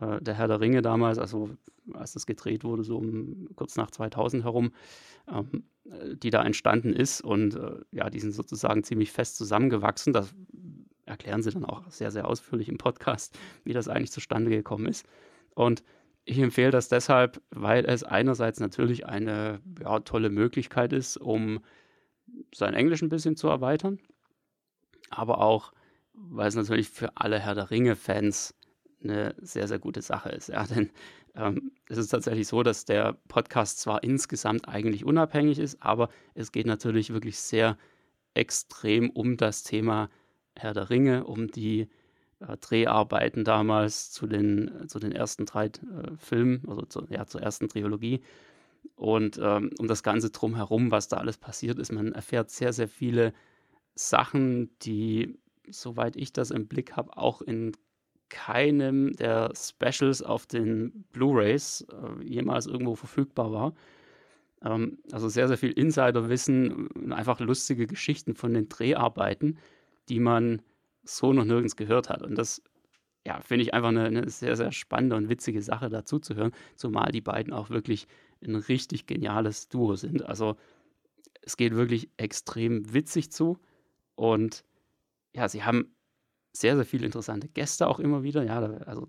äh, 0.00 0.22
der 0.22 0.34
Herr 0.34 0.46
der 0.46 0.60
Ringe 0.60 0.80
damals, 0.80 1.18
also 1.18 1.50
als 1.94 2.12
das 2.12 2.26
gedreht 2.26 2.64
wurde, 2.64 2.84
so 2.84 2.98
um 2.98 3.48
kurz 3.56 3.76
nach 3.76 3.90
2000 3.90 4.44
herum, 4.44 4.72
ähm, 5.28 5.64
die 6.22 6.30
da 6.30 6.42
entstanden 6.44 6.92
ist. 6.92 7.20
Und 7.20 7.54
äh, 7.54 7.80
ja, 7.92 8.10
die 8.10 8.20
sind 8.20 8.32
sozusagen 8.32 8.84
ziemlich 8.84 9.12
fest 9.12 9.36
zusammengewachsen. 9.36 10.12
Das 10.12 10.34
erklären 11.04 11.42
sie 11.42 11.50
dann 11.50 11.64
auch 11.64 11.88
sehr, 11.90 12.10
sehr 12.10 12.28
ausführlich 12.28 12.68
im 12.68 12.78
Podcast, 12.78 13.38
wie 13.64 13.72
das 13.72 13.88
eigentlich 13.88 14.12
zustande 14.12 14.50
gekommen 14.50 14.86
ist. 14.86 15.06
Und 15.54 15.82
ich 16.24 16.38
empfehle 16.40 16.72
das 16.72 16.88
deshalb, 16.88 17.40
weil 17.50 17.84
es 17.84 18.02
einerseits 18.02 18.58
natürlich 18.58 19.06
eine 19.06 19.60
ja, 19.80 20.00
tolle 20.00 20.28
Möglichkeit 20.28 20.92
ist, 20.92 21.16
um 21.16 21.60
sein 22.52 22.74
Englisch 22.74 23.00
ein 23.02 23.08
bisschen 23.08 23.36
zu 23.36 23.46
erweitern, 23.46 24.00
aber 25.10 25.40
auch, 25.40 25.72
weil 26.12 26.48
es 26.48 26.56
natürlich 26.56 26.90
für 26.90 27.16
alle 27.16 27.38
Herr 27.38 27.54
der 27.54 27.70
Ringe-Fans 27.70 28.54
eine 29.02 29.34
sehr, 29.38 29.68
sehr 29.68 29.78
gute 29.78 30.02
Sache 30.02 30.30
ist. 30.30 30.48
Ja, 30.48 30.64
denn 30.66 30.90
ähm, 31.36 31.72
es 31.88 31.98
ist 31.98 32.08
tatsächlich 32.08 32.48
so, 32.48 32.62
dass 32.62 32.84
der 32.84 33.16
Podcast 33.28 33.80
zwar 33.80 34.02
insgesamt 34.02 34.68
eigentlich 34.68 35.04
unabhängig 35.04 35.58
ist, 35.58 35.82
aber 35.82 36.08
es 36.34 36.52
geht 36.52 36.66
natürlich 36.66 37.12
wirklich 37.12 37.38
sehr 37.38 37.76
extrem 38.34 39.10
um 39.10 39.36
das 39.36 39.62
Thema 39.62 40.10
Herr 40.54 40.74
der 40.74 40.90
Ringe, 40.90 41.24
um 41.24 41.48
die 41.48 41.88
äh, 42.40 42.56
Dreharbeiten 42.58 43.44
damals 43.44 44.10
zu 44.10 44.26
den, 44.26 44.88
zu 44.88 44.98
den 44.98 45.12
ersten 45.12 45.46
drei 45.46 45.66
äh, 45.66 45.70
Filmen, 46.18 46.62
also 46.68 46.82
zu, 46.82 47.06
ja, 47.10 47.26
zur 47.26 47.42
ersten 47.42 47.68
Trilogie. 47.68 48.22
Und 48.94 49.38
ähm, 49.42 49.70
um 49.78 49.88
das 49.88 50.02
Ganze 50.02 50.30
drumherum, 50.30 50.90
was 50.90 51.08
da 51.08 51.18
alles 51.18 51.38
passiert 51.38 51.78
ist, 51.78 51.92
man 51.92 52.12
erfährt 52.12 52.50
sehr, 52.50 52.72
sehr 52.72 52.88
viele 52.88 53.32
Sachen, 53.94 54.70
die, 54.80 55.38
soweit 55.68 56.16
ich 56.16 56.32
das 56.32 56.50
im 56.50 56.66
Blick 56.68 56.96
habe, 56.96 57.16
auch 57.16 57.42
in 57.42 57.72
keinem 58.28 59.14
der 59.16 59.52
Specials 59.54 60.22
auf 60.22 60.46
den 60.46 61.04
Blu-rays 61.12 61.86
äh, 61.92 62.24
jemals 62.24 62.66
irgendwo 62.66 62.94
verfügbar 62.94 63.52
war. 63.52 63.74
Ähm, 64.62 64.98
also 65.12 65.28
sehr, 65.28 65.48
sehr 65.48 65.58
viel 65.58 65.72
Insiderwissen 65.72 66.88
und 66.88 67.12
einfach 67.12 67.40
lustige 67.40 67.86
Geschichten 67.86 68.34
von 68.34 68.54
den 68.54 68.68
Dreharbeiten, 68.68 69.58
die 70.08 70.20
man 70.20 70.62
so 71.04 71.32
noch 71.32 71.44
nirgends 71.44 71.76
gehört 71.76 72.08
hat. 72.08 72.22
Und 72.22 72.36
das 72.36 72.62
ja, 73.26 73.40
finde 73.40 73.62
ich 73.64 73.74
einfach 73.74 73.88
eine, 73.88 74.04
eine, 74.04 74.30
sehr, 74.30 74.56
sehr 74.56 74.72
spannende 74.72 75.16
und 75.16 75.28
witzige 75.28 75.60
Sache 75.60 75.88
dazu 75.88 76.18
zu 76.18 76.36
hören, 76.36 76.52
zumal 76.76 77.10
die 77.10 77.20
beiden 77.20 77.52
auch 77.52 77.70
wirklich 77.70 78.06
ein 78.44 78.54
richtig 78.54 79.06
geniales 79.06 79.68
Duo 79.68 79.96
sind. 79.96 80.24
Also 80.24 80.56
es 81.42 81.56
geht 81.56 81.74
wirklich 81.74 82.08
extrem 82.16 82.92
witzig 82.92 83.32
zu 83.32 83.58
und 84.14 84.64
ja, 85.34 85.48
sie 85.48 85.64
haben 85.64 85.95
sehr, 86.60 86.76
sehr 86.76 86.84
viele 86.84 87.06
interessante 87.06 87.48
Gäste 87.48 87.86
auch 87.86 87.98
immer 87.98 88.22
wieder. 88.22 88.42
Ja, 88.44 88.60
also 88.60 89.08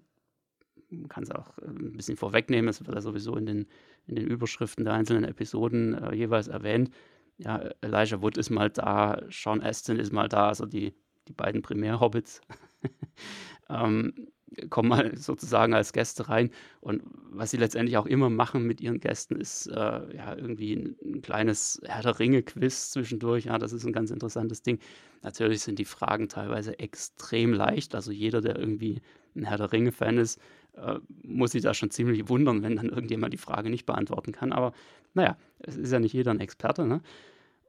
man 0.89 1.09
kann 1.09 1.23
es 1.23 1.31
auch 1.31 1.57
äh, 1.59 1.67
ein 1.67 1.93
bisschen 1.93 2.17
vorwegnehmen, 2.17 2.69
es 2.69 2.79
wird 2.79 2.93
ja 2.93 3.01
sowieso 3.01 3.35
in 3.35 3.45
den, 3.45 3.67
in 4.05 4.15
den 4.15 4.27
Überschriften 4.27 4.85
der 4.85 4.93
einzelnen 4.93 5.23
Episoden 5.23 5.95
äh, 5.95 6.15
jeweils 6.15 6.47
erwähnt. 6.47 6.91
Ja, 7.37 7.69
Elijah 7.81 8.21
Wood 8.21 8.37
ist 8.37 8.49
mal 8.49 8.69
da, 8.69 9.21
Sean 9.29 9.61
Astin 9.61 9.99
ist 9.99 10.11
mal 10.11 10.27
da, 10.27 10.47
also 10.47 10.65
die, 10.65 10.95
die 11.27 11.33
beiden 11.33 11.61
Primär-Hobbits. 11.61 12.41
ähm, 13.69 14.29
kommen 14.69 14.89
mal 14.89 15.17
sozusagen 15.17 15.73
als 15.73 15.93
Gäste 15.93 16.29
rein. 16.29 16.51
Und 16.79 17.03
was 17.31 17.51
sie 17.51 17.57
letztendlich 17.57 17.97
auch 17.97 18.05
immer 18.05 18.29
machen 18.29 18.65
mit 18.65 18.81
ihren 18.81 18.99
Gästen, 18.99 19.35
ist 19.35 19.67
äh, 19.67 19.73
ja 19.73 20.35
irgendwie 20.35 20.73
ein, 20.73 20.95
ein, 21.03 21.21
kleines 21.21 21.81
Herr 21.85 22.01
der 22.01 22.19
Ringe-Quiz 22.19 22.91
zwischendurch. 22.91 23.45
Ja, 23.45 23.57
das 23.57 23.73
ist 23.73 23.85
ein 23.85 23.93
ganz 23.93 24.11
interessantes 24.11 24.61
Ding. 24.61 24.79
Natürlich 25.21 25.61
sind 25.61 25.79
die 25.79 25.85
Fragen 25.85 26.29
teilweise 26.29 26.79
extrem 26.79 27.53
leicht. 27.53 27.95
Also 27.95 28.11
jeder, 28.11 28.41
der 28.41 28.57
irgendwie 28.57 29.01
ein 29.35 29.43
Herr 29.43 29.57
der 29.57 29.71
Ringe-Fan 29.71 30.17
ist, 30.17 30.39
äh, 30.75 30.99
muss 31.23 31.51
sich 31.51 31.61
da 31.61 31.73
schon 31.73 31.91
ziemlich 31.91 32.29
wundern, 32.29 32.63
wenn 32.63 32.75
dann 32.75 32.89
irgendjemand 32.89 33.33
die 33.33 33.37
Frage 33.37 33.69
nicht 33.69 33.85
beantworten 33.85 34.31
kann. 34.31 34.51
Aber 34.51 34.73
naja, 35.13 35.37
es 35.59 35.75
ist 35.75 35.91
ja 35.91 35.99
nicht 35.99 36.13
jeder 36.13 36.31
ein 36.31 36.39
Experte. 36.39 36.85
Ne? 36.85 37.01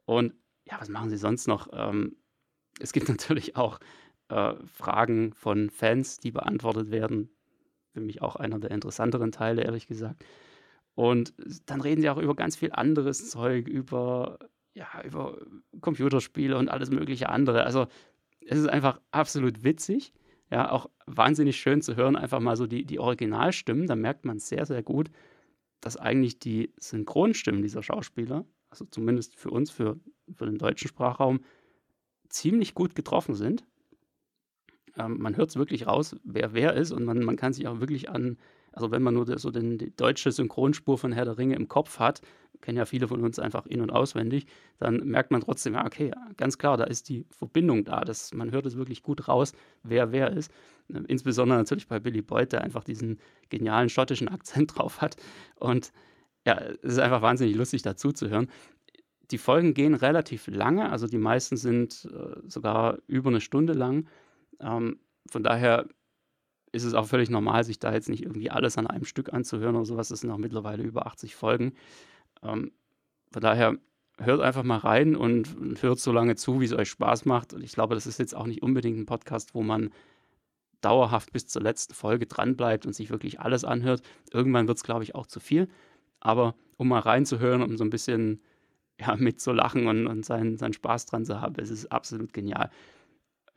Und 0.05 0.33
ja, 0.65 0.79
was 0.79 0.89
machen 0.89 1.09
sie 1.09 1.17
sonst 1.17 1.47
noch? 1.47 1.69
Ähm, 1.73 2.15
es 2.79 2.93
gibt 2.93 3.09
natürlich 3.09 3.55
auch 3.55 3.79
äh, 4.29 4.53
Fragen 4.65 5.33
von 5.33 5.69
Fans, 5.69 6.19
die 6.19 6.31
beantwortet 6.31 6.91
werden. 6.91 7.29
Für 7.93 8.01
mich 8.01 8.21
auch 8.21 8.35
einer 8.35 8.59
der 8.59 8.71
interessanteren 8.71 9.31
Teile, 9.31 9.63
ehrlich 9.63 9.87
gesagt. 9.87 10.23
Und 10.95 11.33
dann 11.65 11.81
reden 11.81 12.01
sie 12.01 12.09
auch 12.09 12.17
über 12.17 12.35
ganz 12.35 12.55
viel 12.55 12.71
anderes 12.71 13.29
Zeug, 13.29 13.67
über, 13.67 14.39
ja, 14.73 14.87
über 15.03 15.37
Computerspiele 15.81 16.57
und 16.57 16.69
alles 16.69 16.91
mögliche 16.91 17.29
andere. 17.29 17.63
Also 17.63 17.87
es 18.45 18.59
ist 18.59 18.69
einfach 18.69 18.99
absolut 19.11 19.63
witzig. 19.63 20.13
Ja, 20.51 20.71
auch 20.71 20.89
wahnsinnig 21.05 21.57
schön 21.57 21.81
zu 21.81 21.95
hören, 21.95 22.15
einfach 22.15 22.39
mal 22.39 22.55
so 22.55 22.65
die, 22.65 22.83
die 22.83 22.99
Originalstimmen. 22.99 23.85
Da 23.85 23.95
merkt 23.95 24.25
man 24.25 24.39
sehr, 24.39 24.65
sehr 24.65 24.81
gut, 24.81 25.11
dass 25.79 25.95
eigentlich 25.95 26.39
die 26.39 26.73
Synchronstimmen 26.77 27.61
dieser 27.61 27.83
Schauspieler, 27.83 28.45
also 28.69 28.85
zumindest 28.85 29.35
für 29.35 29.51
uns, 29.51 29.69
für, 29.69 29.99
für 30.33 30.45
den 30.45 30.57
deutschen 30.57 30.87
Sprachraum, 30.87 31.41
ziemlich 32.29 32.73
gut 32.73 32.95
getroffen 32.95 33.35
sind. 33.35 33.63
Ähm, 34.99 35.17
man 35.19 35.37
hört 35.37 35.49
es 35.49 35.55
wirklich 35.55 35.87
raus, 35.87 36.15
wer 36.23 36.53
wer 36.53 36.73
ist 36.73 36.91
und 36.91 37.05
man, 37.05 37.23
man 37.23 37.37
kann 37.37 37.53
sich 37.53 37.67
auch 37.67 37.79
wirklich 37.79 38.09
an, 38.09 38.37
also 38.73 38.91
wenn 38.91 39.01
man 39.01 39.13
nur 39.13 39.39
so 39.39 39.49
den, 39.49 39.77
die 39.77 39.95
deutsche 39.95 40.31
Synchronspur 40.31 40.97
von 40.97 41.11
Herr 41.11 41.25
der 41.25 41.37
Ringe 41.37 41.55
im 41.55 41.67
Kopf 41.67 41.99
hat, 41.99 42.21
kennen 42.61 42.77
ja 42.77 42.85
viele 42.85 43.07
von 43.07 43.23
uns 43.23 43.39
einfach 43.39 43.65
in- 43.65 43.81
und 43.81 43.91
auswendig, 43.91 44.45
dann 44.77 44.97
merkt 45.05 45.31
man 45.31 45.41
trotzdem, 45.41 45.73
ja, 45.73 45.85
okay, 45.85 46.11
ganz 46.35 46.57
klar, 46.57 46.75
da 46.75 46.83
ist 46.83 47.07
die 47.07 47.25
Verbindung 47.31 47.85
da. 47.85 48.01
Das, 48.01 48.33
man 48.33 48.51
hört 48.51 48.65
es 48.65 48.75
wirklich 48.75 49.01
gut 49.01 49.27
raus, 49.29 49.53
wer 49.83 50.11
wer 50.11 50.31
ist. 50.31 50.51
Ähm, 50.93 51.05
insbesondere 51.07 51.57
natürlich 51.57 51.87
bei 51.87 51.99
Billy 51.99 52.21
Boyd, 52.21 52.51
der 52.51 52.61
einfach 52.61 52.83
diesen 52.83 53.19
genialen 53.49 53.89
schottischen 53.89 54.27
Akzent 54.27 54.75
drauf 54.77 55.01
hat. 55.01 55.15
Und 55.55 55.93
ja, 56.45 56.59
es 56.81 56.93
ist 56.93 56.99
einfach 56.99 57.21
wahnsinnig 57.21 57.55
lustig 57.55 57.81
dazu 57.81 58.11
zu 58.11 58.29
hören. 58.29 58.49
Die 59.31 59.37
Folgen 59.37 59.73
gehen 59.73 59.93
relativ 59.93 60.47
lange, 60.47 60.89
also 60.89 61.05
die 61.07 61.19
meisten 61.19 61.55
sind 61.55 62.09
äh, 62.11 62.49
sogar 62.49 62.97
über 63.07 63.29
eine 63.29 63.41
Stunde 63.41 63.73
lang. 63.73 64.07
Ähm, 64.59 64.99
von 65.29 65.43
daher 65.43 65.87
ist 66.71 66.83
es 66.83 66.93
auch 66.93 67.07
völlig 67.07 67.29
normal, 67.29 67.63
sich 67.63 67.79
da 67.79 67.93
jetzt 67.93 68.09
nicht 68.09 68.23
irgendwie 68.23 68.51
alles 68.51 68.77
an 68.77 68.87
einem 68.87 69.05
Stück 69.05 69.33
anzuhören 69.33 69.75
oder 69.75 69.85
sowas. 69.85 70.11
Es 70.11 70.21
sind 70.21 70.31
auch 70.31 70.37
mittlerweile 70.37 70.83
über 70.83 71.07
80 71.07 71.35
Folgen. 71.35 71.73
Ähm, 72.43 72.71
von 73.31 73.41
daher 73.41 73.77
hört 74.19 74.41
einfach 74.41 74.63
mal 74.63 74.77
rein 74.77 75.15
und, 75.15 75.55
hört 75.81 75.99
so 75.99 76.11
lange 76.11 76.35
zu, 76.35 76.61
wie 76.61 76.65
es 76.65 76.73
euch 76.73 76.89
Spaß 76.89 77.25
macht. 77.25 77.53
Und 77.53 77.63
ich 77.63 77.71
glaube, 77.71 77.95
das 77.95 78.07
ist 78.07 78.19
jetzt 78.19 78.35
auch 78.35 78.45
nicht 78.45 78.61
unbedingt 78.61 78.97
ein 78.97 79.05
Podcast, 79.05 79.55
wo 79.55 79.63
man 79.63 79.91
dauerhaft 80.81 81.33
bis 81.33 81.47
zur 81.47 81.61
letzten 81.61 81.93
Folge 81.93 82.25
dranbleibt 82.25 82.85
und 82.85 82.93
sich 82.93 83.09
wirklich 83.09 83.39
alles 83.39 83.65
anhört. 83.65 84.01
Irgendwann 84.31 84.67
wird 84.67 84.77
es, 84.77 84.83
glaube 84.83 85.03
ich, 85.03 85.15
auch 85.15 85.27
zu 85.27 85.39
viel. 85.39 85.67
Aber 86.19 86.55
um 86.77 86.87
mal 86.87 86.99
reinzuhören, 86.99 87.61
um 87.61 87.77
so 87.77 87.83
ein 87.83 87.89
bisschen 87.89 88.41
ja, 88.99 89.15
mitzulachen 89.17 89.87
und, 89.87 90.07
und 90.07 90.25
seinen, 90.25 90.57
seinen 90.57 90.73
Spaß 90.73 91.05
dran 91.07 91.25
zu 91.25 91.41
haben, 91.41 91.55
es 91.57 91.69
ist 91.69 91.91
absolut 91.91 92.33
genial. 92.33 92.69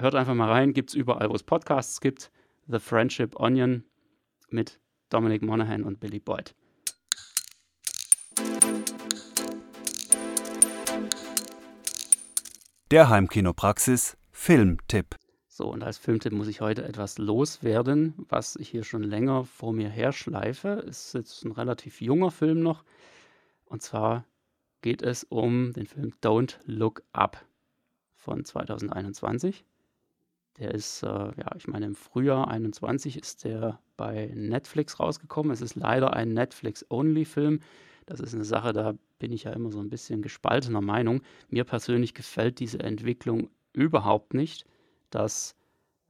Hört 0.03 0.17
einfach 0.17 0.35
mal 0.35 0.51
rein, 0.51 0.73
gibt 0.73 0.91
es 0.91 0.97
überall, 0.97 1.31
wo 1.31 1.35
es 1.37 1.45
Podcasts 1.45 2.01
gibt. 2.01 2.33
The 2.67 2.81
Friendship 2.81 3.39
Onion 3.39 3.85
mit 4.51 4.81
Dominic 5.11 5.43
Monaghan 5.43 5.85
und 5.85 6.01
Billy 6.01 6.19
Boyd. 6.19 6.57
Der 12.91 13.11
Heimkinopraxis 13.11 14.17
Filmtipp. 14.33 15.15
So, 15.47 15.71
und 15.71 15.85
als 15.85 15.99
Filmtipp 15.99 16.33
muss 16.33 16.49
ich 16.49 16.61
heute 16.61 16.83
etwas 16.83 17.19
loswerden, 17.19 18.15
was 18.29 18.57
ich 18.57 18.71
hier 18.71 18.83
schon 18.83 19.05
länger 19.05 19.45
vor 19.45 19.73
mir 19.73 19.89
herschleife. 19.89 20.85
Es 20.85 21.07
ist 21.07 21.15
jetzt 21.15 21.45
ein 21.45 21.53
relativ 21.53 22.01
junger 22.01 22.33
Film 22.33 22.59
noch. 22.59 22.83
Und 23.67 23.83
zwar 23.83 24.25
geht 24.81 25.01
es 25.01 25.23
um 25.23 25.73
den 25.75 25.87
Film 25.87 26.13
Don't 26.21 26.57
Look 26.65 27.05
Up 27.13 27.47
von 28.17 28.45
2021. 28.45 29.65
Der 30.59 30.73
ist, 30.73 31.03
äh, 31.03 31.07
ja, 31.07 31.51
ich 31.57 31.67
meine, 31.67 31.87
im 31.87 31.95
Frühjahr 31.95 32.49
21 32.49 33.19
ist 33.19 33.45
der 33.45 33.81
bei 33.97 34.31
Netflix 34.35 35.01
rausgekommen. 35.01 35.53
Es 35.53 35.63
ist 35.63 35.77
leider 35.77 36.13
ein 36.15 36.35
Netflix-Only-Film. 36.35 37.61
Das 38.07 38.21
ist 38.21 38.35
eine 38.35 38.45
Sache, 38.45 38.73
da 38.73 38.95
bin 39.19 39.33
ich 39.33 39.45
ja 39.45 39.53
immer 39.53 39.71
so 39.71 39.81
ein 39.81 39.89
bisschen 39.89 40.23
gespaltener 40.23 40.81
Meinung. 40.81 41.23
Mir 41.49 41.65
persönlich 41.65 42.15
gefällt 42.15 42.59
diese 42.61 42.81
Entwicklung 42.81 43.49
überhaupt 43.73 44.35
nicht, 44.35 44.67
dass 45.11 45.55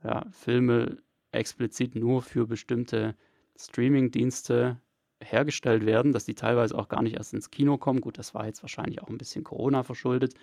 ja, 0.03 0.25
Filme 0.31 0.99
explizit 1.31 1.95
nur 1.95 2.23
für 2.23 2.47
bestimmte 2.47 3.15
Streaming-Dienste 3.57 4.81
hergestellt 5.23 5.87
werden, 5.87 6.13
dass 6.13 6.25
die 6.25 6.35
teilweise 6.35 6.77
auch 6.77 6.89
gar 6.89 7.03
nicht 7.03 7.17
erst 7.17 7.33
ins 7.33 7.51
Kino 7.51 7.79
kommen. 7.79 8.01
Gut, 8.01 8.19
das 8.19 8.35
war 8.35 8.47
jetzt 8.47 8.63
wahrscheinlich 8.63 9.03
auch 9.03 9.09
ein 9.09 9.19
bisschen 9.19 9.45
Corona 9.45 9.83
verschuldet. 9.83 10.35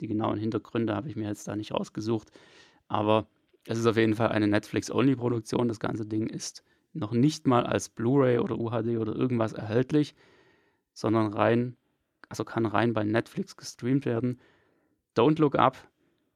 Die 0.00 0.08
genauen 0.08 0.38
Hintergründe 0.38 0.94
habe 0.94 1.08
ich 1.08 1.16
mir 1.16 1.28
jetzt 1.28 1.48
da 1.48 1.56
nicht 1.56 1.72
rausgesucht. 1.72 2.30
Aber 2.88 3.26
es 3.66 3.78
ist 3.78 3.86
auf 3.86 3.96
jeden 3.96 4.14
Fall 4.14 4.28
eine 4.28 4.46
Netflix-Only-Produktion. 4.48 5.68
Das 5.68 5.80
ganze 5.80 6.06
Ding 6.06 6.28
ist 6.28 6.62
noch 6.92 7.12
nicht 7.12 7.46
mal 7.46 7.66
als 7.66 7.88
Blu-ray 7.88 8.38
oder 8.38 8.58
UHD 8.58 8.98
oder 8.98 9.14
irgendwas 9.14 9.52
erhältlich, 9.52 10.14
sondern 10.92 11.32
rein, 11.32 11.76
also 12.28 12.44
kann 12.44 12.66
rein 12.66 12.92
bei 12.92 13.04
Netflix 13.04 13.56
gestreamt 13.56 14.06
werden. 14.06 14.40
Don't 15.16 15.40
Look 15.40 15.56
Up, 15.56 15.76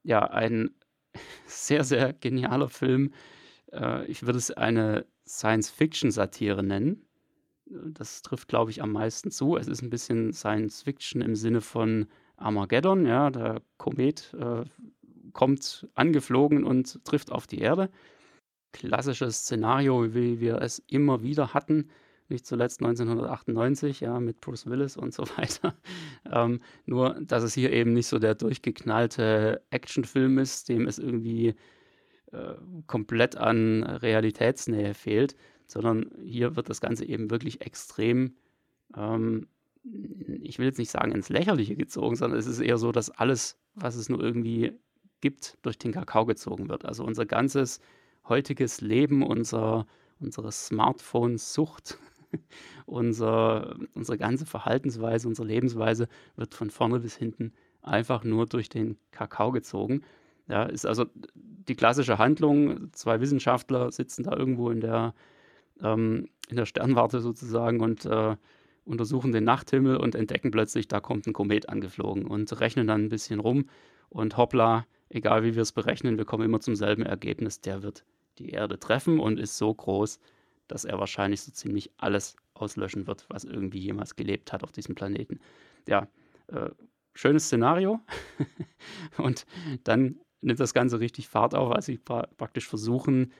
ja, 0.03 0.23
ein 0.23 0.71
sehr, 1.45 1.83
sehr 1.83 2.13
genialer 2.13 2.69
Film. 2.69 3.13
Äh, 3.71 4.05
ich 4.05 4.23
würde 4.23 4.37
es 4.37 4.51
eine 4.51 5.05
Science-Fiction-Satire 5.27 6.63
nennen. 6.63 7.05
Das 7.65 8.21
trifft, 8.21 8.49
glaube 8.49 8.71
ich, 8.71 8.81
am 8.81 8.91
meisten 8.91 9.31
zu. 9.31 9.55
Es 9.55 9.67
ist 9.67 9.81
ein 9.81 9.89
bisschen 9.89 10.33
Science-Fiction 10.33 11.21
im 11.21 11.35
Sinne 11.35 11.61
von 11.61 12.07
Armageddon, 12.35 13.05
ja, 13.05 13.29
der 13.29 13.61
Komet 13.77 14.33
äh, 14.33 14.65
kommt 15.33 15.87
angeflogen 15.95 16.63
und 16.63 17.03
trifft 17.05 17.31
auf 17.31 17.47
die 17.47 17.59
Erde. 17.59 17.89
Klassisches 18.71 19.39
Szenario, 19.39 20.13
wie 20.13 20.39
wir 20.39 20.61
es 20.61 20.79
immer 20.87 21.23
wieder 21.23 21.53
hatten, 21.53 21.89
nicht 22.29 22.45
zuletzt 22.45 22.81
1998, 22.81 23.99
ja, 23.99 24.19
mit 24.19 24.39
Bruce 24.39 24.65
Willis 24.67 24.95
und 24.95 25.13
so 25.13 25.23
weiter. 25.37 25.75
Ähm, 26.31 26.61
nur, 26.85 27.19
dass 27.21 27.43
es 27.43 27.53
hier 27.53 27.71
eben 27.73 27.93
nicht 27.93 28.07
so 28.07 28.19
der 28.19 28.35
durchgeknallte 28.35 29.61
Actionfilm 29.69 30.37
ist, 30.39 30.69
dem 30.69 30.87
es 30.87 30.97
irgendwie 30.97 31.55
äh, 32.31 32.53
komplett 32.87 33.35
an 33.35 33.83
Realitätsnähe 33.83 34.93
fehlt, 34.93 35.35
sondern 35.67 36.11
hier 36.23 36.55
wird 36.55 36.69
das 36.69 36.79
Ganze 36.79 37.05
eben 37.05 37.29
wirklich 37.29 37.61
extrem 37.61 38.35
ähm, 38.95 39.47
ich 39.83 40.59
will 40.59 40.67
jetzt 40.67 40.77
nicht 40.77 40.91
sagen 40.91 41.11
ins 41.11 41.29
Lächerliche 41.29 41.75
gezogen, 41.75 42.15
sondern 42.15 42.39
es 42.39 42.45
ist 42.45 42.59
eher 42.59 42.77
so, 42.77 42.91
dass 42.91 43.09
alles, 43.09 43.57
was 43.73 43.95
es 43.95 44.09
nur 44.09 44.21
irgendwie 44.21 44.73
gibt, 45.21 45.57
durch 45.61 45.77
den 45.77 45.91
Kakao 45.91 46.25
gezogen 46.25 46.69
wird. 46.69 46.85
Also 46.85 47.03
unser 47.03 47.25
ganzes 47.25 47.79
heutiges 48.27 48.81
Leben, 48.81 49.23
unser, 49.23 49.85
unsere 50.19 50.51
Smartphone-Sucht, 50.51 51.97
unser, 52.85 53.75
unsere 53.93 54.17
ganze 54.17 54.45
Verhaltensweise, 54.45 55.27
unsere 55.27 55.47
Lebensweise 55.47 56.07
wird 56.35 56.53
von 56.53 56.69
vorne 56.69 56.99
bis 56.99 57.15
hinten 57.15 57.53
einfach 57.81 58.23
nur 58.23 58.45
durch 58.45 58.69
den 58.69 58.97
Kakao 59.11 59.51
gezogen. 59.51 60.03
Ja, 60.47 60.63
ist 60.63 60.85
also 60.85 61.05
die 61.33 61.75
klassische 61.75 62.17
Handlung, 62.17 62.91
zwei 62.93 63.21
Wissenschaftler 63.21 63.91
sitzen 63.91 64.23
da 64.23 64.35
irgendwo 64.35 64.69
in 64.69 64.81
der, 64.81 65.13
ähm, 65.81 66.27
in 66.49 66.57
der 66.57 66.65
Sternwarte 66.65 67.21
sozusagen 67.21 67.79
und 67.79 68.05
äh, 68.05 68.35
untersuchen 68.83 69.31
den 69.31 69.43
Nachthimmel 69.43 69.97
und 69.97 70.15
entdecken 70.15 70.51
plötzlich, 70.51 70.87
da 70.87 70.99
kommt 70.99 71.27
ein 71.27 71.33
Komet 71.33 71.69
angeflogen 71.69 72.25
und 72.25 72.59
rechnen 72.59 72.87
dann 72.87 73.05
ein 73.05 73.09
bisschen 73.09 73.39
rum 73.39 73.69
und 74.09 74.37
hoppla, 74.37 74.85
egal 75.11 75.43
wie 75.43 75.55
wir 75.55 75.61
es 75.61 75.71
berechnen, 75.71 76.17
wir 76.17 76.25
kommen 76.25 76.45
immer 76.45 76.59
zum 76.59 76.75
selben 76.75 77.03
Ergebnis, 77.03 77.61
der 77.61 77.83
wird 77.83 78.03
die 78.39 78.49
Erde 78.49 78.79
treffen 78.79 79.19
und 79.19 79.39
ist 79.39 79.57
so 79.57 79.73
groß, 79.73 80.19
dass 80.67 80.85
er 80.85 80.99
wahrscheinlich 80.99 81.41
so 81.41 81.51
ziemlich 81.51 81.91
alles 81.97 82.35
auslöschen 82.53 83.07
wird, 83.07 83.25
was 83.29 83.43
irgendwie 83.43 83.79
jemals 83.79 84.15
gelebt 84.15 84.53
hat 84.53 84.63
auf 84.63 84.71
diesem 84.71 84.95
Planeten. 84.95 85.39
Ja, 85.87 86.07
äh, 86.47 86.69
schönes 87.13 87.45
Szenario. 87.45 87.99
und 89.17 89.45
dann 89.83 90.19
nimmt 90.39 90.59
das 90.59 90.73
Ganze 90.73 90.99
richtig 90.99 91.27
Fahrt 91.27 91.53
auf, 91.55 91.71
als 91.71 91.85
sie 91.85 91.97
pra 91.97 92.27
praktisch 92.37 92.67
versuchen, 92.67 93.33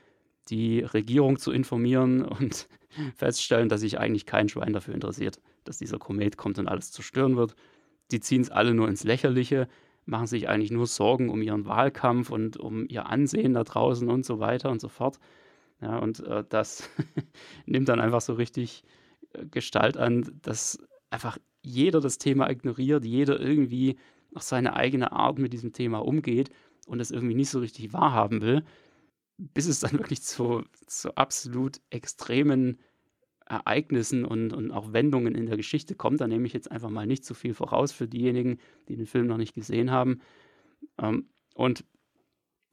die 0.50 0.82
Regierung 0.82 1.38
zu 1.38 1.52
informieren 1.52 2.26
und 2.26 2.68
feststellen, 3.16 3.70
dass 3.70 3.82
sich 3.82 3.98
eigentlich 3.98 4.26
kein 4.26 4.50
Schwein 4.50 4.74
dafür 4.74 4.94
interessiert, 4.94 5.40
dass 5.64 5.78
dieser 5.78 6.00
Komet 6.00 6.36
kommt 6.38 6.60
und 6.60 6.68
alles 6.68 6.92
zerstören 6.92 7.38
wird. 7.38 7.56
Die 8.12 8.20
ziehen 8.20 8.42
es 8.42 8.50
alle 8.50 8.74
nur 8.74 8.90
ins 8.90 9.04
Lächerliche, 9.04 9.70
machen 10.12 10.28
sich 10.28 10.50
eigentlich 10.50 10.72
nur 10.72 10.88
Sorgen 10.88 11.30
um 11.30 11.42
ihren 11.42 11.66
Wahlkampf 11.66 12.30
und 12.30 12.58
um 12.58 12.86
ihr 12.88 13.08
Ansehen 13.08 13.54
da 13.54 13.64
draußen 13.64 14.10
und 14.10 14.26
so 14.26 14.40
weiter 14.40 14.70
und 14.70 14.82
so 14.82 14.90
fort. 14.90 15.20
Ja, 15.82 15.98
und 15.98 16.20
äh, 16.20 16.44
das 16.48 16.90
nimmt 17.66 17.90
dann 17.90 18.02
einfach 18.02 18.22
so 18.22 18.34
richtig 18.34 18.84
äh, 19.34 19.46
Gestalt 19.46 19.98
an, 19.98 20.30
dass 20.42 20.80
einfach 21.10 21.38
jeder 21.64 22.02
das 22.02 22.18
Thema 22.18 22.50
ignoriert, 22.50 23.06
jeder 23.06 23.40
irgendwie 23.40 23.98
auf 24.36 24.44
seine 24.44 24.76
eigene 24.76 25.14
Art 25.14 25.40
mit 25.40 25.54
diesem 25.54 25.72
Thema 25.72 26.00
umgeht 26.00 26.50
und 26.88 27.00
es 27.00 27.12
irgendwie 27.12 27.36
nicht 27.36 27.50
so 27.50 27.60
richtig 27.60 27.94
wahrhaben 27.94 28.42
will, 28.42 28.64
bis 29.38 29.66
es 29.66 29.80
dann 29.80 29.94
wirklich 29.94 30.22
zu, 30.22 30.64
zu 30.88 31.16
absolut 31.16 31.80
extremen 31.90 32.80
Ereignissen 33.46 34.26
und, 34.26 34.54
und 34.54 34.72
auch 34.72 34.94
Wendungen 34.94 35.36
in 35.36 35.46
der 35.46 35.58
Geschichte 35.58 35.96
kommt. 35.96 36.22
Da 36.22 36.28
nehme 36.28 36.48
ich 36.48 36.54
jetzt 36.54 36.72
einfach 36.72 36.90
mal 36.90 37.06
nicht 37.06 37.26
zu 37.26 37.34
viel 37.34 37.54
voraus 37.54 37.92
für 37.92 38.08
diejenigen, 38.08 38.60
die 38.88 38.96
den 38.96 39.08
Film 39.08 39.28
noch 39.28 39.38
nicht 39.38 39.54
gesehen 39.54 39.92
haben. 39.92 40.22
Ähm, 40.98 41.28
und 41.56 41.84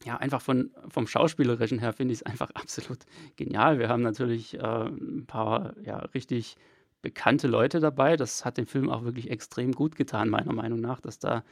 ja, 0.05 0.17
einfach 0.17 0.41
von, 0.41 0.71
vom 0.89 1.07
Schauspielerischen 1.07 1.81
her 1.81 1.93
finde 1.93 2.13
ich 2.13 2.21
es 2.21 2.27
einfach 2.27 2.51
absolut 2.55 2.99
genial. 3.37 3.79
Wir 3.79 3.89
haben 3.89 4.03
natürlich 4.03 4.55
äh, 4.55 4.87
ein 4.87 5.27
paar 5.27 5.75
ja, 5.83 5.99
richtig 5.99 6.57
bekannte 7.03 7.49
Leute 7.49 7.81
dabei. 7.81 8.17
Das 8.17 8.45
hat 8.45 8.59
dem 8.59 8.67
Film 8.67 8.89
auch 8.91 9.05
wirklich 9.05 9.31
extrem 9.31 9.73
gut 9.73 9.97
getan, 9.97 10.29
meiner 10.29 10.53
Meinung 10.53 10.81
nach, 10.81 11.01
dass 11.01 11.19
da 11.19 11.45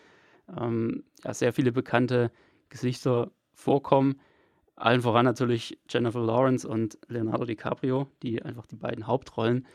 ähm, 0.56 1.04
ja, 1.24 1.34
sehr 1.34 1.52
viele 1.52 1.72
bekannte 1.72 2.30
Gesichter 2.68 3.30
vorkommen. 3.54 4.20
Allen 4.76 5.00
voran 5.00 5.24
natürlich 5.24 5.78
Jennifer 5.88 6.20
Lawrence 6.20 6.68
und 6.68 6.98
Leonardo 7.08 7.46
DiCaprio, 7.46 8.08
die 8.22 8.42
einfach 8.42 8.66
die 8.66 8.76
beiden 8.76 9.06
Hauptrollen 9.06 9.66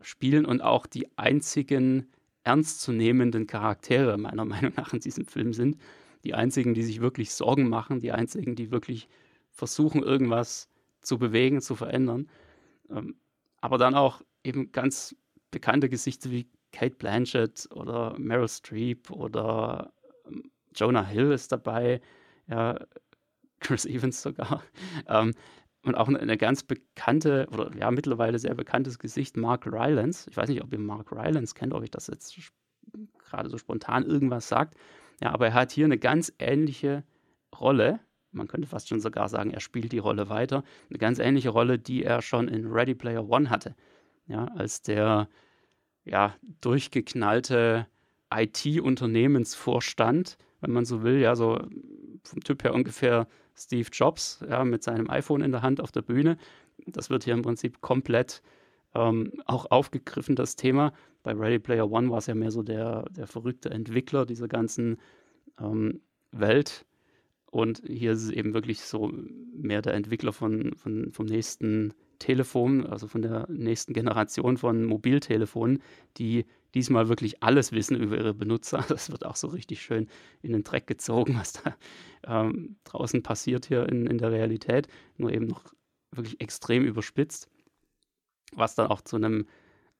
spielen 0.00 0.46
und 0.46 0.62
auch 0.62 0.86
die 0.86 1.06
einzigen 1.16 2.10
ernstzunehmenden 2.42 3.46
Charaktere 3.46 4.16
meiner 4.16 4.44
Meinung 4.46 4.72
nach 4.76 4.92
in 4.92 5.00
diesem 5.00 5.26
Film 5.26 5.52
sind. 5.52 5.76
Die 6.24 6.34
einzigen, 6.34 6.74
die 6.74 6.82
sich 6.82 7.00
wirklich 7.00 7.32
Sorgen 7.32 7.68
machen, 7.68 8.00
die 8.00 8.12
einzigen, 8.12 8.56
die 8.56 8.70
wirklich 8.70 9.08
versuchen, 9.50 10.02
irgendwas 10.02 10.68
zu 11.02 11.18
bewegen, 11.18 11.60
zu 11.60 11.76
verändern. 11.76 12.28
Ähm, 12.90 13.16
aber 13.60 13.78
dann 13.78 13.94
auch 13.94 14.22
eben 14.42 14.72
ganz 14.72 15.14
bekannte 15.50 15.88
Gesichter 15.88 16.30
wie 16.30 16.48
Kate 16.72 16.96
Blanchett 16.96 17.68
oder 17.72 18.18
Meryl 18.18 18.48
Streep 18.48 19.10
oder 19.10 19.92
ähm, 20.26 20.50
Jonah 20.74 21.06
Hill 21.06 21.32
ist 21.32 21.52
dabei, 21.52 22.00
ja, 22.48 22.78
Chris 23.60 23.86
Evans 23.86 24.22
sogar. 24.22 24.62
Ähm, 25.08 25.32
und 25.82 25.94
auch 25.94 26.08
eine, 26.08 26.36
ganz 26.36 26.64
bekannte 26.64 27.46
oder 27.52 27.70
ja 27.76 27.92
mittlerweile 27.92 28.40
sehr 28.40 28.54
bekanntes 28.54 28.98
Gesicht, 28.98 29.36
Mark 29.36 29.66
Rylance. 29.66 30.28
Ich 30.28 30.36
weiß 30.36 30.48
nicht, 30.48 30.62
ob 30.62 30.72
ihr 30.72 30.80
Mark 30.80 31.12
Rylance 31.12 31.54
kennt, 31.54 31.72
ob 31.72 31.84
ich 31.84 31.92
das 31.92 32.08
jetzt 32.08 32.36
gerade 33.18 33.48
so 33.48 33.56
spontan 33.56 34.04
irgendwas 34.04 34.48
sagt. 34.48 34.74
Ja, 35.22 35.32
aber 35.32 35.46
er 35.46 35.54
hat 35.54 35.70
hier 35.70 35.84
eine 35.84 35.98
ganz 35.98 36.32
ähnliche 36.38 37.04
Rolle. 37.58 38.00
Man 38.32 38.48
könnte 38.48 38.68
fast 38.68 38.88
schon 38.88 39.00
sogar 39.00 39.28
sagen, 39.28 39.50
er 39.50 39.60
spielt 39.60 39.92
die 39.92 39.98
Rolle 39.98 40.28
weiter. 40.28 40.64
Eine 40.90 40.98
ganz 40.98 41.20
ähnliche 41.20 41.50
Rolle, 41.50 41.78
die 41.78 42.02
er 42.02 42.20
schon 42.20 42.48
in 42.48 42.66
Ready 42.66 42.96
Player 42.96 43.28
One 43.28 43.48
hatte. 43.48 43.76
Ja, 44.26 44.46
als 44.56 44.82
der 44.82 45.28
ja, 46.04 46.34
durchgeknallte 46.60 47.86
IT-Unternehmensvorstand, 48.34 50.36
wenn 50.60 50.72
man 50.72 50.84
so 50.84 51.04
will, 51.04 51.20
ja, 51.20 51.36
so 51.36 51.64
vom 52.24 52.42
Typ 52.42 52.64
her 52.64 52.74
ungefähr 52.74 53.28
Steve 53.58 53.88
Jobs, 53.92 54.44
ja, 54.48 54.64
mit 54.64 54.82
seinem 54.82 55.10
iPhone 55.10 55.42
in 55.42 55.52
der 55.52 55.62
Hand 55.62 55.80
auf 55.80 55.92
der 55.92 56.02
Bühne. 56.02 56.36
Das 56.86 57.10
wird 57.10 57.24
hier 57.24 57.34
im 57.34 57.42
Prinzip 57.42 57.80
komplett 57.80 58.42
ähm, 58.94 59.32
auch 59.46 59.70
aufgegriffen, 59.70 60.36
das 60.36 60.56
Thema. 60.56 60.92
Bei 61.22 61.32
Ready 61.32 61.58
Player 61.58 61.90
One 61.90 62.10
war 62.10 62.18
es 62.18 62.26
ja 62.26 62.34
mehr 62.34 62.50
so 62.50 62.62
der, 62.62 63.04
der 63.10 63.26
verrückte 63.26 63.70
Entwickler 63.70 64.26
dieser 64.26 64.48
ganzen 64.48 64.98
ähm, 65.60 66.00
Welt. 66.32 66.84
Und 67.50 67.82
hier 67.86 68.12
ist 68.12 68.24
es 68.24 68.30
eben 68.30 68.54
wirklich 68.54 68.82
so 68.82 69.12
mehr 69.54 69.80
der 69.80 69.94
Entwickler 69.94 70.32
von, 70.32 70.74
von, 70.76 71.12
vom 71.12 71.26
nächsten 71.26 71.94
Telefon, 72.18 72.86
also 72.86 73.06
von 73.06 73.22
der 73.22 73.46
nächsten 73.50 73.92
Generation 73.92 74.56
von 74.56 74.84
Mobiltelefonen, 74.84 75.82
die 76.16 76.46
diesmal 76.76 77.08
wirklich 77.08 77.42
alles 77.42 77.72
wissen 77.72 77.96
über 77.96 78.18
ihre 78.18 78.34
Benutzer. 78.34 78.84
Das 78.88 79.10
wird 79.10 79.24
auch 79.24 79.36
so 79.36 79.48
richtig 79.48 79.82
schön 79.82 80.08
in 80.42 80.52
den 80.52 80.62
Dreck 80.62 80.86
gezogen, 80.86 81.36
was 81.38 81.54
da 81.54 81.76
ähm, 82.26 82.76
draußen 82.84 83.22
passiert 83.22 83.66
hier 83.66 83.88
in, 83.88 84.06
in 84.06 84.18
der 84.18 84.30
Realität, 84.30 84.86
nur 85.16 85.32
eben 85.32 85.46
noch 85.46 85.64
wirklich 86.12 86.40
extrem 86.40 86.84
überspitzt, 86.84 87.48
was 88.52 88.74
dann 88.74 88.88
auch 88.88 89.00
zu 89.00 89.16
einem 89.16 89.46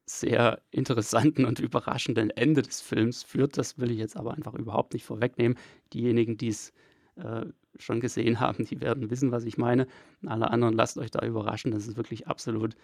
sehr 0.04 0.62
interessanten 0.70 1.46
und 1.46 1.58
überraschenden 1.58 2.30
Ende 2.30 2.62
des 2.62 2.82
Films 2.82 3.22
führt. 3.24 3.56
Das 3.56 3.78
will 3.78 3.90
ich 3.90 3.98
jetzt 3.98 4.16
aber 4.16 4.34
einfach 4.34 4.54
überhaupt 4.54 4.92
nicht 4.92 5.04
vorwegnehmen. 5.04 5.58
Diejenigen, 5.94 6.36
die 6.36 6.48
es 6.48 6.72
äh, 7.16 7.46
schon 7.78 8.00
gesehen 8.00 8.38
haben, 8.38 8.66
die 8.66 8.80
werden 8.82 9.10
wissen, 9.10 9.32
was 9.32 9.44
ich 9.44 9.56
meine. 9.56 9.86
Alle 10.26 10.50
anderen 10.50 10.74
lasst 10.74 10.98
euch 10.98 11.10
da 11.10 11.26
überraschen. 11.26 11.72
Das 11.72 11.88
ist 11.88 11.96
wirklich 11.96 12.28
absolut 12.28 12.76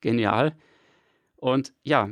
genial. 0.00 0.56
Und 1.36 1.74
ja, 1.82 2.10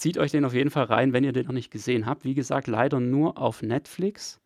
zieht 0.00 0.18
euch 0.18 0.30
den 0.32 0.44
auf 0.44 0.54
jeden 0.54 0.70
Fall 0.70 0.84
rein, 0.84 1.12
wenn 1.12 1.24
ihr 1.24 1.32
den 1.32 1.46
noch 1.46 1.52
nicht 1.52 1.70
gesehen 1.70 2.06
habt. 2.06 2.24
Wie 2.24 2.34
gesagt, 2.34 2.66
leider 2.66 3.00
nur 3.00 3.38
auf 3.38 3.62
Netflix. 3.62 4.40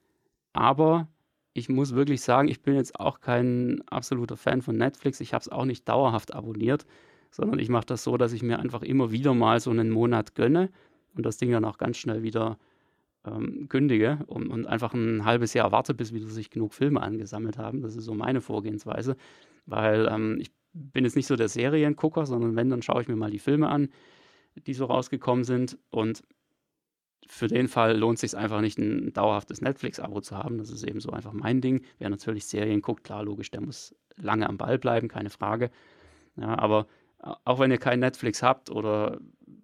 Aber 0.53 1.09
ich 1.53 1.69
muss 1.69 1.95
wirklich 1.95 2.21
sagen, 2.21 2.49
ich 2.49 2.63
bin 2.63 2.75
jetzt 2.75 2.99
auch 2.99 3.21
kein 3.21 3.83
absoluter 3.87 4.37
Fan 4.37 4.63
von 4.63 4.77
Netflix. 4.77 5.21
Ich 5.21 5.33
habe 5.33 5.43
es 5.43 5.49
auch 5.49 5.65
nicht 5.65 5.89
dauerhaft 5.89 6.35
abonniert, 6.35 6.85
sondern 7.31 7.59
ich 7.59 7.69
mache 7.69 7.87
das 7.87 8.03
so, 8.03 8.17
dass 8.17 8.33
ich 8.33 8.43
mir 8.43 8.59
einfach 8.59 8.83
immer 8.83 9.13
wieder 9.13 9.35
mal 9.35 9.61
so 9.61 9.71
einen 9.71 9.91
Monat 9.91 10.35
gönne 10.35 10.71
und 11.17 11.25
das 11.25 11.37
Ding 11.37 11.53
dann 11.53 11.65
auch 11.65 11.79
ganz 11.79 11.97
schnell 11.99 12.23
wieder 12.25 12.59
ähm, 13.25 13.69
kündige 13.69 14.19
und, 14.27 14.49
und, 14.49 14.67
einfach 14.67 14.93
ein 14.93 15.25
halbes 15.25 15.55
Jahr 15.55 15.73
warte, 15.73 15.95
bis 15.95 16.13
wieder 16.13 16.27
sich 16.27 16.51
genug 16.51 16.75
Filme 16.75 17.01
angesammelt 17.01 17.57
haben. 17.57 17.83
Das 17.83 17.97
ist 17.97 18.05
so 18.05 18.15
meine 18.15 18.41
Vorgehensweise, 18.41 19.17
weil 19.67 20.09
ähm, 20.11 20.39
ich 20.41 20.51
bin 20.73 21.05
jetzt 21.05 21.17
nicht 21.17 21.27
so 21.27 21.37
der 21.37 21.49
Seriengucker, 21.49 22.27
sondern 22.27 22.57
wenn, 22.57 22.69
dann 22.69 22.83
schaue 22.83 23.01
ich 23.03 23.09
mir 23.09 23.17
mal 23.17 23.31
die 23.31 23.39
Filme 23.39 23.69
an, 23.69 23.89
die 24.55 24.75
so 24.75 24.87
rausgekommen 24.87 25.45
sind 25.45 25.79
und 25.91 26.23
für 27.27 27.49
den 27.49 27.69
Fall 27.69 27.97
lohnt 27.97 28.17
es 28.17 28.33
sich 28.33 28.39
einfach 28.39 28.61
nicht, 28.61 28.79
ein 28.79 29.13
dauerhaftes 29.13 29.61
Netflix-Abo 29.61 30.21
zu 30.21 30.37
haben. 30.37 30.59
Das 30.59 30.71
ist 30.71 30.83
eben 30.83 31.01
so 31.01 31.11
einfach 31.11 31.33
mein 31.33 31.61
Ding. 31.61 31.85
Wer 31.99 32.11
natürlich 32.11 32.47
Serien 32.47 32.83
guckt, 32.83 33.05
klar, 33.05 33.25
logisch, 33.25 33.51
der 33.51 33.63
muss 33.63 33.95
lange 34.17 34.49
am 34.49 34.59
Ball 34.59 34.79
bleiben, 34.79 35.09
keine 35.09 35.31
Frage. 35.31 35.71
Ja, 36.37 36.59
aber 36.59 36.87
auch 37.19 37.59
wenn 37.59 37.71
ihr 37.71 37.79
kein 37.79 38.01
Netflix 38.01 38.43
habt 38.43 38.71
oder 38.71 39.19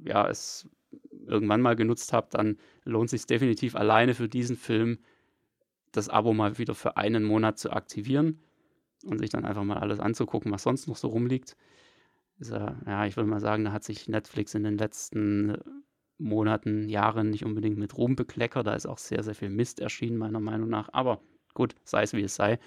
ja, 0.04 0.28
es 0.28 0.68
irgendwann 1.26 1.60
mal 1.60 1.76
genutzt 1.76 2.12
habt, 2.12 2.34
dann 2.34 2.56
lohnt 2.84 3.06
es 3.06 3.10
sich 3.10 3.26
definitiv 3.26 3.76
alleine 3.76 4.14
für 4.14 4.28
diesen 4.28 4.56
Film 4.56 4.98
das 5.92 6.08
Abo 6.08 6.32
mal 6.32 6.58
wieder 6.58 6.74
für 6.74 6.96
einen 6.96 7.24
Monat 7.24 7.58
zu 7.58 7.70
aktivieren 7.70 8.40
und 9.04 9.18
sich 9.18 9.30
dann 9.30 9.44
einfach 9.44 9.64
mal 9.64 9.78
alles 9.78 10.00
anzugucken, 10.00 10.52
was 10.52 10.62
sonst 10.62 10.86
noch 10.86 10.96
so 10.96 11.08
rumliegt. 11.08 11.56
Äh, 12.40 12.72
ja, 12.86 13.06
ich 13.06 13.16
würde 13.16 13.28
mal 13.28 13.40
sagen, 13.40 13.64
da 13.64 13.72
hat 13.72 13.84
sich 13.84 14.08
Netflix 14.08 14.54
in 14.54 14.64
den 14.64 14.78
letzten 14.78 15.56
Monaten, 16.18 16.88
Jahren 16.88 17.30
nicht 17.30 17.44
unbedingt 17.44 17.78
mit 17.78 17.96
Ruhm 17.96 18.16
bekleckert. 18.16 18.66
Da 18.66 18.74
ist 18.74 18.86
auch 18.86 18.98
sehr, 18.98 19.22
sehr 19.22 19.34
viel 19.34 19.50
Mist 19.50 19.80
erschienen, 19.80 20.18
meiner 20.18 20.40
Meinung 20.40 20.68
nach. 20.68 20.88
Aber 20.92 21.20
gut, 21.54 21.74
sei 21.84 22.02
es 22.02 22.12
wie 22.12 22.22
es 22.22 22.34
sei. 22.34 22.58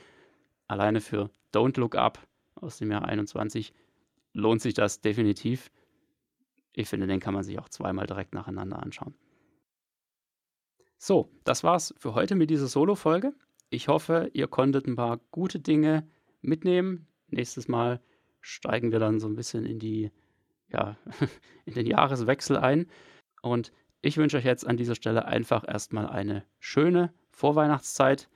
Alleine 0.67 1.01
für 1.01 1.30
Don't 1.53 1.80
Look 1.80 1.95
Up 1.95 2.28
aus 2.55 2.78
dem 2.78 2.91
Jahr 2.91 3.05
21 3.05 3.74
lohnt 4.34 4.61
sich 4.61 4.74
das 4.74 5.01
definitiv 5.01 5.69
ich 6.76 6.89
finde, 6.89 7.07
den 7.07 7.19
kann 7.19 7.34
man 7.34 7.43
sich 7.43 7.59
auch 7.59 7.69
zweimal 7.69 8.07
direkt 8.07 8.34
nacheinander 8.34 8.82
anschauen. 8.82 9.13
So, 10.97 11.30
das 11.43 11.63
war's 11.63 11.93
für 11.97 12.15
heute 12.15 12.36
mit 12.36 12.49
dieser 12.49 12.67
Solo-Folge. 12.67 13.34
Ich 13.69 13.88
hoffe, 13.88 14.30
ihr 14.34 14.47
konntet 14.47 14.88
ein 14.88 14.95
paar 14.95 15.19
gute 15.32 15.59
Dinge 15.59 16.07
mitnehmen. 16.41 17.07
Nächstes 17.28 17.67
Mal 17.67 18.01
steigen 18.43 18.91
wir 18.91 18.99
dann 18.99 19.19
so 19.19 19.27
ein 19.27 19.35
bisschen 19.35 19.65
in 19.65 19.79
die, 19.79 20.11
ja, 20.71 20.97
in 21.65 21.73
den 21.73 21.87
Jahreswechsel 21.87 22.57
ein. 22.57 22.87
Und 23.41 23.71
ich 24.01 24.17
wünsche 24.17 24.37
euch 24.37 24.45
jetzt 24.45 24.67
an 24.67 24.77
dieser 24.77 24.95
Stelle 24.95 25.25
einfach 25.25 25.63
erstmal 25.67 26.07
eine 26.07 26.43
schöne 26.59 27.13
Vorweihnachtszeit. 27.31 28.29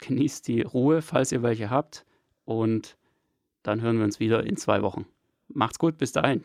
Genießt 0.00 0.46
die 0.46 0.62
Ruhe, 0.62 1.02
falls 1.02 1.32
ihr 1.32 1.42
welche 1.42 1.70
habt. 1.70 2.04
Und 2.44 2.96
dann 3.62 3.80
hören 3.80 3.98
wir 3.98 4.04
uns 4.04 4.20
wieder 4.20 4.44
in 4.44 4.56
zwei 4.56 4.82
Wochen. 4.82 5.06
Macht's 5.48 5.78
gut, 5.78 5.98
bis 5.98 6.12
dahin. 6.12 6.44